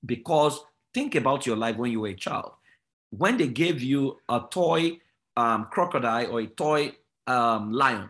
Because 0.04 0.60
think 0.91 1.13
about 1.13 1.45
your 1.45 1.58
life 1.58 1.78
when 1.78 1.91
you 1.91 2.02
were 2.02 2.08
a 2.08 2.15
child. 2.15 2.54
When 3.12 3.38
they 3.38 3.47
gave 3.47 3.84
you 3.84 4.17
a 4.28 4.41
toy 4.49 4.99
um, 5.38 5.67
crocodile 5.71 6.32
or 6.32 6.39
a 6.39 6.47
toy 6.47 6.93
um, 7.27 7.71
lion, 7.71 8.09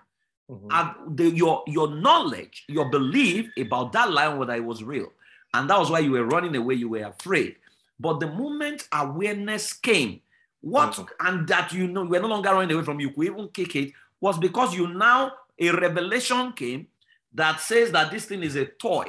Mhm. 0.49 0.67
and 0.71 1.17
the, 1.17 1.29
your 1.29 1.63
your 1.67 1.89
knowledge, 1.89 2.65
your 2.67 2.89
belief 2.89 3.49
about 3.57 3.91
that 3.93 4.11
lion, 4.11 4.37
whether 4.37 4.53
it 4.55 4.63
was 4.63 4.83
real, 4.83 5.11
and 5.53 5.69
that 5.69 5.79
was 5.79 5.89
why 5.89 5.99
you 5.99 6.11
were 6.11 6.25
running 6.25 6.55
away. 6.55 6.75
You 6.75 6.89
were 6.89 7.03
afraid. 7.05 7.55
But 7.99 8.19
the 8.19 8.27
moment 8.27 8.87
awareness 8.91 9.71
came, 9.73 10.21
what 10.61 10.91
Mhm. 10.93 11.07
and 11.21 11.47
that 11.47 11.71
you 11.73 11.87
know 11.87 12.03
you 12.03 12.09
were 12.09 12.19
no 12.19 12.27
longer 12.27 12.49
running 12.49 12.71
away 12.75 12.83
from, 12.83 12.99
you 12.99 13.11
could 13.11 13.25
even 13.27 13.47
kick 13.49 13.75
it, 13.75 13.93
was 14.19 14.37
because 14.37 14.75
you 14.75 14.87
now 14.87 15.31
a 15.59 15.69
revelation 15.71 16.51
came 16.53 16.87
that 17.33 17.59
says 17.59 17.91
that 17.91 18.11
this 18.11 18.25
thing 18.25 18.43
is 18.43 18.55
a 18.55 18.65
toy. 18.65 19.05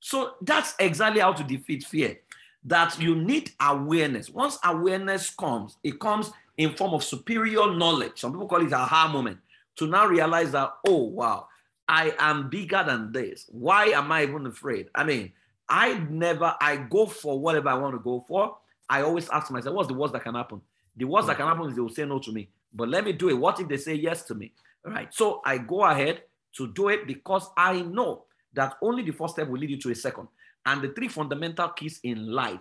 So 0.00 0.34
that's 0.42 0.74
exactly 0.78 1.20
how 1.20 1.32
to 1.32 1.42
defeat 1.44 1.84
fear. 1.84 2.20
That 2.64 2.98
you 3.00 3.14
need 3.14 3.52
awareness. 3.60 4.30
Once 4.30 4.58
awareness 4.64 5.30
comes, 5.30 5.76
it 5.82 5.98
comes 5.98 6.30
in 6.56 6.74
form 6.74 6.94
of 6.94 7.02
superior 7.04 7.74
knowledge. 7.74 8.18
Some 8.20 8.32
people 8.32 8.48
call 8.48 8.64
it 8.66 8.72
aha 8.72 9.08
moment 9.08 9.38
to 9.78 9.86
now 9.86 10.06
realize 10.06 10.52
that, 10.52 10.72
oh, 10.86 11.04
wow, 11.04 11.48
I 11.88 12.14
am 12.18 12.50
bigger 12.50 12.84
than 12.86 13.12
this. 13.12 13.46
Why 13.48 13.86
am 13.86 14.12
I 14.12 14.24
even 14.24 14.46
afraid? 14.46 14.88
I 14.94 15.04
mean, 15.04 15.32
I 15.68 15.98
never, 16.10 16.54
I 16.60 16.76
go 16.76 17.06
for 17.06 17.38
whatever 17.38 17.68
I 17.68 17.74
want 17.74 17.94
to 17.94 18.00
go 18.00 18.24
for. 18.26 18.56
I 18.88 19.02
always 19.02 19.28
ask 19.30 19.50
myself, 19.50 19.74
what's 19.74 19.88
the 19.88 19.94
worst 19.94 20.12
that 20.14 20.24
can 20.24 20.34
happen? 20.34 20.60
The 20.96 21.04
worst 21.04 21.28
that 21.28 21.36
can 21.36 21.46
mm. 21.46 21.50
happen 21.50 21.68
is 21.68 21.74
they 21.74 21.80
will 21.80 21.88
say 21.88 22.04
no 22.04 22.18
to 22.18 22.32
me. 22.32 22.50
But 22.72 22.88
let 22.88 23.04
me 23.04 23.12
do 23.12 23.28
it. 23.28 23.38
What 23.38 23.60
if 23.60 23.68
they 23.68 23.76
say 23.76 23.94
yes 23.94 24.22
to 24.24 24.34
me? 24.34 24.52
All 24.84 24.92
right. 24.92 25.12
So 25.12 25.40
I 25.44 25.58
go 25.58 25.84
ahead 25.84 26.22
to 26.56 26.72
do 26.72 26.88
it 26.88 27.06
because 27.06 27.48
I 27.56 27.82
know 27.82 28.24
that 28.54 28.76
only 28.82 29.02
the 29.02 29.12
first 29.12 29.34
step 29.34 29.48
will 29.48 29.60
lead 29.60 29.70
you 29.70 29.78
to 29.78 29.90
a 29.90 29.94
second. 29.94 30.28
And 30.66 30.82
the 30.82 30.88
three 30.88 31.08
fundamental 31.08 31.68
keys 31.68 32.00
in 32.02 32.26
life 32.30 32.60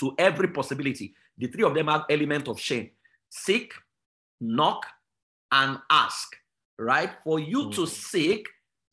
to 0.00 0.14
every 0.18 0.48
possibility, 0.48 1.14
the 1.36 1.48
three 1.48 1.64
of 1.64 1.74
them 1.74 1.88
have 1.88 2.04
element 2.08 2.48
of 2.48 2.58
shame. 2.58 2.90
Seek, 3.28 3.74
knock, 4.40 4.86
and 5.52 5.78
ask, 5.90 6.34
right? 6.78 7.10
For 7.22 7.38
you 7.38 7.70
to 7.70 7.82
Mhm. 7.82 7.88
seek, 7.88 8.48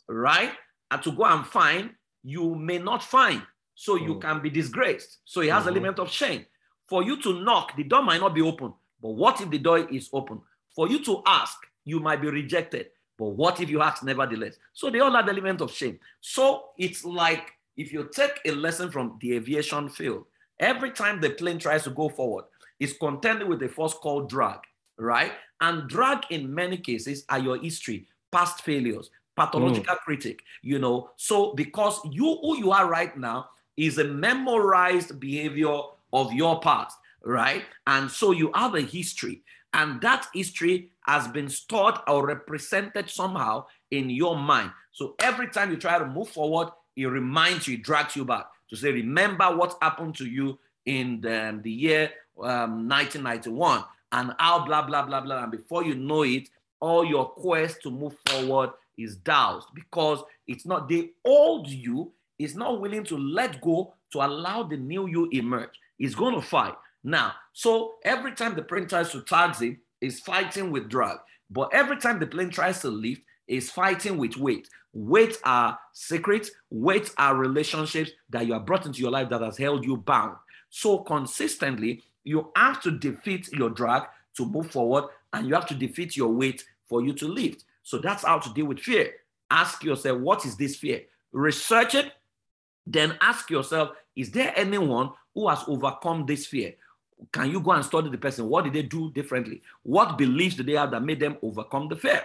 right, 0.07 0.53
and 0.91 1.01
to 1.03 1.11
go 1.11 1.23
and 1.23 1.45
find, 1.47 1.95
you 2.23 2.53
may 2.55 2.77
not 2.77 3.01
find. 3.01 3.41
So 3.75 3.95
you 3.95 4.15
Mm. 4.15 4.21
can 4.21 4.41
be 4.41 4.49
disgraced. 4.49 5.19
So 5.23 5.41
it 5.41 5.51
has 5.51 5.63
Mhm. 5.63 5.69
element 5.69 5.99
of 5.99 6.11
shame. 6.11 6.45
For 6.85 7.01
you 7.01 7.21
to 7.21 7.41
knock, 7.41 7.75
the 7.77 7.83
door 7.83 8.03
might 8.03 8.19
not 8.19 8.33
be 8.33 8.41
open. 8.41 8.73
But 9.01 9.11
what 9.11 9.39
if 9.39 9.49
the 9.49 9.57
door 9.57 9.79
is 9.79 10.09
open? 10.11 10.41
For 10.75 10.89
you 10.89 10.99
to 11.05 11.21
ask, 11.25 11.57
you 11.85 11.99
might 11.99 12.21
be 12.21 12.29
rejected. 12.29 12.91
But 13.17 13.29
what 13.29 13.59
if 13.61 13.69
you 13.69 13.81
ask 13.81 14.03
nevertheless? 14.03 14.57
So 14.73 14.89
they 14.89 14.99
all 14.99 15.11
have 15.11 15.29
element 15.29 15.61
of 15.61 15.71
shame. 15.71 15.99
So 16.19 16.71
it's 16.77 17.05
like 17.05 17.53
if 17.77 17.93
you 17.93 18.09
take 18.11 18.41
a 18.45 18.51
lesson 18.51 18.91
from 18.91 19.17
the 19.21 19.35
aviation 19.35 19.87
field, 19.89 20.25
every 20.59 20.91
time 20.91 21.21
the 21.21 21.29
plane 21.29 21.59
tries 21.59 21.83
to 21.83 21.91
go 21.91 22.09
forward, 22.09 22.45
it's 22.79 22.93
contending 22.93 23.47
with 23.47 23.61
a 23.63 23.69
force 23.69 23.93
called 23.93 24.29
drag, 24.29 24.59
right? 24.99 25.31
And 25.61 25.87
drag 25.87 26.25
in 26.29 26.53
many 26.53 26.77
cases 26.77 27.25
are 27.29 27.39
your 27.39 27.57
history, 27.57 28.07
past 28.31 28.61
failures, 28.61 29.09
pathological 29.35 29.95
critic, 29.97 30.43
you 30.61 30.79
know. 30.79 31.11
So 31.15 31.53
because 31.53 31.99
you 32.11 32.37
who 32.41 32.57
you 32.57 32.71
are 32.71 32.87
right 32.89 33.17
now 33.17 33.49
is 33.77 33.97
a 33.97 34.03
memorized 34.03 35.19
behavior 35.19 35.79
of 36.11 36.33
your 36.33 36.59
past, 36.59 36.97
right? 37.23 37.63
And 37.87 38.11
so 38.11 38.31
you 38.31 38.51
have 38.53 38.75
a 38.75 38.81
history, 38.81 39.41
and 39.73 40.01
that 40.01 40.27
history 40.33 40.91
has 41.05 41.27
been 41.27 41.49
stored 41.49 41.95
or 42.07 42.27
represented 42.27 43.09
somehow 43.09 43.65
in 43.91 44.09
your 44.09 44.37
mind. 44.37 44.71
So 44.91 45.15
every 45.19 45.47
time 45.47 45.71
you 45.71 45.77
try 45.77 45.97
to 45.97 46.05
move 46.05 46.29
forward, 46.29 46.69
it 46.95 47.05
reminds 47.05 47.67
you, 47.67 47.75
it 47.75 47.83
drags 47.83 48.15
you 48.15 48.25
back 48.25 48.47
to 48.69 48.75
say, 48.75 48.91
remember 48.91 49.45
what 49.55 49.77
happened 49.81 50.15
to 50.17 50.25
you 50.25 50.59
in 50.85 51.21
the, 51.21 51.59
the 51.63 51.71
year 51.71 52.11
um, 52.37 52.87
1991 52.87 53.83
and 54.11 54.33
how 54.39 54.65
blah, 54.65 54.85
blah, 54.85 55.05
blah, 55.05 55.21
blah. 55.21 55.43
And 55.43 55.51
before 55.51 55.83
you 55.83 55.95
know 55.95 56.23
it, 56.23 56.49
all 56.79 57.05
your 57.05 57.29
quest 57.29 57.81
to 57.83 57.91
move 57.91 58.15
forward 58.27 58.71
is 58.97 59.15
doused 59.17 59.67
because 59.73 60.23
it's 60.47 60.65
not 60.65 60.87
the 60.87 61.11
old 61.25 61.67
you 61.67 62.11
is 62.37 62.55
not 62.55 62.79
willing 62.79 63.03
to 63.03 63.17
let 63.17 63.61
go 63.61 63.93
to 64.11 64.19
allow 64.19 64.63
the 64.63 64.77
new 64.77 65.07
you 65.07 65.29
emerge. 65.31 65.69
It's 65.99 66.15
going 66.15 66.35
to 66.35 66.41
fight. 66.41 66.73
Now, 67.03 67.33
so 67.53 67.95
every 68.03 68.33
time 68.33 68.55
the 68.55 68.61
plane 68.61 68.87
tries 68.87 69.11
to 69.11 69.21
taxi, 69.21 69.77
is 70.01 70.19
fighting 70.19 70.71
with 70.71 70.89
drag. 70.89 71.17
But 71.49 71.69
every 71.73 71.97
time 71.97 72.19
the 72.19 72.27
plane 72.27 72.49
tries 72.49 72.79
to 72.81 72.89
lift, 72.89 73.21
is 73.47 73.71
fighting 73.71 74.17
with 74.17 74.37
weight. 74.37 74.67
Weight 74.93 75.37
are 75.43 75.77
secrets, 75.91 76.51
weight 76.69 77.11
are 77.17 77.35
relationships 77.35 78.11
that 78.29 78.45
you 78.45 78.53
have 78.53 78.65
brought 78.65 78.85
into 78.85 79.01
your 79.01 79.11
life 79.11 79.29
that 79.29 79.41
has 79.41 79.57
held 79.57 79.83
you 79.83 79.97
bound. 79.97 80.35
So 80.69 80.99
consistently, 80.99 82.03
you 82.29 82.51
have 82.55 82.79
to 82.83 82.91
defeat 82.91 83.51
your 83.51 83.71
drag 83.71 84.03
to 84.37 84.45
move 84.45 84.69
forward, 84.71 85.05
and 85.33 85.47
you 85.47 85.53
have 85.55 85.65
to 85.67 85.73
defeat 85.73 86.15
your 86.15 86.29
weight 86.29 86.63
for 86.85 87.03
you 87.03 87.13
to 87.13 87.27
lift. 87.27 87.65
So 87.83 87.97
that's 87.97 88.23
how 88.23 88.37
to 88.39 88.53
deal 88.53 88.65
with 88.65 88.79
fear. 88.79 89.11
Ask 89.49 89.83
yourself, 89.83 90.19
what 90.19 90.45
is 90.45 90.55
this 90.55 90.75
fear? 90.75 91.01
Research 91.31 91.95
it, 91.95 92.11
then 92.85 93.17
ask 93.21 93.49
yourself, 93.49 93.89
is 94.15 94.31
there 94.31 94.53
anyone 94.55 95.11
who 95.33 95.47
has 95.49 95.63
overcome 95.67 96.25
this 96.25 96.45
fear? 96.45 96.75
Can 97.31 97.51
you 97.51 97.59
go 97.59 97.71
and 97.71 97.83
study 97.83 98.09
the 98.09 98.17
person? 98.17 98.47
What 98.47 98.63
did 98.63 98.73
they 98.73 98.83
do 98.83 99.11
differently? 99.11 99.61
What 99.83 100.17
beliefs 100.17 100.55
did 100.55 100.67
they 100.67 100.73
have 100.73 100.91
that 100.91 101.03
made 101.03 101.19
them 101.19 101.37
overcome 101.41 101.89
the 101.89 101.95
fear? 101.95 102.21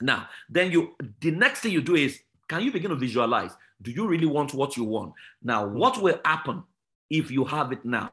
Now, 0.00 0.28
then 0.48 0.72
you 0.72 0.96
the 1.20 1.30
next 1.30 1.60
thing 1.60 1.72
you 1.72 1.80
do 1.80 1.94
is 1.94 2.20
can 2.48 2.62
you 2.62 2.72
begin 2.72 2.90
to 2.90 2.96
visualize? 2.96 3.52
Do 3.80 3.90
you 3.90 4.06
really 4.06 4.26
want 4.26 4.52
what 4.52 4.76
you 4.76 4.84
want? 4.84 5.14
Now, 5.42 5.66
what 5.66 6.02
will 6.02 6.20
happen 6.24 6.64
if 7.08 7.30
you 7.30 7.44
have 7.44 7.72
it 7.72 7.84
now? 7.84 8.12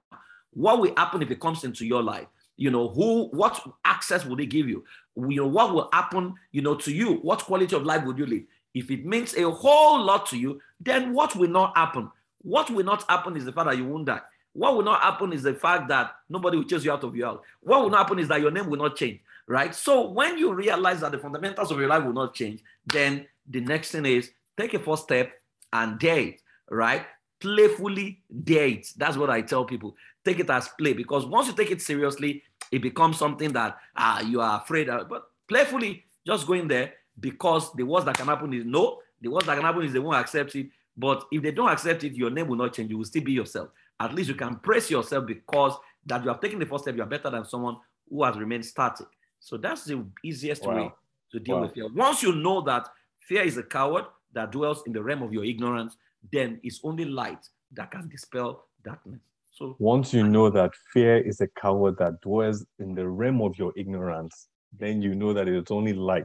What 0.51 0.79
will 0.79 0.93
happen 0.95 1.21
if 1.21 1.31
it 1.31 1.39
comes 1.39 1.63
into 1.63 1.85
your 1.85 2.01
life? 2.03 2.27
You 2.57 2.71
know, 2.71 2.89
who 2.89 3.27
what 3.27 3.61
access 3.85 4.25
will 4.25 4.35
they 4.35 4.45
give 4.45 4.67
you? 4.67 4.83
You 5.15 5.35
know, 5.37 5.47
what 5.47 5.73
will 5.73 5.89
happen, 5.93 6.33
you 6.51 6.61
know, 6.61 6.75
to 6.75 6.91
you? 6.91 7.15
What 7.15 7.39
quality 7.39 7.75
of 7.75 7.83
life 7.83 8.03
would 8.05 8.17
you 8.17 8.25
live? 8.25 8.43
If 8.73 8.91
it 8.91 9.05
means 9.05 9.35
a 9.35 9.49
whole 9.49 10.03
lot 10.03 10.25
to 10.27 10.37
you, 10.37 10.61
then 10.79 11.13
what 11.13 11.35
will 11.35 11.49
not 11.49 11.75
happen? 11.75 12.11
What 12.41 12.69
will 12.69 12.85
not 12.85 13.09
happen 13.09 13.35
is 13.37 13.45
the 13.45 13.51
fact 13.51 13.69
that 13.69 13.77
you 13.77 13.85
won't 13.85 14.05
die. 14.05 14.21
What 14.53 14.75
will 14.75 14.83
not 14.83 15.01
happen 15.01 15.33
is 15.33 15.43
the 15.43 15.53
fact 15.53 15.87
that 15.89 16.15
nobody 16.29 16.57
will 16.57 16.63
chase 16.65 16.83
you 16.83 16.91
out 16.91 17.03
of 17.03 17.15
your 17.15 17.27
house. 17.27 17.39
What 17.61 17.81
will 17.81 17.89
not 17.89 17.99
happen 17.99 18.19
is 18.19 18.27
that 18.29 18.41
your 18.41 18.51
name 18.51 18.69
will 18.69 18.77
not 18.77 18.95
change, 18.95 19.21
right? 19.47 19.73
So 19.73 20.09
when 20.09 20.37
you 20.37 20.53
realize 20.53 21.01
that 21.01 21.11
the 21.11 21.19
fundamentals 21.19 21.71
of 21.71 21.79
your 21.79 21.87
life 21.87 22.03
will 22.03 22.13
not 22.13 22.33
change, 22.33 22.61
then 22.85 23.25
the 23.47 23.61
next 23.61 23.91
thing 23.91 24.05
is 24.05 24.31
take 24.57 24.73
a 24.73 24.79
first 24.79 25.03
step 25.03 25.31
and 25.71 25.99
date, 25.99 26.41
right? 26.69 27.05
Playfully 27.39 28.21
date. 28.43 28.91
That's 28.97 29.17
what 29.17 29.29
I 29.29 29.41
tell 29.41 29.65
people. 29.65 29.95
Take 30.29 30.41
it 30.41 30.49
as 30.51 30.67
play 30.67 30.93
because 30.93 31.25
once 31.25 31.47
you 31.47 31.53
take 31.53 31.71
it 31.71 31.81
seriously, 31.81 32.43
it 32.71 32.83
becomes 32.83 33.17
something 33.17 33.51
that 33.53 33.79
ah, 33.95 34.21
you 34.21 34.39
are 34.41 34.61
afraid 34.61 34.87
of. 34.87 35.09
But 35.09 35.23
playfully, 35.47 36.05
just 36.23 36.45
go 36.45 36.53
in 36.53 36.67
there 36.67 36.93
because 37.19 37.73
the 37.73 37.81
worst 37.81 38.05
that 38.05 38.15
can 38.15 38.27
happen 38.27 38.53
is 38.53 38.63
no. 38.63 38.99
The 39.19 39.29
worst 39.29 39.47
that 39.47 39.55
can 39.55 39.65
happen 39.65 39.81
is 39.81 39.91
they 39.91 39.97
won't 39.97 40.21
accept 40.21 40.53
it. 40.53 40.67
But 40.95 41.25
if 41.31 41.41
they 41.41 41.49
don't 41.49 41.71
accept 41.71 42.03
it, 42.03 42.13
your 42.13 42.29
name 42.29 42.47
will 42.47 42.57
not 42.57 42.75
change. 42.75 42.91
You 42.91 42.99
will 42.99 43.05
still 43.05 43.23
be 43.23 43.31
yourself. 43.31 43.69
At 43.99 44.13
least 44.13 44.29
you 44.29 44.35
can 44.35 44.57
praise 44.57 44.91
yourself 44.91 45.25
because 45.25 45.73
that 46.05 46.23
you 46.23 46.29
have 46.29 46.41
taken 46.41 46.59
the 46.59 46.67
first 46.67 46.83
step. 46.83 46.95
You 46.95 47.01
are 47.01 47.07
better 47.07 47.31
than 47.31 47.43
someone 47.43 47.77
who 48.07 48.23
has 48.23 48.37
remained 48.37 48.67
static. 48.67 49.07
So 49.39 49.57
that's 49.57 49.85
the 49.85 50.05
easiest 50.23 50.63
wow. 50.63 50.75
way 50.75 50.91
to 51.31 51.39
deal 51.39 51.55
wow. 51.55 51.61
with 51.63 51.73
fear. 51.73 51.87
Once 51.91 52.21
you 52.21 52.35
know 52.35 52.61
that 52.61 52.87
fear 53.21 53.41
is 53.41 53.57
a 53.57 53.63
coward 53.63 54.05
that 54.33 54.51
dwells 54.51 54.83
in 54.85 54.93
the 54.93 55.01
realm 55.01 55.23
of 55.23 55.33
your 55.33 55.43
ignorance, 55.43 55.97
then 56.31 56.59
it's 56.61 56.81
only 56.83 57.05
light 57.05 57.49
that 57.71 57.89
can 57.89 58.07
dispel 58.09 58.65
darkness. 58.83 59.21
So 59.59 59.75
once 59.77 60.13
you 60.13 60.25
know 60.25 60.49
that 60.49 60.71
fear 60.93 61.17
is 61.17 61.41
a 61.41 61.47
coward 61.49 61.97
that 61.97 62.21
dwells 62.21 62.65
in 62.79 62.95
the 62.95 63.05
realm 63.09 63.41
of 63.41 63.57
your 63.57 63.73
ignorance, 63.75 64.47
then 64.71 65.01
you 65.01 65.13
know 65.13 65.33
that 65.33 65.49
it's 65.49 65.69
only 65.69 65.91
light 65.91 66.23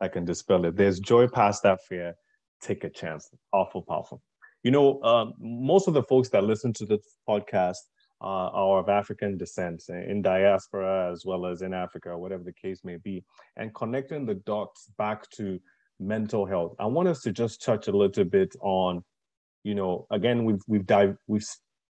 that 0.00 0.14
can 0.14 0.24
dispel 0.24 0.64
it. 0.64 0.74
There's 0.74 0.98
joy 0.98 1.28
past 1.28 1.62
that 1.62 1.78
fear. 1.88 2.16
Take 2.60 2.82
a 2.82 2.90
chance. 2.90 3.30
Awful, 3.52 3.82
powerful. 3.82 4.20
You 4.64 4.72
know, 4.72 5.00
um, 5.04 5.34
most 5.38 5.86
of 5.86 5.94
the 5.94 6.02
folks 6.02 6.28
that 6.30 6.42
listen 6.42 6.72
to 6.72 6.84
this 6.84 7.14
podcast 7.28 7.76
uh, 8.20 8.50
are 8.50 8.80
of 8.80 8.88
African 8.88 9.38
descent 9.38 9.84
in 9.88 10.20
diaspora 10.20 11.08
as 11.12 11.24
well 11.24 11.46
as 11.46 11.62
in 11.62 11.72
Africa, 11.72 12.18
whatever 12.18 12.42
the 12.42 12.52
case 12.52 12.80
may 12.82 12.96
be, 12.96 13.24
and 13.56 13.72
connecting 13.76 14.26
the 14.26 14.34
dots 14.34 14.88
back 14.98 15.30
to 15.36 15.60
mental 16.00 16.44
health. 16.46 16.74
I 16.80 16.86
want 16.86 17.06
us 17.06 17.20
to 17.22 17.30
just 17.30 17.62
touch 17.62 17.86
a 17.86 17.96
little 17.96 18.24
bit 18.24 18.56
on, 18.60 19.04
you 19.62 19.76
know, 19.76 20.08
again, 20.10 20.44
we've 20.44 20.62
we've 20.66 20.86
dive 20.86 21.16
we've 21.28 21.46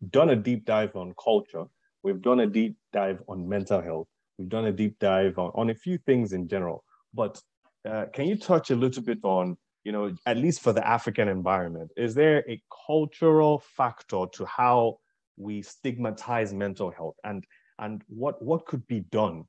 done 0.09 0.29
a 0.29 0.35
deep 0.35 0.65
dive 0.65 0.95
on 0.95 1.13
culture, 1.21 1.65
we've 2.03 2.21
done 2.21 2.41
a 2.41 2.47
deep 2.47 2.75
dive 2.93 3.21
on 3.27 3.47
mental 3.47 3.81
health, 3.81 4.07
we've 4.37 4.49
done 4.49 4.65
a 4.65 4.71
deep 4.71 4.97
dive 4.99 5.37
on, 5.37 5.51
on 5.55 5.69
a 5.69 5.75
few 5.75 5.97
things 5.97 6.33
in 6.33 6.47
general. 6.47 6.83
But 7.13 7.41
uh, 7.87 8.05
can 8.13 8.25
you 8.25 8.37
touch 8.37 8.69
a 8.71 8.75
little 8.75 9.03
bit 9.03 9.19
on, 9.23 9.57
you 9.83 9.91
know, 9.91 10.13
at 10.25 10.37
least 10.37 10.61
for 10.61 10.73
the 10.73 10.85
African 10.85 11.27
environment, 11.27 11.91
is 11.97 12.13
there 12.13 12.43
a 12.49 12.61
cultural 12.85 13.59
factor 13.59 14.25
to 14.33 14.45
how 14.45 14.99
we 15.37 15.61
stigmatize 15.61 16.53
mental 16.53 16.91
health? 16.91 17.15
And 17.23 17.45
and 17.79 18.03
what 18.07 18.41
what 18.41 18.65
could 18.65 18.85
be 18.87 19.01
done 19.01 19.45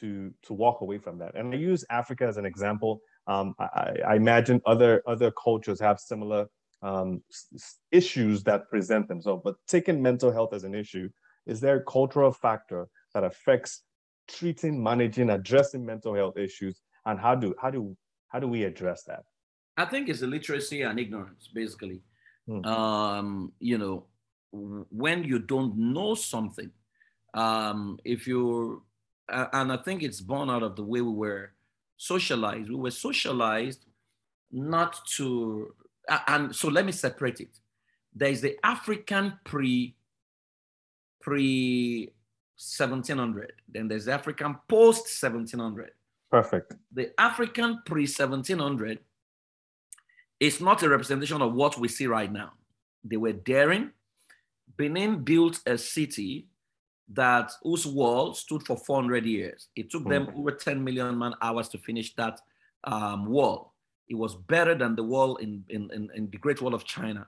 to 0.00 0.32
to 0.42 0.54
walk 0.54 0.80
away 0.80 0.98
from 0.98 1.18
that? 1.18 1.34
And 1.34 1.54
i 1.54 1.56
use 1.56 1.84
africa 1.90 2.26
as 2.26 2.36
an 2.36 2.46
example. 2.46 3.00
Um, 3.26 3.54
I, 3.58 3.96
I, 4.08 4.14
imagine 4.16 4.60
other 4.66 5.02
other 5.06 5.30
cultures 5.30 5.80
have 5.80 6.00
similar 6.00 6.46
um, 6.82 7.22
issues 7.92 8.42
that 8.44 8.68
present 8.70 9.08
themselves 9.08 9.42
but 9.44 9.56
taking 9.66 10.00
mental 10.00 10.32
health 10.32 10.52
as 10.52 10.64
an 10.64 10.74
issue 10.74 11.08
is 11.46 11.60
there 11.60 11.76
a 11.76 11.84
cultural 11.84 12.32
factor 12.32 12.86
that 13.14 13.24
affects 13.24 13.82
treating 14.28 14.82
managing 14.82 15.30
addressing 15.30 15.84
mental 15.84 16.14
health 16.14 16.36
issues 16.36 16.80
and 17.06 17.18
how 17.18 17.34
do 17.34 17.54
how 17.60 17.70
do 17.70 17.96
how 18.28 18.38
do 18.38 18.48
we 18.48 18.64
address 18.64 19.02
that 19.04 19.24
i 19.76 19.84
think 19.84 20.08
it's 20.08 20.22
illiteracy 20.22 20.82
and 20.82 20.98
ignorance 20.98 21.48
basically 21.52 22.00
hmm. 22.46 22.64
um, 22.64 23.52
you 23.58 23.76
know 23.76 24.06
when 24.52 25.24
you 25.24 25.38
don't 25.38 25.76
know 25.76 26.14
something, 26.14 26.70
um, 27.34 27.98
if 28.04 28.26
you, 28.26 28.82
uh, 29.32 29.46
and 29.52 29.72
I 29.72 29.76
think 29.78 30.02
it's 30.02 30.20
born 30.20 30.50
out 30.50 30.62
of 30.62 30.76
the 30.76 30.82
way 30.82 31.00
we 31.00 31.12
were 31.12 31.52
socialized. 31.96 32.68
We 32.68 32.76
were 32.76 32.90
socialized 32.90 33.86
not 34.50 34.98
to, 35.16 35.74
and 36.26 36.54
so 36.54 36.68
let 36.68 36.84
me 36.84 36.92
separate 36.92 37.40
it. 37.40 37.58
There 38.14 38.30
is 38.30 38.40
the 38.40 38.56
African 38.64 39.38
pre, 39.44 39.94
pre 41.20 42.12
1700, 42.56 43.52
then 43.68 43.88
there's 43.88 44.06
the 44.06 44.12
African 44.12 44.56
post 44.68 45.22
1700. 45.22 45.92
Perfect. 46.30 46.74
The 46.92 47.12
African 47.18 47.80
pre 47.86 48.02
1700 48.02 48.98
is 50.40 50.60
not 50.60 50.82
a 50.82 50.88
representation 50.88 51.42
of 51.42 51.54
what 51.54 51.78
we 51.78 51.88
see 51.88 52.06
right 52.06 52.32
now. 52.32 52.52
They 53.04 53.16
were 53.16 53.32
daring, 53.32 53.90
Benin 54.76 55.22
built 55.22 55.60
a 55.66 55.76
city 55.78 56.48
that 57.12 57.52
whose 57.62 57.86
wall 57.86 58.34
stood 58.34 58.62
for 58.64 58.76
400 58.76 59.26
years. 59.26 59.68
It 59.74 59.90
took 59.90 60.08
them 60.08 60.28
over 60.36 60.52
10 60.52 60.82
million 60.82 61.18
man 61.18 61.34
hours 61.42 61.68
to 61.70 61.78
finish 61.78 62.14
that 62.14 62.40
um, 62.84 63.26
wall. 63.26 63.74
It 64.10 64.18
was 64.18 64.34
better 64.34 64.74
than 64.74 64.96
the 64.96 65.04
wall 65.04 65.36
in, 65.36 65.64
in, 65.68 65.90
in, 65.94 66.10
in, 66.14 66.28
the 66.30 66.36
Great 66.36 66.60
Wall 66.60 66.74
of 66.74 66.84
China. 66.84 67.26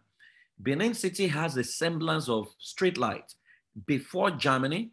Benin 0.61 0.95
City 0.95 1.28
has 1.28 1.57
a 1.57 1.64
semblance 1.64 2.28
of 2.28 2.49
street 2.59 2.99
light 2.99 3.35
before 3.87 4.33
Germany, 4.33 4.91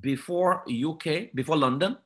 before 0.00 0.64
UK, 0.68 1.32
before 1.34 1.56
London, 1.56 1.96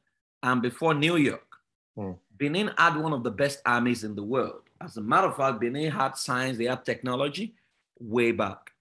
and 0.42 0.62
before 0.62 0.94
New 0.94 1.16
York. 1.16 1.48
Mm. 1.96 2.18
Benin 2.36 2.70
had 2.76 2.96
one 2.96 3.14
of 3.14 3.24
the 3.24 3.30
best 3.30 3.60
armies 3.64 4.04
in 4.04 4.14
the 4.14 4.22
world. 4.22 4.62
As 4.82 4.98
a 4.98 5.00
matter 5.00 5.28
of 5.28 5.36
fact, 5.36 5.60
Benin 5.60 5.90
had 5.90 6.16
science, 6.16 6.58
they 6.58 6.66
had 6.66 6.84
technology 6.84 7.54
way 7.98 8.30
back 8.32 8.72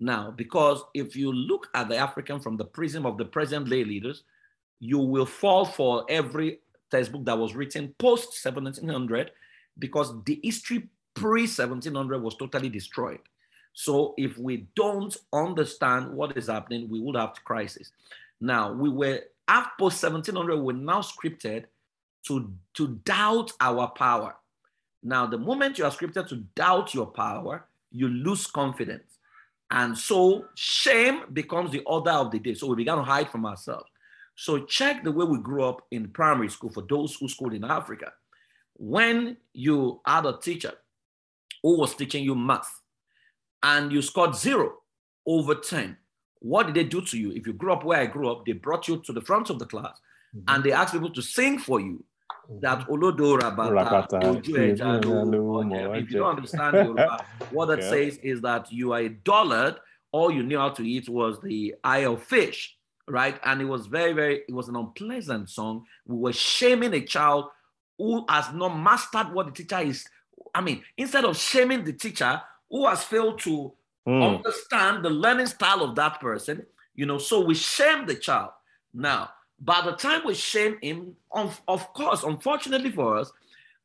now, 0.00 0.30
because 0.30 0.82
if 0.94 1.14
you 1.14 1.30
look 1.32 1.68
at 1.74 1.88
the 1.88 1.96
African 1.96 2.40
from 2.40 2.56
the 2.56 2.64
prism 2.64 3.04
of 3.04 3.18
the 3.18 3.24
present 3.24 3.68
day 3.68 3.84
leaders, 3.84 4.24
you 4.78 4.98
will 4.98 5.26
fall 5.26 5.66
for 5.66 6.06
every 6.08 6.60
textbook 6.90 7.24
that 7.26 7.38
was 7.38 7.54
written 7.54 7.94
post 7.98 8.44
1700 8.44 9.30
because 9.80 10.14
the 10.24 10.38
history 10.42 10.88
pre 11.14 11.42
1700 11.42 12.22
was 12.22 12.36
totally 12.36 12.68
destroyed. 12.68 13.18
So 13.72 14.14
if 14.16 14.38
we 14.38 14.68
don't 14.76 15.16
understand 15.32 16.12
what 16.12 16.36
is 16.36 16.46
happening, 16.46 16.88
we 16.88 17.00
would 17.00 17.16
have 17.16 17.34
crisis. 17.44 17.90
Now 18.40 18.72
we 18.72 18.88
were 18.88 19.20
after 19.50 19.84
1700, 19.84 20.56
we're 20.58 20.76
now 20.76 21.00
scripted 21.00 21.64
to, 22.26 22.52
to 22.74 23.00
doubt 23.04 23.50
our 23.60 23.88
power. 23.88 24.36
Now, 25.02 25.26
the 25.26 25.38
moment 25.38 25.76
you 25.76 25.84
are 25.84 25.90
scripted 25.90 26.28
to 26.28 26.36
doubt 26.54 26.94
your 26.94 27.06
power, 27.06 27.66
you 27.90 28.08
lose 28.08 28.46
confidence. 28.46 29.18
And 29.72 29.98
so 29.98 30.46
shame 30.54 31.22
becomes 31.32 31.72
the 31.72 31.80
order 31.80 32.10
of 32.10 32.30
the 32.30 32.38
day. 32.38 32.54
So 32.54 32.68
we 32.68 32.76
began 32.76 32.98
to 32.98 33.02
hide 33.02 33.30
from 33.30 33.44
ourselves. 33.44 33.86
So 34.36 34.64
check 34.64 35.02
the 35.02 35.12
way 35.12 35.26
we 35.26 35.38
grew 35.38 35.64
up 35.64 35.86
in 35.90 36.08
primary 36.08 36.48
school 36.48 36.70
for 36.70 36.84
those 36.88 37.16
who 37.16 37.28
schooled 37.28 37.54
in 37.54 37.64
Africa. 37.64 38.12
When 38.82 39.36
you 39.52 40.00
had 40.06 40.24
a 40.24 40.38
teacher 40.38 40.72
who 41.62 41.78
was 41.78 41.94
teaching 41.94 42.24
you 42.24 42.34
math 42.34 42.80
and 43.62 43.92
you 43.92 44.00
scored 44.00 44.34
zero 44.34 44.72
over 45.26 45.54
10, 45.54 45.98
what 46.38 46.66
did 46.66 46.74
they 46.76 46.84
do 46.84 47.02
to 47.02 47.18
you? 47.18 47.30
If 47.32 47.46
you 47.46 47.52
grew 47.52 47.74
up 47.74 47.84
where 47.84 48.00
I 48.00 48.06
grew 48.06 48.30
up, 48.32 48.46
they 48.46 48.52
brought 48.52 48.88
you 48.88 49.02
to 49.02 49.12
the 49.12 49.20
front 49.20 49.50
of 49.50 49.58
the 49.58 49.66
class 49.66 50.00
mm-hmm. 50.34 50.44
and 50.48 50.64
they 50.64 50.72
asked 50.72 50.94
people 50.94 51.10
to 51.10 51.20
sing 51.20 51.58
for 51.58 51.78
you 51.78 52.02
that 52.62 52.88
Olodo 52.88 53.38
Rabata, 53.38 54.38
if 56.02 56.10
you 56.10 56.18
don't 56.18 56.36
understand 56.36 56.74
Yoruba, 56.76 57.22
what 57.50 57.66
that 57.66 57.82
yeah. 57.82 57.90
says 57.90 58.16
is 58.22 58.40
that 58.40 58.72
you 58.72 58.92
are 58.92 59.00
a 59.00 59.10
dullard, 59.10 59.76
all 60.10 60.30
you 60.30 60.42
knew 60.42 60.58
how 60.58 60.70
to 60.70 60.82
eat 60.82 61.06
was 61.06 61.38
the 61.42 61.74
eye 61.84 62.06
of 62.06 62.22
fish, 62.22 62.76
right? 63.06 63.38
And 63.44 63.60
it 63.60 63.66
was 63.66 63.86
very, 63.88 64.14
very, 64.14 64.42
it 64.48 64.54
was 64.54 64.68
an 64.68 64.76
unpleasant 64.76 65.50
song. 65.50 65.84
We 66.06 66.16
were 66.16 66.32
shaming 66.32 66.94
a 66.94 67.02
child 67.02 67.50
who 68.00 68.24
has 68.30 68.50
not 68.54 68.78
mastered 68.78 69.30
what 69.30 69.46
the 69.46 69.52
teacher 69.52 69.78
is. 69.80 70.06
I 70.54 70.62
mean, 70.62 70.82
instead 70.96 71.26
of 71.26 71.36
shaming 71.36 71.84
the 71.84 71.92
teacher 71.92 72.40
who 72.70 72.86
has 72.86 73.04
failed 73.04 73.38
to 73.40 73.72
mm. 74.08 74.36
understand 74.36 75.04
the 75.04 75.10
learning 75.10 75.46
style 75.46 75.82
of 75.82 75.94
that 75.96 76.18
person, 76.18 76.64
you 76.94 77.04
know, 77.04 77.18
so 77.18 77.44
we 77.44 77.54
shame 77.54 78.06
the 78.06 78.14
child. 78.14 78.52
Now, 78.94 79.30
by 79.60 79.82
the 79.82 79.92
time 79.92 80.22
we 80.24 80.32
shame 80.34 80.78
him, 80.80 81.14
of, 81.30 81.60
of 81.68 81.92
course, 81.92 82.22
unfortunately 82.22 82.90
for 82.90 83.18
us, 83.18 83.30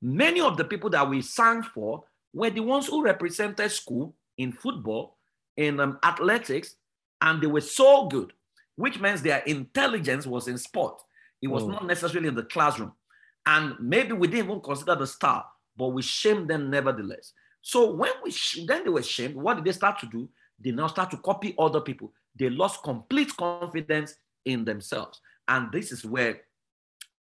many 0.01 0.39
of 0.39 0.55
the 0.55 0.63
people 0.63 0.89
that 0.91 1.09
we 1.09 1.21
sang 1.21 1.61
for 1.61 2.05
were 2.33 2.49
the 2.49 2.61
ones 2.61 2.87
who 2.87 3.03
represented 3.03 3.69
school 3.69 4.15
in 4.37 4.53
football, 4.53 5.17
in 5.57 5.81
um, 5.81 5.99
athletics, 6.03 6.77
and 7.21 7.41
they 7.41 7.47
were 7.47 7.59
so 7.59 8.07
good, 8.07 8.31
which 8.77 8.97
means 9.01 9.21
their 9.21 9.39
intelligence 9.39 10.25
was 10.25 10.47
in 10.47 10.57
sport. 10.57 11.01
It 11.41 11.47
was 11.49 11.63
oh. 11.63 11.67
not 11.67 11.85
necessarily 11.85 12.29
in 12.29 12.35
the 12.35 12.43
classroom. 12.43 12.93
And 13.45 13.75
maybe 13.79 14.13
we 14.13 14.27
didn't 14.27 14.45
even 14.45 14.61
consider 14.61 14.95
the 14.95 15.07
star, 15.07 15.45
but 15.77 15.89
we 15.89 16.01
shamed 16.01 16.49
them 16.49 16.69
nevertheless. 16.69 17.33
So 17.61 17.91
when 17.91 18.11
we 18.23 18.33
then 18.67 18.83
they 18.83 18.89
were 18.89 19.03
shamed, 19.03 19.35
what 19.35 19.55
did 19.55 19.65
they 19.65 19.71
start 19.71 19.99
to 19.99 20.07
do? 20.07 20.29
They 20.59 20.71
now 20.71 20.87
start 20.87 21.11
to 21.11 21.17
copy 21.17 21.55
other 21.57 21.81
people. 21.81 22.13
They 22.35 22.49
lost 22.49 22.83
complete 22.83 23.35
confidence 23.35 24.15
in 24.45 24.65
themselves. 24.65 25.21
And 25.47 25.71
this 25.71 25.91
is 25.91 26.05
where 26.05 26.41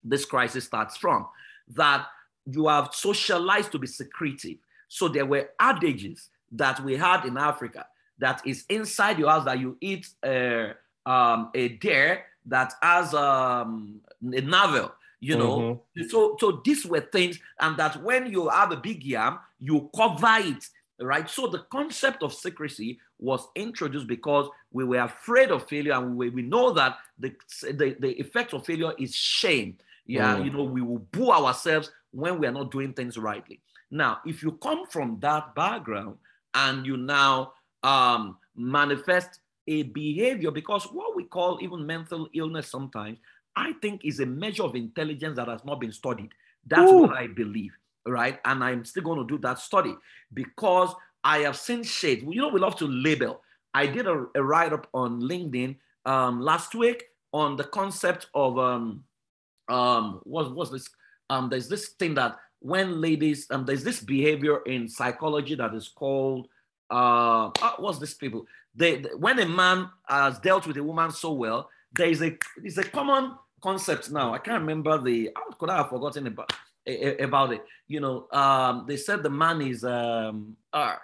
this 0.03 0.25
crisis 0.25 0.65
starts 0.65 0.97
from 0.97 1.27
that 1.75 2.07
you 2.45 2.67
have 2.67 2.93
socialized 2.93 3.71
to 3.71 3.79
be 3.79 3.87
secretive. 3.87 4.57
So 4.87 5.07
there 5.07 5.25
were 5.25 5.49
adages 5.59 6.29
that 6.51 6.83
we 6.83 6.97
had 6.97 7.25
in 7.25 7.37
Africa 7.37 7.85
that 8.19 8.41
is 8.45 8.65
inside 8.69 9.17
your 9.19 9.29
house 9.29 9.45
that 9.45 9.59
you 9.59 9.77
eat 9.81 10.07
uh, 10.23 10.73
um, 11.05 11.49
a 11.53 11.69
deer 11.69 12.25
that 12.45 12.73
has 12.81 13.13
um, 13.13 14.01
a 14.21 14.41
novel, 14.41 14.91
you 15.23 15.37
know. 15.37 15.83
Mm-hmm. 15.97 16.09
So, 16.09 16.37
so 16.39 16.61
these 16.63 16.85
were 16.85 17.01
things, 17.01 17.39
and 17.59 17.77
that 17.77 18.01
when 18.03 18.31
you 18.31 18.49
have 18.49 18.71
a 18.71 18.77
big 18.77 19.03
yam, 19.03 19.39
you 19.59 19.89
cover 19.95 20.37
it 20.39 20.67
right? 20.99 21.29
So 21.29 21.47
the 21.47 21.59
concept 21.71 22.23
of 22.23 22.33
secrecy 22.33 22.99
was 23.19 23.47
introduced 23.55 24.07
because 24.07 24.49
we 24.71 24.83
were 24.83 24.99
afraid 24.99 25.51
of 25.51 25.67
failure 25.67 25.93
and 25.93 26.15
we, 26.15 26.29
we 26.29 26.41
know 26.41 26.71
that 26.73 26.97
the, 27.19 27.33
the, 27.63 27.95
the 27.99 28.19
effect 28.19 28.53
of 28.53 28.65
failure 28.65 28.93
is 28.99 29.15
shame. 29.15 29.77
Yeah, 30.05 30.35
mm. 30.35 30.45
you 30.45 30.51
know, 30.51 30.63
we 30.63 30.81
will 30.81 30.99
boo 31.11 31.31
ourselves 31.31 31.91
when 32.11 32.39
we 32.39 32.47
are 32.47 32.51
not 32.51 32.71
doing 32.71 32.93
things 32.93 33.17
rightly. 33.17 33.61
Now, 33.89 34.19
if 34.25 34.43
you 34.43 34.53
come 34.53 34.85
from 34.87 35.19
that 35.21 35.55
background 35.55 36.17
and 36.53 36.85
you 36.85 36.97
now 36.97 37.53
um, 37.83 38.37
manifest 38.55 39.39
a 39.67 39.83
behavior, 39.83 40.51
because 40.51 40.83
what 40.85 41.15
we 41.15 41.23
call 41.23 41.59
even 41.61 41.85
mental 41.85 42.27
illness 42.33 42.69
sometimes, 42.69 43.17
I 43.55 43.73
think 43.73 44.03
is 44.03 44.19
a 44.19 44.25
measure 44.25 44.63
of 44.63 44.75
intelligence 44.75 45.35
that 45.37 45.47
has 45.47 45.63
not 45.63 45.79
been 45.79 45.91
studied. 45.91 46.29
That's 46.65 46.91
Ooh. 46.91 47.03
what 47.03 47.17
I 47.17 47.27
believe 47.27 47.71
right? 48.05 48.39
And 48.45 48.63
I'm 48.63 48.83
still 48.83 49.03
going 49.03 49.19
to 49.19 49.25
do 49.25 49.39
that 49.39 49.59
study 49.59 49.95
because 50.33 50.93
I 51.23 51.39
have 51.39 51.57
seen 51.57 51.83
shades. 51.83 52.23
You 52.23 52.41
know, 52.41 52.49
we 52.49 52.59
love 52.59 52.75
to 52.77 52.87
label. 52.87 53.41
I 53.73 53.87
did 53.87 54.07
a, 54.07 54.25
a 54.35 54.43
write 54.43 54.73
up 54.73 54.87
on 54.93 55.21
LinkedIn 55.21 55.77
um, 56.05 56.41
last 56.41 56.75
week 56.75 57.05
on 57.31 57.55
the 57.55 57.63
concept 57.63 58.27
of 58.33 58.59
um, 58.59 59.03
um, 59.69 60.21
what 60.23 60.53
was 60.53 60.71
this? 60.71 60.89
Um, 61.29 61.49
there's 61.49 61.69
this 61.69 61.89
thing 61.89 62.13
that 62.15 62.37
when 62.59 63.01
ladies, 63.01 63.47
um, 63.49 63.65
there's 63.65 63.83
this 63.83 63.99
behavior 63.99 64.59
in 64.65 64.87
psychology 64.87 65.55
that 65.55 65.73
is 65.73 65.87
called 65.87 66.47
uh, 66.91 67.47
uh 67.61 67.71
what's 67.79 67.97
this 67.97 68.13
people? 68.13 68.45
They, 68.75 68.97
they, 68.97 69.09
when 69.17 69.39
a 69.39 69.47
man 69.47 69.89
has 70.07 70.37
dealt 70.39 70.67
with 70.67 70.77
a 70.77 70.83
woman 70.83 71.11
so 71.11 71.31
well, 71.33 71.69
there 71.93 72.07
is 72.07 72.21
a 72.21 72.37
it's 72.63 72.77
a 72.77 72.83
common 72.83 73.35
concept 73.67 74.11
now. 74.11 74.33
I 74.33 74.39
can't 74.45 74.61
remember 74.61 74.93
the. 75.07 75.31
How 75.35 75.49
could 75.57 75.69
I 75.69 75.77
have 75.77 75.89
forgotten 75.89 76.27
about? 76.27 76.51
about 77.19 77.53
it. 77.53 77.63
You 77.87 77.99
know, 77.99 78.27
um, 78.31 78.85
they 78.87 78.97
said 78.97 79.23
the 79.23 79.29
man 79.29 79.61
is 79.61 79.83
um, 79.83 80.55
R. 80.73 81.01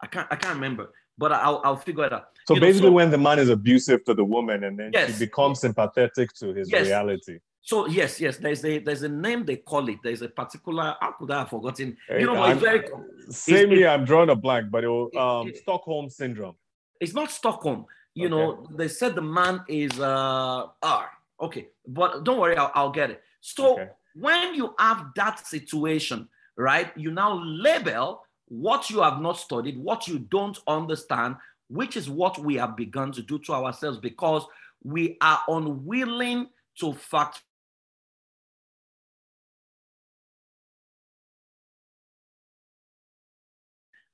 I 0.00 0.06
can't 0.06 0.26
I 0.30 0.36
can't 0.36 0.54
remember, 0.54 0.92
but 1.18 1.32
I'll 1.32 1.60
I'll 1.64 1.76
figure 1.76 2.04
it 2.04 2.12
out. 2.12 2.28
So 2.46 2.54
you 2.54 2.60
basically, 2.60 2.88
know, 2.88 2.92
so, 2.92 3.00
when 3.00 3.10
the 3.10 3.18
man 3.18 3.38
is 3.38 3.48
abusive 3.50 4.04
to 4.04 4.14
the 4.14 4.24
woman, 4.24 4.64
and 4.64 4.78
then 4.78 4.90
yes, 4.94 5.12
she 5.12 5.26
becomes 5.26 5.60
sympathetic 5.60 6.32
to 6.34 6.54
his 6.54 6.70
yes. 6.70 6.86
reality. 6.86 7.38
So 7.62 7.86
yes, 7.86 8.18
yes, 8.20 8.38
there's 8.38 8.64
a 8.64 8.78
there's 8.78 9.02
a 9.02 9.08
name 9.08 9.44
they 9.44 9.56
call 9.56 9.88
it. 9.88 9.98
There's 10.02 10.22
a 10.22 10.28
particular 10.28 10.96
how 11.00 11.12
could 11.12 11.30
I 11.30 11.40
have 11.40 11.50
forgotten? 11.50 11.96
You 12.08 12.26
know, 12.26 12.42
it's 12.46 12.60
very 12.60 12.88
same 13.28 13.70
here. 13.70 13.88
I'm 13.88 14.06
drawing 14.06 14.30
a 14.30 14.36
blank, 14.36 14.70
but 14.70 14.84
it 14.84 14.88
will, 14.88 15.10
um, 15.18 15.48
it, 15.48 15.58
Stockholm 15.58 16.08
syndrome. 16.08 16.56
It's 16.98 17.12
not 17.12 17.30
Stockholm. 17.30 17.84
You 18.14 18.26
okay. 18.26 18.34
know, 18.34 18.66
they 18.74 18.88
said 18.88 19.14
the 19.14 19.22
man 19.22 19.60
is 19.68 20.00
uh 20.00 20.66
R. 20.82 21.10
Okay, 21.40 21.68
but 21.86 22.24
don't 22.24 22.38
worry, 22.38 22.56
I'll, 22.56 22.70
I'll 22.74 22.90
get 22.90 23.10
it. 23.10 23.22
So 23.40 23.74
okay 23.74 23.90
when 24.14 24.54
you 24.54 24.74
have 24.78 25.06
that 25.16 25.46
situation, 25.46 26.28
right, 26.56 26.92
you 26.96 27.10
now 27.10 27.40
label 27.42 28.24
what 28.48 28.90
you 28.90 29.00
have 29.00 29.20
not 29.20 29.38
studied, 29.38 29.78
what 29.78 30.08
you 30.08 30.18
don't 30.18 30.58
understand, 30.66 31.36
which 31.68 31.96
is 31.96 32.10
what 32.10 32.38
we 32.38 32.56
have 32.56 32.76
begun 32.76 33.12
to 33.12 33.22
do 33.22 33.38
to 33.38 33.52
ourselves 33.52 33.98
because 33.98 34.44
we 34.82 35.16
are 35.20 35.40
unwilling 35.46 36.48
to 36.78 36.92
fact 36.94 37.42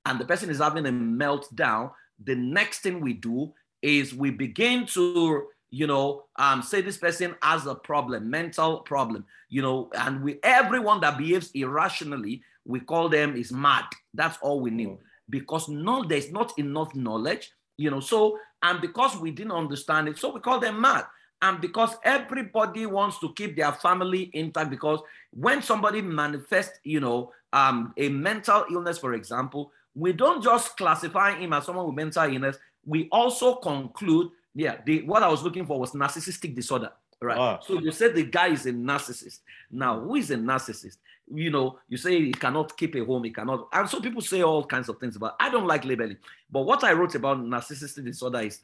and 0.04 0.20
the 0.20 0.24
person 0.24 0.50
is 0.50 0.58
having 0.58 0.86
a 0.86 0.90
meltdown, 0.90 1.90
the 2.22 2.34
next 2.34 2.80
thing 2.80 3.00
we 3.00 3.12
do 3.12 3.52
is 3.82 4.14
we 4.14 4.30
begin 4.30 4.86
to 4.86 5.46
you 5.70 5.86
know, 5.86 6.24
um, 6.36 6.62
say 6.62 6.80
this 6.80 6.96
person 6.96 7.34
has 7.42 7.66
a 7.66 7.74
problem, 7.74 8.30
mental 8.30 8.78
problem, 8.80 9.24
you 9.48 9.62
know, 9.62 9.90
and 9.94 10.22
we 10.22 10.38
everyone 10.42 11.00
that 11.00 11.18
behaves 11.18 11.50
irrationally, 11.54 12.42
we 12.64 12.80
call 12.80 13.08
them 13.08 13.36
is 13.36 13.52
mad. 13.52 13.84
That's 14.14 14.38
all 14.40 14.60
we 14.60 14.70
knew. 14.70 14.90
Mm. 14.90 14.98
Because 15.28 15.68
no, 15.68 16.04
there's 16.04 16.30
not 16.30 16.56
enough 16.58 16.94
knowledge, 16.94 17.50
you 17.76 17.90
know. 17.90 18.00
So, 18.00 18.38
and 18.62 18.80
because 18.80 19.16
we 19.16 19.30
didn't 19.30 19.52
understand 19.52 20.08
it, 20.08 20.18
so 20.18 20.32
we 20.32 20.40
call 20.40 20.60
them 20.60 20.80
mad. 20.80 21.04
And 21.42 21.60
because 21.60 21.96
everybody 22.02 22.86
wants 22.86 23.18
to 23.20 23.32
keep 23.34 23.56
their 23.56 23.72
family 23.72 24.30
intact, 24.32 24.70
because 24.70 25.00
when 25.30 25.60
somebody 25.62 26.00
manifests, 26.00 26.78
you 26.82 27.00
know, 27.00 27.32
um, 27.52 27.92
a 27.96 28.08
mental 28.08 28.64
illness, 28.70 28.98
for 28.98 29.14
example, 29.14 29.72
we 29.94 30.12
don't 30.12 30.42
just 30.42 30.76
classify 30.76 31.38
him 31.38 31.52
as 31.52 31.66
someone 31.66 31.86
with 31.86 31.94
mental 31.94 32.32
illness. 32.32 32.56
We 32.84 33.08
also 33.10 33.56
conclude 33.56 34.30
yeah, 34.56 34.78
the, 34.86 35.02
what 35.02 35.22
I 35.22 35.28
was 35.28 35.42
looking 35.42 35.66
for 35.66 35.78
was 35.78 35.92
narcissistic 35.92 36.54
disorder. 36.54 36.90
Right. 37.20 37.36
Ah. 37.36 37.58
So 37.60 37.78
you 37.78 37.92
said 37.92 38.14
the 38.14 38.24
guy 38.24 38.48
is 38.48 38.64
a 38.64 38.72
narcissist. 38.72 39.40
Now, 39.70 40.00
who 40.00 40.16
is 40.16 40.30
a 40.30 40.36
narcissist? 40.36 40.96
You 41.32 41.50
know, 41.50 41.78
you 41.88 41.98
say 41.98 42.22
he 42.22 42.32
cannot 42.32 42.74
keep 42.76 42.94
a 42.96 43.04
home, 43.04 43.24
he 43.24 43.30
cannot. 43.30 43.68
And 43.72 43.88
so 43.88 44.00
people 44.00 44.22
say 44.22 44.42
all 44.42 44.64
kinds 44.64 44.88
of 44.88 44.98
things 44.98 45.16
about. 45.16 45.36
I 45.38 45.50
don't 45.50 45.66
like 45.66 45.84
labeling. 45.84 46.16
But 46.50 46.62
what 46.62 46.84
I 46.84 46.92
wrote 46.94 47.14
about 47.14 47.38
narcissistic 47.38 48.04
disorder 48.04 48.40
is 48.40 48.60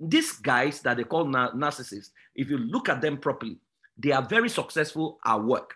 these 0.00 0.32
guys 0.32 0.80
that 0.80 0.96
they 0.96 1.04
call 1.04 1.26
na- 1.26 1.52
narcissists, 1.52 2.10
if 2.34 2.48
you 2.48 2.56
look 2.56 2.88
at 2.88 3.02
them 3.02 3.18
properly, 3.18 3.58
they 3.98 4.12
are 4.12 4.22
very 4.22 4.48
successful 4.48 5.18
at 5.26 5.42
work. 5.42 5.74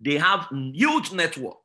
They 0.00 0.16
have 0.16 0.48
huge 0.50 1.12
network. 1.12 1.58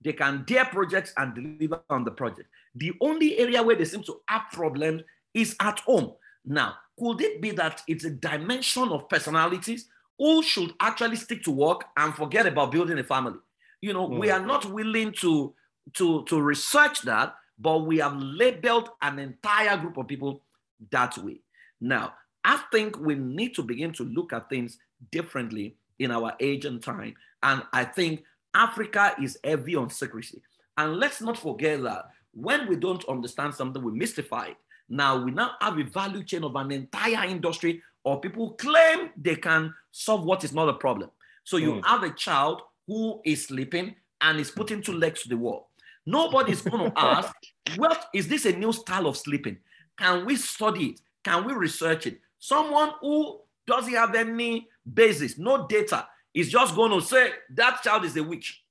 They 0.00 0.12
can 0.12 0.44
dare 0.46 0.66
projects 0.66 1.12
and 1.16 1.34
deliver 1.34 1.82
on 1.90 2.04
the 2.04 2.10
project. 2.12 2.48
The 2.76 2.92
only 3.00 3.38
area 3.38 3.62
where 3.62 3.76
they 3.76 3.84
seem 3.84 4.04
to 4.04 4.20
have 4.28 4.42
problems 4.52 5.02
is 5.34 5.56
at 5.60 5.80
home. 5.80 6.12
Now, 6.44 6.74
could 6.98 7.20
it 7.20 7.40
be 7.40 7.50
that 7.52 7.82
it's 7.88 8.04
a 8.04 8.10
dimension 8.10 8.88
of 8.88 9.08
personalities 9.08 9.88
who 10.18 10.42
should 10.42 10.72
actually 10.80 11.16
stick 11.16 11.42
to 11.44 11.50
work 11.50 11.84
and 11.96 12.14
forget 12.14 12.46
about 12.46 12.70
building 12.70 12.98
a 12.98 13.04
family? 13.04 13.38
You 13.80 13.92
know, 13.92 14.08
mm. 14.08 14.18
we 14.18 14.30
are 14.30 14.44
not 14.44 14.64
willing 14.66 15.12
to, 15.20 15.52
to, 15.94 16.24
to 16.24 16.40
research 16.40 17.02
that, 17.02 17.34
but 17.58 17.80
we 17.80 17.98
have 17.98 18.16
labeled 18.16 18.90
an 19.02 19.18
entire 19.18 19.76
group 19.76 19.96
of 19.96 20.06
people 20.08 20.42
that 20.90 21.18
way. 21.18 21.40
Now, 21.80 22.14
I 22.44 22.62
think 22.70 22.98
we 22.98 23.14
need 23.14 23.54
to 23.56 23.62
begin 23.62 23.92
to 23.94 24.04
look 24.04 24.32
at 24.32 24.48
things 24.48 24.78
differently 25.10 25.76
in 25.98 26.10
our 26.10 26.34
age 26.40 26.64
and 26.64 26.82
time. 26.82 27.14
And 27.42 27.62
I 27.72 27.84
think 27.84 28.24
Africa 28.54 29.14
is 29.20 29.38
heavy 29.44 29.76
on 29.76 29.90
secrecy. 29.90 30.42
And 30.76 30.96
let's 30.96 31.20
not 31.20 31.38
forget 31.38 31.82
that 31.82 32.06
when 32.32 32.68
we 32.68 32.76
don't 32.76 33.04
understand 33.08 33.54
something, 33.54 33.82
we 33.82 33.92
mystify 33.92 34.46
it. 34.46 34.56
Now 34.88 35.22
we 35.22 35.30
now 35.30 35.52
have 35.60 35.78
a 35.78 35.84
value 35.84 36.22
chain 36.22 36.44
of 36.44 36.54
an 36.56 36.70
entire 36.70 37.26
industry 37.26 37.82
or 38.04 38.20
people 38.20 38.52
claim 38.52 39.10
they 39.16 39.36
can 39.36 39.74
solve 39.90 40.24
what 40.24 40.44
is 40.44 40.52
not 40.52 40.68
a 40.68 40.74
problem. 40.74 41.10
So 41.44 41.56
you 41.56 41.74
mm. 41.74 41.84
have 41.84 42.02
a 42.02 42.10
child 42.10 42.62
who 42.86 43.20
is 43.24 43.46
sleeping 43.46 43.94
and 44.20 44.38
is 44.38 44.50
putting 44.50 44.82
two 44.82 44.92
legs 44.92 45.22
to 45.22 45.28
the 45.28 45.36
wall. 45.36 45.70
Nobody's 46.06 46.62
going 46.62 46.90
to 46.92 46.98
ask, 46.98 47.34
what 47.76 48.06
is 48.14 48.28
this 48.28 48.44
a 48.44 48.52
new 48.52 48.72
style 48.72 49.06
of 49.06 49.16
sleeping? 49.16 49.58
Can 49.98 50.26
we 50.26 50.36
study 50.36 50.86
it? 50.86 51.00
Can 51.22 51.44
we 51.44 51.54
research 51.54 52.06
it? 52.06 52.20
Someone 52.38 52.90
who 53.00 53.40
doesn't 53.66 53.94
have 53.94 54.14
any 54.14 54.68
basis, 54.92 55.38
no 55.38 55.66
data, 55.66 56.06
is 56.34 56.50
just 56.50 56.74
going 56.74 56.90
to 56.90 57.00
say 57.00 57.30
that 57.50 57.82
child 57.82 58.04
is 58.04 58.16
a 58.16 58.22
witch. 58.22 58.62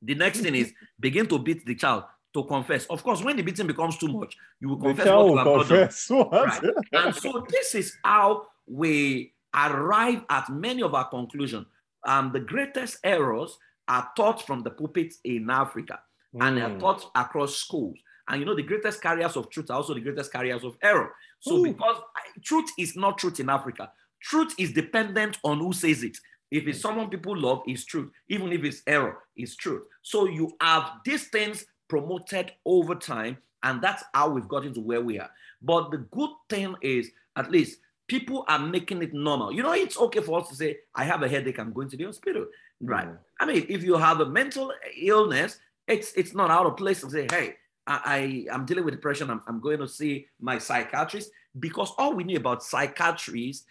The 0.00 0.14
next 0.14 0.40
thing 0.40 0.54
is 0.54 0.72
begin 0.98 1.26
to 1.26 1.38
beat 1.38 1.66
the 1.66 1.74
child 1.74 2.04
to 2.34 2.44
confess. 2.44 2.86
Of 2.86 3.02
course, 3.02 3.22
when 3.22 3.36
the 3.36 3.42
beating 3.42 3.66
becomes 3.66 3.96
too 3.96 4.08
much, 4.08 4.36
you 4.60 4.68
will 4.68 4.76
confess 4.76 5.06
what 5.06 5.26
you 5.26 5.36
have 5.36 5.46
confess 5.46 6.08
done. 6.08 6.28
Right? 6.30 6.62
and 6.92 7.14
so 7.14 7.46
this 7.48 7.74
is 7.74 7.96
how 8.04 8.46
we 8.66 9.32
arrive 9.54 10.24
at 10.28 10.50
many 10.50 10.82
of 10.82 10.94
our 10.94 11.08
conclusions. 11.08 11.66
Um, 12.06 12.32
the 12.32 12.40
greatest 12.40 12.98
errors 13.04 13.56
are 13.88 14.10
taught 14.16 14.44
from 14.44 14.62
the 14.62 14.70
pulpits 14.70 15.18
in 15.24 15.48
Africa 15.48 16.00
mm. 16.34 16.46
and 16.46 16.58
are 16.58 16.78
taught 16.78 17.10
across 17.14 17.56
schools. 17.56 17.96
And 18.28 18.40
you 18.40 18.46
know, 18.46 18.56
the 18.56 18.62
greatest 18.62 19.00
carriers 19.00 19.36
of 19.36 19.50
truth 19.50 19.70
are 19.70 19.76
also 19.76 19.94
the 19.94 20.00
greatest 20.00 20.32
carriers 20.32 20.64
of 20.64 20.76
error. 20.82 21.12
So, 21.40 21.58
Ooh. 21.58 21.62
because 21.62 21.96
truth 22.42 22.70
is 22.78 22.96
not 22.96 23.18
truth 23.18 23.38
in 23.38 23.48
Africa, 23.48 23.92
truth 24.22 24.54
is 24.58 24.72
dependent 24.72 25.38
on 25.44 25.58
who 25.58 25.72
says 25.72 26.02
it. 26.02 26.16
If 26.50 26.66
it's 26.66 26.80
someone 26.80 27.10
people 27.10 27.36
love, 27.36 27.62
it's 27.66 27.84
truth. 27.84 28.10
Even 28.28 28.52
if 28.52 28.64
it's 28.64 28.82
error, 28.86 29.18
it's 29.36 29.56
truth. 29.56 29.82
So 30.02 30.26
you 30.26 30.52
have 30.60 30.90
these 31.04 31.28
things 31.28 31.64
promoted 31.88 32.52
over 32.64 32.94
time. 32.94 33.38
And 33.62 33.80
that's 33.80 34.04
how 34.12 34.28
we've 34.28 34.48
gotten 34.48 34.74
to 34.74 34.80
where 34.80 35.00
we 35.00 35.18
are. 35.18 35.30
But 35.62 35.90
the 35.90 35.98
good 35.98 36.30
thing 36.50 36.74
is, 36.82 37.10
at 37.36 37.50
least 37.50 37.80
people 38.06 38.44
are 38.48 38.58
making 38.58 39.02
it 39.02 39.14
normal. 39.14 39.52
You 39.52 39.62
know, 39.62 39.72
it's 39.72 39.96
okay 39.98 40.20
for 40.20 40.40
us 40.40 40.48
to 40.48 40.54
say, 40.54 40.78
I 40.94 41.04
have 41.04 41.22
a 41.22 41.28
headache, 41.28 41.58
I'm 41.58 41.72
going 41.72 41.88
to 41.88 41.96
the 41.96 42.04
hospital. 42.04 42.46
Right. 42.80 43.08
Mm. 43.08 43.18
I 43.40 43.46
mean, 43.46 43.66
if 43.68 43.82
you 43.82 43.96
have 43.96 44.20
a 44.20 44.26
mental 44.26 44.72
illness, 45.00 45.58
it's 45.86 46.12
it's 46.14 46.34
not 46.34 46.50
out 46.50 46.66
of 46.66 46.76
place 46.76 47.00
to 47.00 47.10
say, 47.10 47.26
hey, 47.30 47.54
I, 47.86 48.46
I 48.50 48.54
am 48.54 48.64
dealing 48.64 48.84
with 48.84 48.94
depression. 48.94 49.30
I'm, 49.30 49.42
I'm 49.46 49.60
going 49.60 49.78
to 49.78 49.88
see 49.88 50.26
my 50.40 50.58
psychiatrist 50.58 51.30
because 51.58 51.92
all 51.98 52.14
we 52.14 52.24
knew 52.24 52.36
about 52.36 52.62
psychiatrists, 52.62 53.64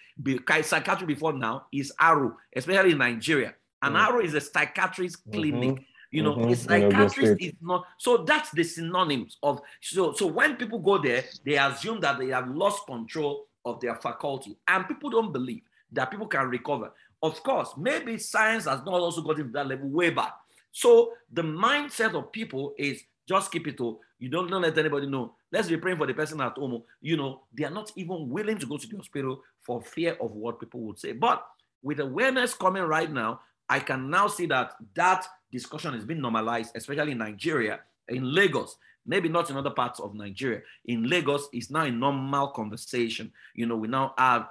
psychiatry 0.63 1.07
before 1.07 1.33
now 1.33 1.65
is 1.71 1.91
Aro, 1.99 2.35
especially 2.55 2.91
in 2.91 2.97
Nigeria. 2.97 3.53
And 3.81 3.95
mm. 3.95 4.07
Aro 4.07 4.23
is 4.23 4.33
a 4.33 4.41
psychiatrist 4.41 5.17
clinic. 5.31 5.71
Mm-hmm. 5.71 5.83
You 6.13 6.21
know, 6.21 6.35
mm-hmm. 6.35 6.51
it's 6.51 6.63
psychiatrist 6.63 7.41
is 7.41 7.53
not. 7.59 7.83
So 7.97 8.23
that's 8.23 8.51
the 8.51 8.63
synonyms 8.63 9.37
of. 9.41 9.61
So 9.81 10.13
so 10.13 10.27
when 10.27 10.55
people 10.55 10.79
go 10.79 10.97
there, 10.97 11.25
they 11.43 11.57
assume 11.57 11.99
that 12.01 12.19
they 12.19 12.29
have 12.29 12.47
lost 12.47 12.85
control 12.85 13.47
of 13.65 13.81
their 13.81 13.95
faculty, 13.95 14.55
and 14.67 14.87
people 14.87 15.09
don't 15.09 15.33
believe 15.33 15.63
that 15.91 16.11
people 16.11 16.27
can 16.27 16.47
recover. 16.47 16.93
Of 17.21 17.41
course, 17.41 17.73
maybe 17.77 18.17
science 18.19 18.65
has 18.65 18.81
not 18.85 18.99
also 19.01 19.21
gotten 19.21 19.47
to 19.47 19.53
that 19.53 19.67
level 19.67 19.89
way 19.89 20.11
back. 20.11 20.33
So 20.71 21.13
the 21.31 21.41
mindset 21.41 22.13
of 22.15 22.31
people 22.31 22.73
is 22.77 23.03
Just 23.27 23.51
keep 23.51 23.67
it. 23.67 23.79
Oh, 23.79 23.99
you 24.19 24.29
don't, 24.29 24.49
don't 24.49 24.61
let 24.61 24.77
anybody 24.77 25.07
know. 25.07 25.35
Let's 25.51 25.69
be 25.69 25.77
praying 25.77 25.97
for 25.97 26.07
the 26.07 26.13
person 26.13 26.41
at 26.41 26.57
home. 26.57 26.83
You 27.01 27.17
know, 27.17 27.43
they 27.53 27.63
are 27.63 27.71
not 27.71 27.91
even 27.95 28.29
willing 28.29 28.57
to 28.57 28.65
go 28.65 28.77
to 28.77 28.87
the 28.87 28.97
hospital 28.97 29.41
for 29.61 29.81
fear 29.81 30.17
of 30.19 30.31
what 30.31 30.59
people 30.59 30.81
would 30.81 30.99
say. 30.99 31.13
But 31.13 31.45
with 31.81 31.99
awareness 31.99 32.53
coming 32.53 32.83
right 32.83 33.11
now, 33.11 33.41
I 33.69 33.79
can 33.79 34.09
now 34.09 34.27
see 34.27 34.45
that 34.47 34.73
that 34.95 35.25
discussion 35.53 35.93
has 35.93 36.03
been 36.03 36.19
normalized, 36.19 36.75
especially 36.75 37.13
in 37.13 37.19
Nigeria, 37.19 37.79
in 38.09 38.33
Lagos. 38.33 38.75
Maybe 39.05 39.29
not 39.29 39.49
in 39.49 39.57
other 39.57 39.69
parts 39.69 39.99
of 39.99 40.15
Nigeria. 40.15 40.61
In 40.85 41.09
Lagos, 41.09 41.47
it's 41.53 41.69
now 41.69 41.83
a 41.83 41.91
normal 41.91 42.47
conversation. 42.49 43.31
You 43.53 43.65
know, 43.65 43.75
we 43.75 43.87
now 43.87 44.13
have 44.17 44.47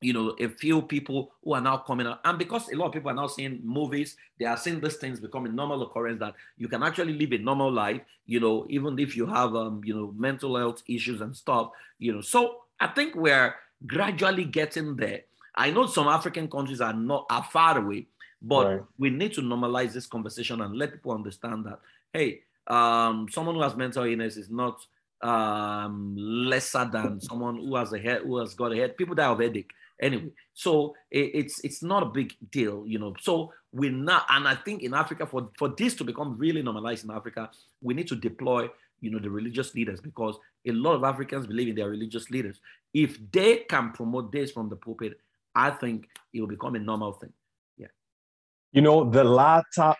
you 0.00 0.12
know, 0.12 0.36
a 0.38 0.48
few 0.48 0.82
people 0.82 1.32
who 1.42 1.54
are 1.54 1.60
now 1.60 1.78
coming 1.78 2.06
out. 2.06 2.20
And 2.24 2.38
because 2.38 2.70
a 2.70 2.76
lot 2.76 2.86
of 2.86 2.92
people 2.92 3.10
are 3.10 3.14
now 3.14 3.26
seeing 3.26 3.60
movies, 3.64 4.16
they 4.38 4.46
are 4.46 4.56
seeing 4.56 4.80
these 4.80 4.96
things 4.96 5.18
becoming 5.18 5.54
normal 5.54 5.82
occurrence 5.82 6.20
that 6.20 6.34
you 6.56 6.68
can 6.68 6.82
actually 6.82 7.14
live 7.14 7.32
a 7.32 7.38
normal 7.38 7.72
life, 7.72 8.00
you 8.26 8.38
know, 8.38 8.64
even 8.68 8.98
if 8.98 9.16
you 9.16 9.26
have, 9.26 9.56
um, 9.56 9.80
you 9.84 9.94
know, 9.94 10.14
mental 10.16 10.56
health 10.56 10.82
issues 10.86 11.20
and 11.20 11.36
stuff, 11.36 11.70
you 11.98 12.12
know. 12.12 12.20
So 12.20 12.58
I 12.78 12.88
think 12.88 13.16
we're 13.16 13.54
gradually 13.86 14.44
getting 14.44 14.94
there. 14.94 15.22
I 15.56 15.72
know 15.72 15.86
some 15.86 16.06
African 16.06 16.48
countries 16.48 16.80
are 16.80 16.92
not 16.92 17.26
are 17.28 17.42
far 17.42 17.78
away, 17.78 18.06
but 18.40 18.66
right. 18.66 18.82
we 18.98 19.10
need 19.10 19.32
to 19.34 19.40
normalize 19.40 19.92
this 19.92 20.06
conversation 20.06 20.60
and 20.60 20.76
let 20.76 20.92
people 20.92 21.12
understand 21.12 21.64
that, 21.66 21.80
hey, 22.12 22.40
um, 22.66 23.28
someone 23.30 23.54
who 23.54 23.62
has 23.62 23.76
mental 23.76 24.04
illness 24.04 24.36
is 24.36 24.50
not 24.50 24.84
um, 25.22 26.14
lesser 26.16 26.88
than 26.92 27.20
someone 27.20 27.56
who 27.56 27.74
has 27.76 27.92
a 27.92 27.98
head, 27.98 28.22
who 28.22 28.38
has 28.38 28.54
got 28.54 28.72
a 28.72 28.76
head. 28.76 28.96
People 28.96 29.14
die 29.14 29.26
of 29.26 29.40
headache 29.40 29.72
anyway 30.00 30.30
so 30.54 30.94
it, 31.10 31.30
it's 31.34 31.64
it's 31.64 31.82
not 31.82 32.02
a 32.02 32.06
big 32.06 32.34
deal 32.50 32.84
you 32.86 32.98
know 32.98 33.14
so 33.20 33.52
we're 33.72 33.90
not 33.90 34.24
and 34.30 34.46
i 34.46 34.54
think 34.54 34.82
in 34.82 34.94
africa 34.94 35.26
for 35.26 35.50
for 35.58 35.68
this 35.76 35.94
to 35.94 36.04
become 36.04 36.36
really 36.38 36.62
normalized 36.62 37.04
in 37.04 37.10
africa 37.10 37.50
we 37.82 37.94
need 37.94 38.06
to 38.06 38.16
deploy 38.16 38.68
you 39.00 39.10
know 39.10 39.18
the 39.18 39.30
religious 39.30 39.74
leaders 39.74 40.00
because 40.00 40.36
a 40.66 40.72
lot 40.72 40.94
of 40.94 41.04
africans 41.04 41.46
believe 41.46 41.68
in 41.68 41.74
their 41.74 41.90
religious 41.90 42.30
leaders 42.30 42.60
if 42.94 43.18
they 43.32 43.58
can 43.68 43.92
promote 43.92 44.30
this 44.30 44.50
from 44.50 44.68
the 44.68 44.76
pulpit 44.76 45.18
i 45.54 45.70
think 45.70 46.08
it 46.32 46.40
will 46.40 46.48
become 46.48 46.74
a 46.74 46.78
normal 46.78 47.12
thing 47.12 47.32
you 48.72 48.82
know 48.82 49.08
the 49.08 49.24
latter 49.24 49.94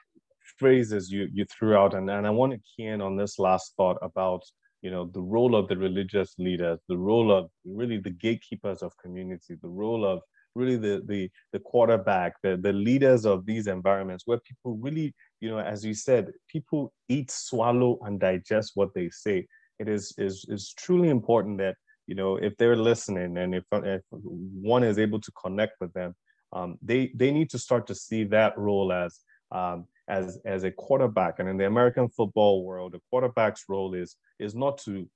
phrases 0.58 1.10
you 1.10 1.28
you 1.32 1.44
threw 1.46 1.76
out 1.76 1.94
and, 1.94 2.10
and 2.10 2.26
i 2.26 2.30
want 2.30 2.52
to 2.52 2.58
key 2.58 2.86
in 2.86 3.00
on 3.00 3.16
this 3.16 3.38
last 3.38 3.74
thought 3.76 3.98
about 4.02 4.42
you 4.82 4.90
know 4.90 5.06
the 5.12 5.20
role 5.20 5.54
of 5.56 5.68
the 5.68 5.76
religious 5.76 6.34
leaders 6.38 6.78
the 6.88 6.96
role 6.96 7.32
of 7.32 7.50
really 7.64 7.98
the 7.98 8.10
gatekeepers 8.10 8.82
of 8.82 8.96
community 8.98 9.56
the 9.62 9.68
role 9.68 10.04
of 10.04 10.20
really 10.54 10.76
the 10.76 11.02
the 11.06 11.30
the 11.52 11.58
quarterback 11.60 12.34
the 12.42 12.56
the 12.56 12.72
leaders 12.72 13.24
of 13.24 13.46
these 13.46 13.66
environments 13.66 14.24
where 14.26 14.40
people 14.40 14.76
really 14.76 15.14
you 15.40 15.48
know 15.50 15.58
as 15.58 15.84
you 15.84 15.94
said 15.94 16.32
people 16.48 16.92
eat 17.08 17.30
swallow 17.30 17.98
and 18.02 18.20
digest 18.20 18.72
what 18.74 18.92
they 18.94 19.08
say. 19.10 19.46
It 19.78 19.88
is 19.88 20.12
is 20.18 20.44
is 20.48 20.74
truly 20.76 21.08
important 21.08 21.58
that 21.58 21.76
you 22.06 22.16
know 22.16 22.36
if 22.36 22.56
they're 22.56 22.76
listening 22.76 23.38
and 23.38 23.54
if, 23.54 23.64
if 23.72 24.02
one 24.10 24.82
is 24.82 24.98
able 24.98 25.20
to 25.20 25.32
connect 25.42 25.74
with 25.80 25.92
them 25.92 26.14
um, 26.52 26.78
they 26.82 27.12
they 27.14 27.30
need 27.30 27.50
to 27.50 27.58
start 27.58 27.86
to 27.86 27.94
see 27.94 28.24
that 28.24 28.56
role 28.58 28.92
as 28.92 29.20
um, 29.52 29.86
as 30.08 30.38
as 30.44 30.64
a 30.64 30.70
quarterback. 30.70 31.38
And 31.38 31.48
in 31.48 31.56
the 31.56 31.66
american 31.66 32.08
football 32.08 32.64
world 32.64 32.92
the 32.92 33.00
quarterback's 33.10 33.64
role 33.68 33.94
is 33.94 34.16
is 34.38 34.54
not 34.54 34.78
to 34.78 35.08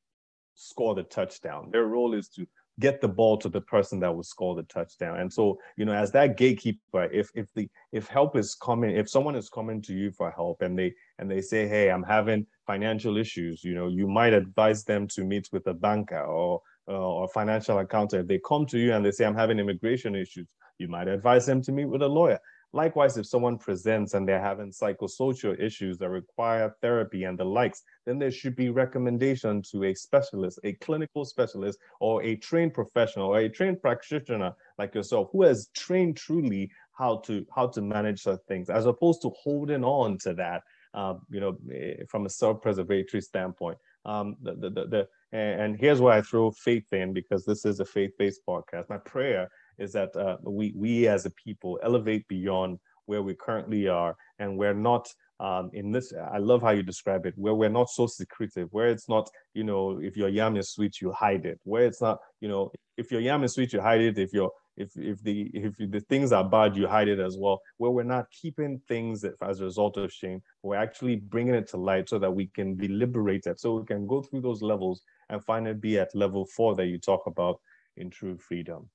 score 0.54 0.94
the 0.94 1.02
touchdown. 1.04 1.70
Their 1.72 1.86
role 1.86 2.14
is 2.14 2.28
to 2.30 2.46
get 2.80 3.00
the 3.00 3.08
ball 3.08 3.36
to 3.36 3.48
the 3.48 3.60
person 3.60 4.00
that 4.00 4.14
will 4.14 4.22
score 4.22 4.54
the 4.54 4.62
touchdown. 4.64 5.20
And 5.20 5.32
so 5.32 5.58
you 5.76 5.84
know 5.84 5.92
as 5.92 6.10
that 6.12 6.36
gatekeeper 6.36 7.04
if 7.12 7.30
if 7.34 7.52
the 7.54 7.68
if 7.92 8.08
help 8.08 8.36
is 8.36 8.54
coming 8.54 8.96
if 8.96 9.08
someone 9.08 9.36
is 9.36 9.48
coming 9.48 9.82
to 9.82 9.94
you 9.94 10.10
for 10.10 10.30
help 10.30 10.62
and 10.62 10.78
they 10.78 10.94
and 11.18 11.30
they 11.30 11.40
say 11.40 11.68
hey 11.68 11.90
i'm 11.90 12.02
having 12.02 12.46
financial 12.66 13.16
issues 13.16 13.62
you 13.62 13.74
know 13.74 13.88
you 13.88 14.08
might 14.08 14.32
advise 14.32 14.84
them 14.84 15.06
to 15.08 15.24
meet 15.24 15.48
with 15.52 15.66
a 15.66 15.74
banker 15.74 16.22
or 16.22 16.60
uh, 16.88 16.92
or 16.92 17.28
financial 17.28 17.78
accountant. 17.78 18.22
If 18.22 18.26
they 18.26 18.40
come 18.44 18.66
to 18.66 18.78
you 18.78 18.92
and 18.94 19.04
they 19.04 19.12
say 19.12 19.24
i'm 19.24 19.36
having 19.36 19.58
immigration 19.58 20.14
issues 20.14 20.48
you 20.82 20.88
might 20.88 21.08
advise 21.08 21.46
them 21.46 21.62
to 21.62 21.72
meet 21.72 21.86
with 21.86 22.02
a 22.02 22.08
lawyer 22.08 22.38
Likewise, 22.74 23.18
if 23.18 23.26
someone 23.26 23.58
presents 23.58 24.14
and 24.14 24.26
they're 24.26 24.40
having 24.40 24.70
psychosocial 24.70 25.58
issues 25.60 25.98
that 25.98 26.08
require 26.08 26.74
therapy 26.80 27.24
and 27.24 27.38
the 27.38 27.44
likes, 27.44 27.82
then 28.06 28.18
there 28.18 28.30
should 28.30 28.56
be 28.56 28.70
recommendation 28.70 29.62
to 29.70 29.84
a 29.84 29.94
specialist, 29.94 30.58
a 30.64 30.72
clinical 30.74 31.26
specialist, 31.26 31.78
or 32.00 32.22
a 32.22 32.36
trained 32.36 32.72
professional, 32.72 33.28
or 33.28 33.40
a 33.40 33.48
trained 33.48 33.82
practitioner 33.82 34.54
like 34.78 34.94
yourself, 34.94 35.28
who 35.32 35.42
has 35.42 35.68
trained 35.74 36.16
truly 36.16 36.70
how 36.92 37.18
to 37.18 37.44
how 37.54 37.66
to 37.66 37.82
manage 37.82 38.22
such 38.22 38.40
things, 38.48 38.70
as 38.70 38.86
opposed 38.86 39.20
to 39.20 39.30
holding 39.30 39.84
on 39.84 40.16
to 40.18 40.32
that, 40.32 40.62
uh, 40.94 41.14
you 41.30 41.40
know, 41.40 41.58
eh, 41.74 41.96
from 42.08 42.24
a 42.24 42.30
self-preservatory 42.30 43.20
standpoint. 43.20 43.76
Um, 44.06 44.36
the, 44.40 44.54
the, 44.54 44.70
the, 44.70 44.86
the 44.86 45.08
and 45.36 45.76
here's 45.78 46.00
why 46.00 46.18
I 46.18 46.22
throw 46.22 46.50
faith 46.50 46.90
in 46.92 47.12
because 47.12 47.44
this 47.44 47.66
is 47.66 47.80
a 47.80 47.84
faith-based 47.84 48.40
podcast. 48.48 48.88
My 48.88 48.98
prayer 48.98 49.48
is 49.78 49.92
that 49.92 50.14
uh, 50.16 50.36
we, 50.42 50.72
we 50.76 51.08
as 51.08 51.26
a 51.26 51.30
people 51.30 51.78
elevate 51.82 52.26
beyond 52.28 52.78
where 53.06 53.22
we 53.22 53.34
currently 53.34 53.88
are 53.88 54.16
and 54.38 54.56
we're 54.56 54.74
not 54.74 55.08
um, 55.40 55.70
in 55.72 55.90
this 55.90 56.12
i 56.32 56.38
love 56.38 56.62
how 56.62 56.70
you 56.70 56.82
describe 56.82 57.26
it 57.26 57.34
where 57.36 57.54
we're 57.54 57.68
not 57.68 57.90
so 57.90 58.06
secretive 58.06 58.68
where 58.70 58.88
it's 58.88 59.08
not 59.08 59.28
you 59.54 59.64
know 59.64 59.98
if 60.00 60.16
your 60.16 60.28
yam 60.28 60.56
is 60.56 60.70
sweet 60.70 61.00
you 61.00 61.10
hide 61.10 61.44
it 61.44 61.58
where 61.64 61.84
it's 61.84 62.00
not 62.00 62.18
you 62.40 62.48
know 62.48 62.70
if 62.96 63.10
your 63.10 63.20
yam 63.20 63.42
is 63.42 63.54
sweet 63.54 63.72
you 63.72 63.80
hide 63.80 64.00
it 64.00 64.18
if 64.18 64.32
your 64.32 64.52
if 64.76 64.96
if 64.96 65.22
the 65.22 65.50
if 65.52 65.74
the 65.90 66.00
things 66.08 66.32
are 66.32 66.48
bad 66.48 66.76
you 66.76 66.86
hide 66.86 67.08
it 67.08 67.18
as 67.18 67.36
well 67.36 67.60
where 67.76 67.90
we're 67.90 68.02
not 68.02 68.30
keeping 68.30 68.80
things 68.88 69.24
as 69.42 69.60
a 69.60 69.64
result 69.64 69.96
of 69.96 70.12
shame 70.12 70.40
we're 70.62 70.76
actually 70.76 71.16
bringing 71.16 71.54
it 71.54 71.66
to 71.66 71.76
light 71.76 72.08
so 72.08 72.18
that 72.18 72.30
we 72.30 72.46
can 72.46 72.74
be 72.74 72.88
liberated 72.88 73.58
so 73.58 73.74
we 73.74 73.84
can 73.84 74.06
go 74.06 74.22
through 74.22 74.40
those 74.40 74.62
levels 74.62 75.02
and 75.28 75.44
finally 75.44 75.74
be 75.74 75.98
at 75.98 76.14
level 76.14 76.46
four 76.46 76.74
that 76.74 76.86
you 76.86 76.98
talk 76.98 77.26
about 77.26 77.60
in 77.96 78.08
true 78.08 78.38
freedom 78.38 78.88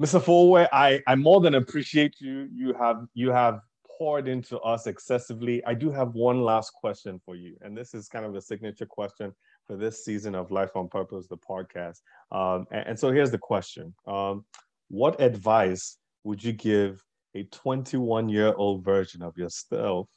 Mr. 0.00 0.22
Fowowe, 0.22 0.68
I, 0.72 1.02
I 1.06 1.14
more 1.14 1.40
than 1.40 1.54
appreciate 1.54 2.20
you. 2.20 2.48
You 2.54 2.74
have 2.74 3.06
you 3.14 3.30
have 3.30 3.60
poured 3.98 4.28
into 4.28 4.58
us 4.60 4.86
excessively. 4.86 5.64
I 5.64 5.74
do 5.74 5.90
have 5.90 6.14
one 6.14 6.42
last 6.42 6.70
question 6.74 7.20
for 7.24 7.34
you, 7.34 7.56
and 7.62 7.76
this 7.76 7.94
is 7.94 8.08
kind 8.08 8.26
of 8.26 8.34
a 8.34 8.40
signature 8.40 8.86
question 8.86 9.32
for 9.66 9.76
this 9.76 10.04
season 10.04 10.34
of 10.34 10.50
Life 10.50 10.76
on 10.76 10.88
Purpose, 10.88 11.26
the 11.26 11.38
podcast. 11.38 12.00
Um, 12.30 12.66
and, 12.70 12.88
and, 12.88 12.98
so 12.98 13.10
here's 13.10 13.30
the 13.30 13.38
question: 13.38 13.94
um, 14.06 14.44
What 14.88 15.20
advice 15.20 15.96
would 16.24 16.44
you 16.44 16.52
give 16.52 17.02
a 17.36 17.44
21 17.44 18.28
year 18.28 18.54
old 18.56 18.82
version 18.82 19.22
of 19.22 19.36
yourself 19.36 20.08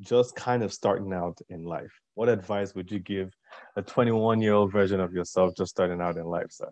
just 0.00 0.36
kind 0.36 0.62
of 0.62 0.72
starting 0.72 1.12
out 1.12 1.38
in 1.48 1.64
life? 1.64 1.92
What 2.14 2.28
advice 2.28 2.74
would 2.74 2.90
you 2.90 3.00
give 3.00 3.32
a 3.76 3.82
21 3.82 4.40
year 4.40 4.54
old 4.54 4.72
version 4.72 5.00
of 5.00 5.12
yourself 5.12 5.54
just 5.56 5.70
starting 5.70 6.00
out 6.00 6.16
in 6.16 6.24
life, 6.24 6.50
sir? 6.50 6.70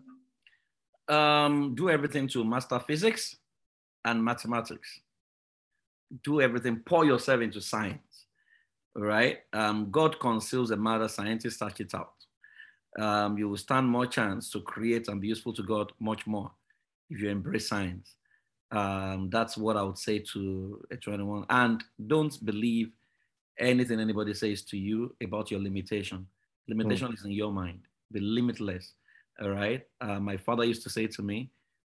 Um, 1.13 1.75
do 1.75 1.89
everything 1.89 2.27
to 2.29 2.43
master 2.43 2.79
physics 2.79 3.35
and 4.05 4.23
mathematics. 4.23 5.01
Do 6.23 6.39
everything, 6.39 6.77
pour 6.85 7.03
yourself 7.05 7.41
into 7.41 7.59
science, 7.59 8.27
right? 8.95 9.39
Um, 9.51 9.91
God 9.91 10.19
conceals 10.19 10.71
a 10.71 10.77
matter, 10.77 11.09
scientists 11.09 11.59
search 11.59 11.81
it 11.81 11.93
out. 11.93 12.13
Um, 12.97 13.37
you 13.37 13.49
will 13.49 13.57
stand 13.57 13.87
more 13.87 14.07
chance 14.07 14.49
to 14.51 14.61
create 14.61 15.09
and 15.09 15.19
be 15.19 15.27
useful 15.27 15.53
to 15.53 15.63
God 15.63 15.91
much 15.99 16.25
more 16.25 16.51
if 17.09 17.19
you 17.19 17.29
embrace 17.29 17.67
science. 17.67 18.15
Um, 18.71 19.29
that's 19.29 19.57
what 19.57 19.77
I 19.77 19.83
would 19.83 19.97
say 19.97 20.19
to 20.33 20.81
a 20.91 20.97
21. 20.97 21.45
And 21.49 21.83
don't 22.07 22.45
believe 22.45 22.91
anything 23.59 23.99
anybody 23.99 24.33
says 24.33 24.61
to 24.63 24.77
you 24.77 25.15
about 25.23 25.51
your 25.51 25.59
limitation. 25.59 26.27
Limitation 26.67 27.09
mm. 27.09 27.13
is 27.13 27.25
in 27.25 27.31
your 27.31 27.51
mind. 27.51 27.79
Be 28.11 28.19
limitless. 28.19 28.93
All 29.41 29.49
right. 29.49 29.83
Uh, 30.01 30.19
my 30.19 30.37
father 30.37 30.63
used 30.65 30.83
to 30.83 30.89
say 30.89 31.07
to 31.07 31.21
me, 31.21 31.49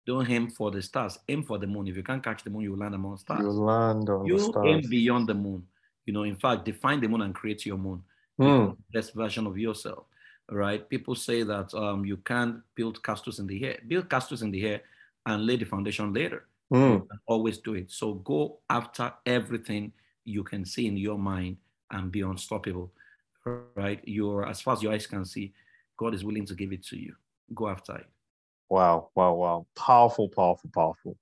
"Don't 0.06 0.28
aim 0.28 0.50
for 0.50 0.70
the 0.70 0.82
stars. 0.82 1.18
Aim 1.28 1.42
for 1.42 1.58
the 1.58 1.66
moon. 1.66 1.86
If 1.86 1.96
you 1.96 2.02
can't 2.02 2.22
catch 2.22 2.42
the 2.42 2.50
moon, 2.50 2.62
you 2.62 2.76
land 2.76 2.94
among 2.94 3.18
stars. 3.18 3.42
You 3.42 3.50
land 3.50 4.08
on 4.08 4.26
you 4.26 4.38
the 4.38 4.44
stars. 4.44 4.66
aim 4.66 4.82
beyond 4.88 5.28
the 5.28 5.34
moon. 5.34 5.66
You 6.06 6.12
know, 6.12 6.22
in 6.24 6.36
fact, 6.36 6.64
define 6.64 7.00
the 7.00 7.08
moon 7.08 7.22
and 7.22 7.34
create 7.34 7.64
your 7.66 7.78
moon. 7.78 8.02
Mm. 8.40 8.76
Best 8.92 9.14
version 9.14 9.46
of 9.46 9.56
yourself. 9.58 10.06
All 10.50 10.58
right. 10.58 10.88
People 10.88 11.14
say 11.14 11.42
that 11.42 11.72
um, 11.74 12.04
you 12.04 12.16
can't 12.18 12.56
build 12.74 13.02
castles 13.02 13.38
in 13.38 13.46
the 13.46 13.64
air. 13.64 13.78
Build 13.86 14.10
castles 14.10 14.42
in 14.42 14.50
the 14.50 14.66
air 14.66 14.82
and 15.26 15.46
lay 15.46 15.56
the 15.56 15.64
foundation 15.64 16.12
later. 16.12 16.46
Mm. 16.74 17.06
always 17.26 17.58
do 17.58 17.74
it. 17.74 17.88
So 17.92 18.14
go 18.14 18.58
after 18.68 19.12
everything 19.26 19.92
you 20.24 20.42
can 20.42 20.64
see 20.64 20.88
in 20.88 20.96
your 20.96 21.16
mind 21.16 21.58
and 21.92 22.10
be 22.10 22.22
unstoppable. 22.22 22.90
Right? 23.76 24.00
You're 24.02 24.48
as 24.48 24.60
far 24.60 24.74
as 24.74 24.82
your 24.82 24.92
eyes 24.92 25.06
can 25.06 25.24
see, 25.24 25.52
God 25.96 26.14
is 26.14 26.24
willing 26.24 26.46
to 26.46 26.54
give 26.54 26.72
it 26.72 26.84
to 26.86 26.98
you. 26.98 27.14
Go 27.54 27.68
after 27.68 27.96
it. 27.96 28.06
Wow, 28.68 29.10
wow, 29.14 29.34
wow. 29.34 29.66
Powerful, 29.76 30.28
powerful, 30.28 30.70
powerful. 30.74 31.16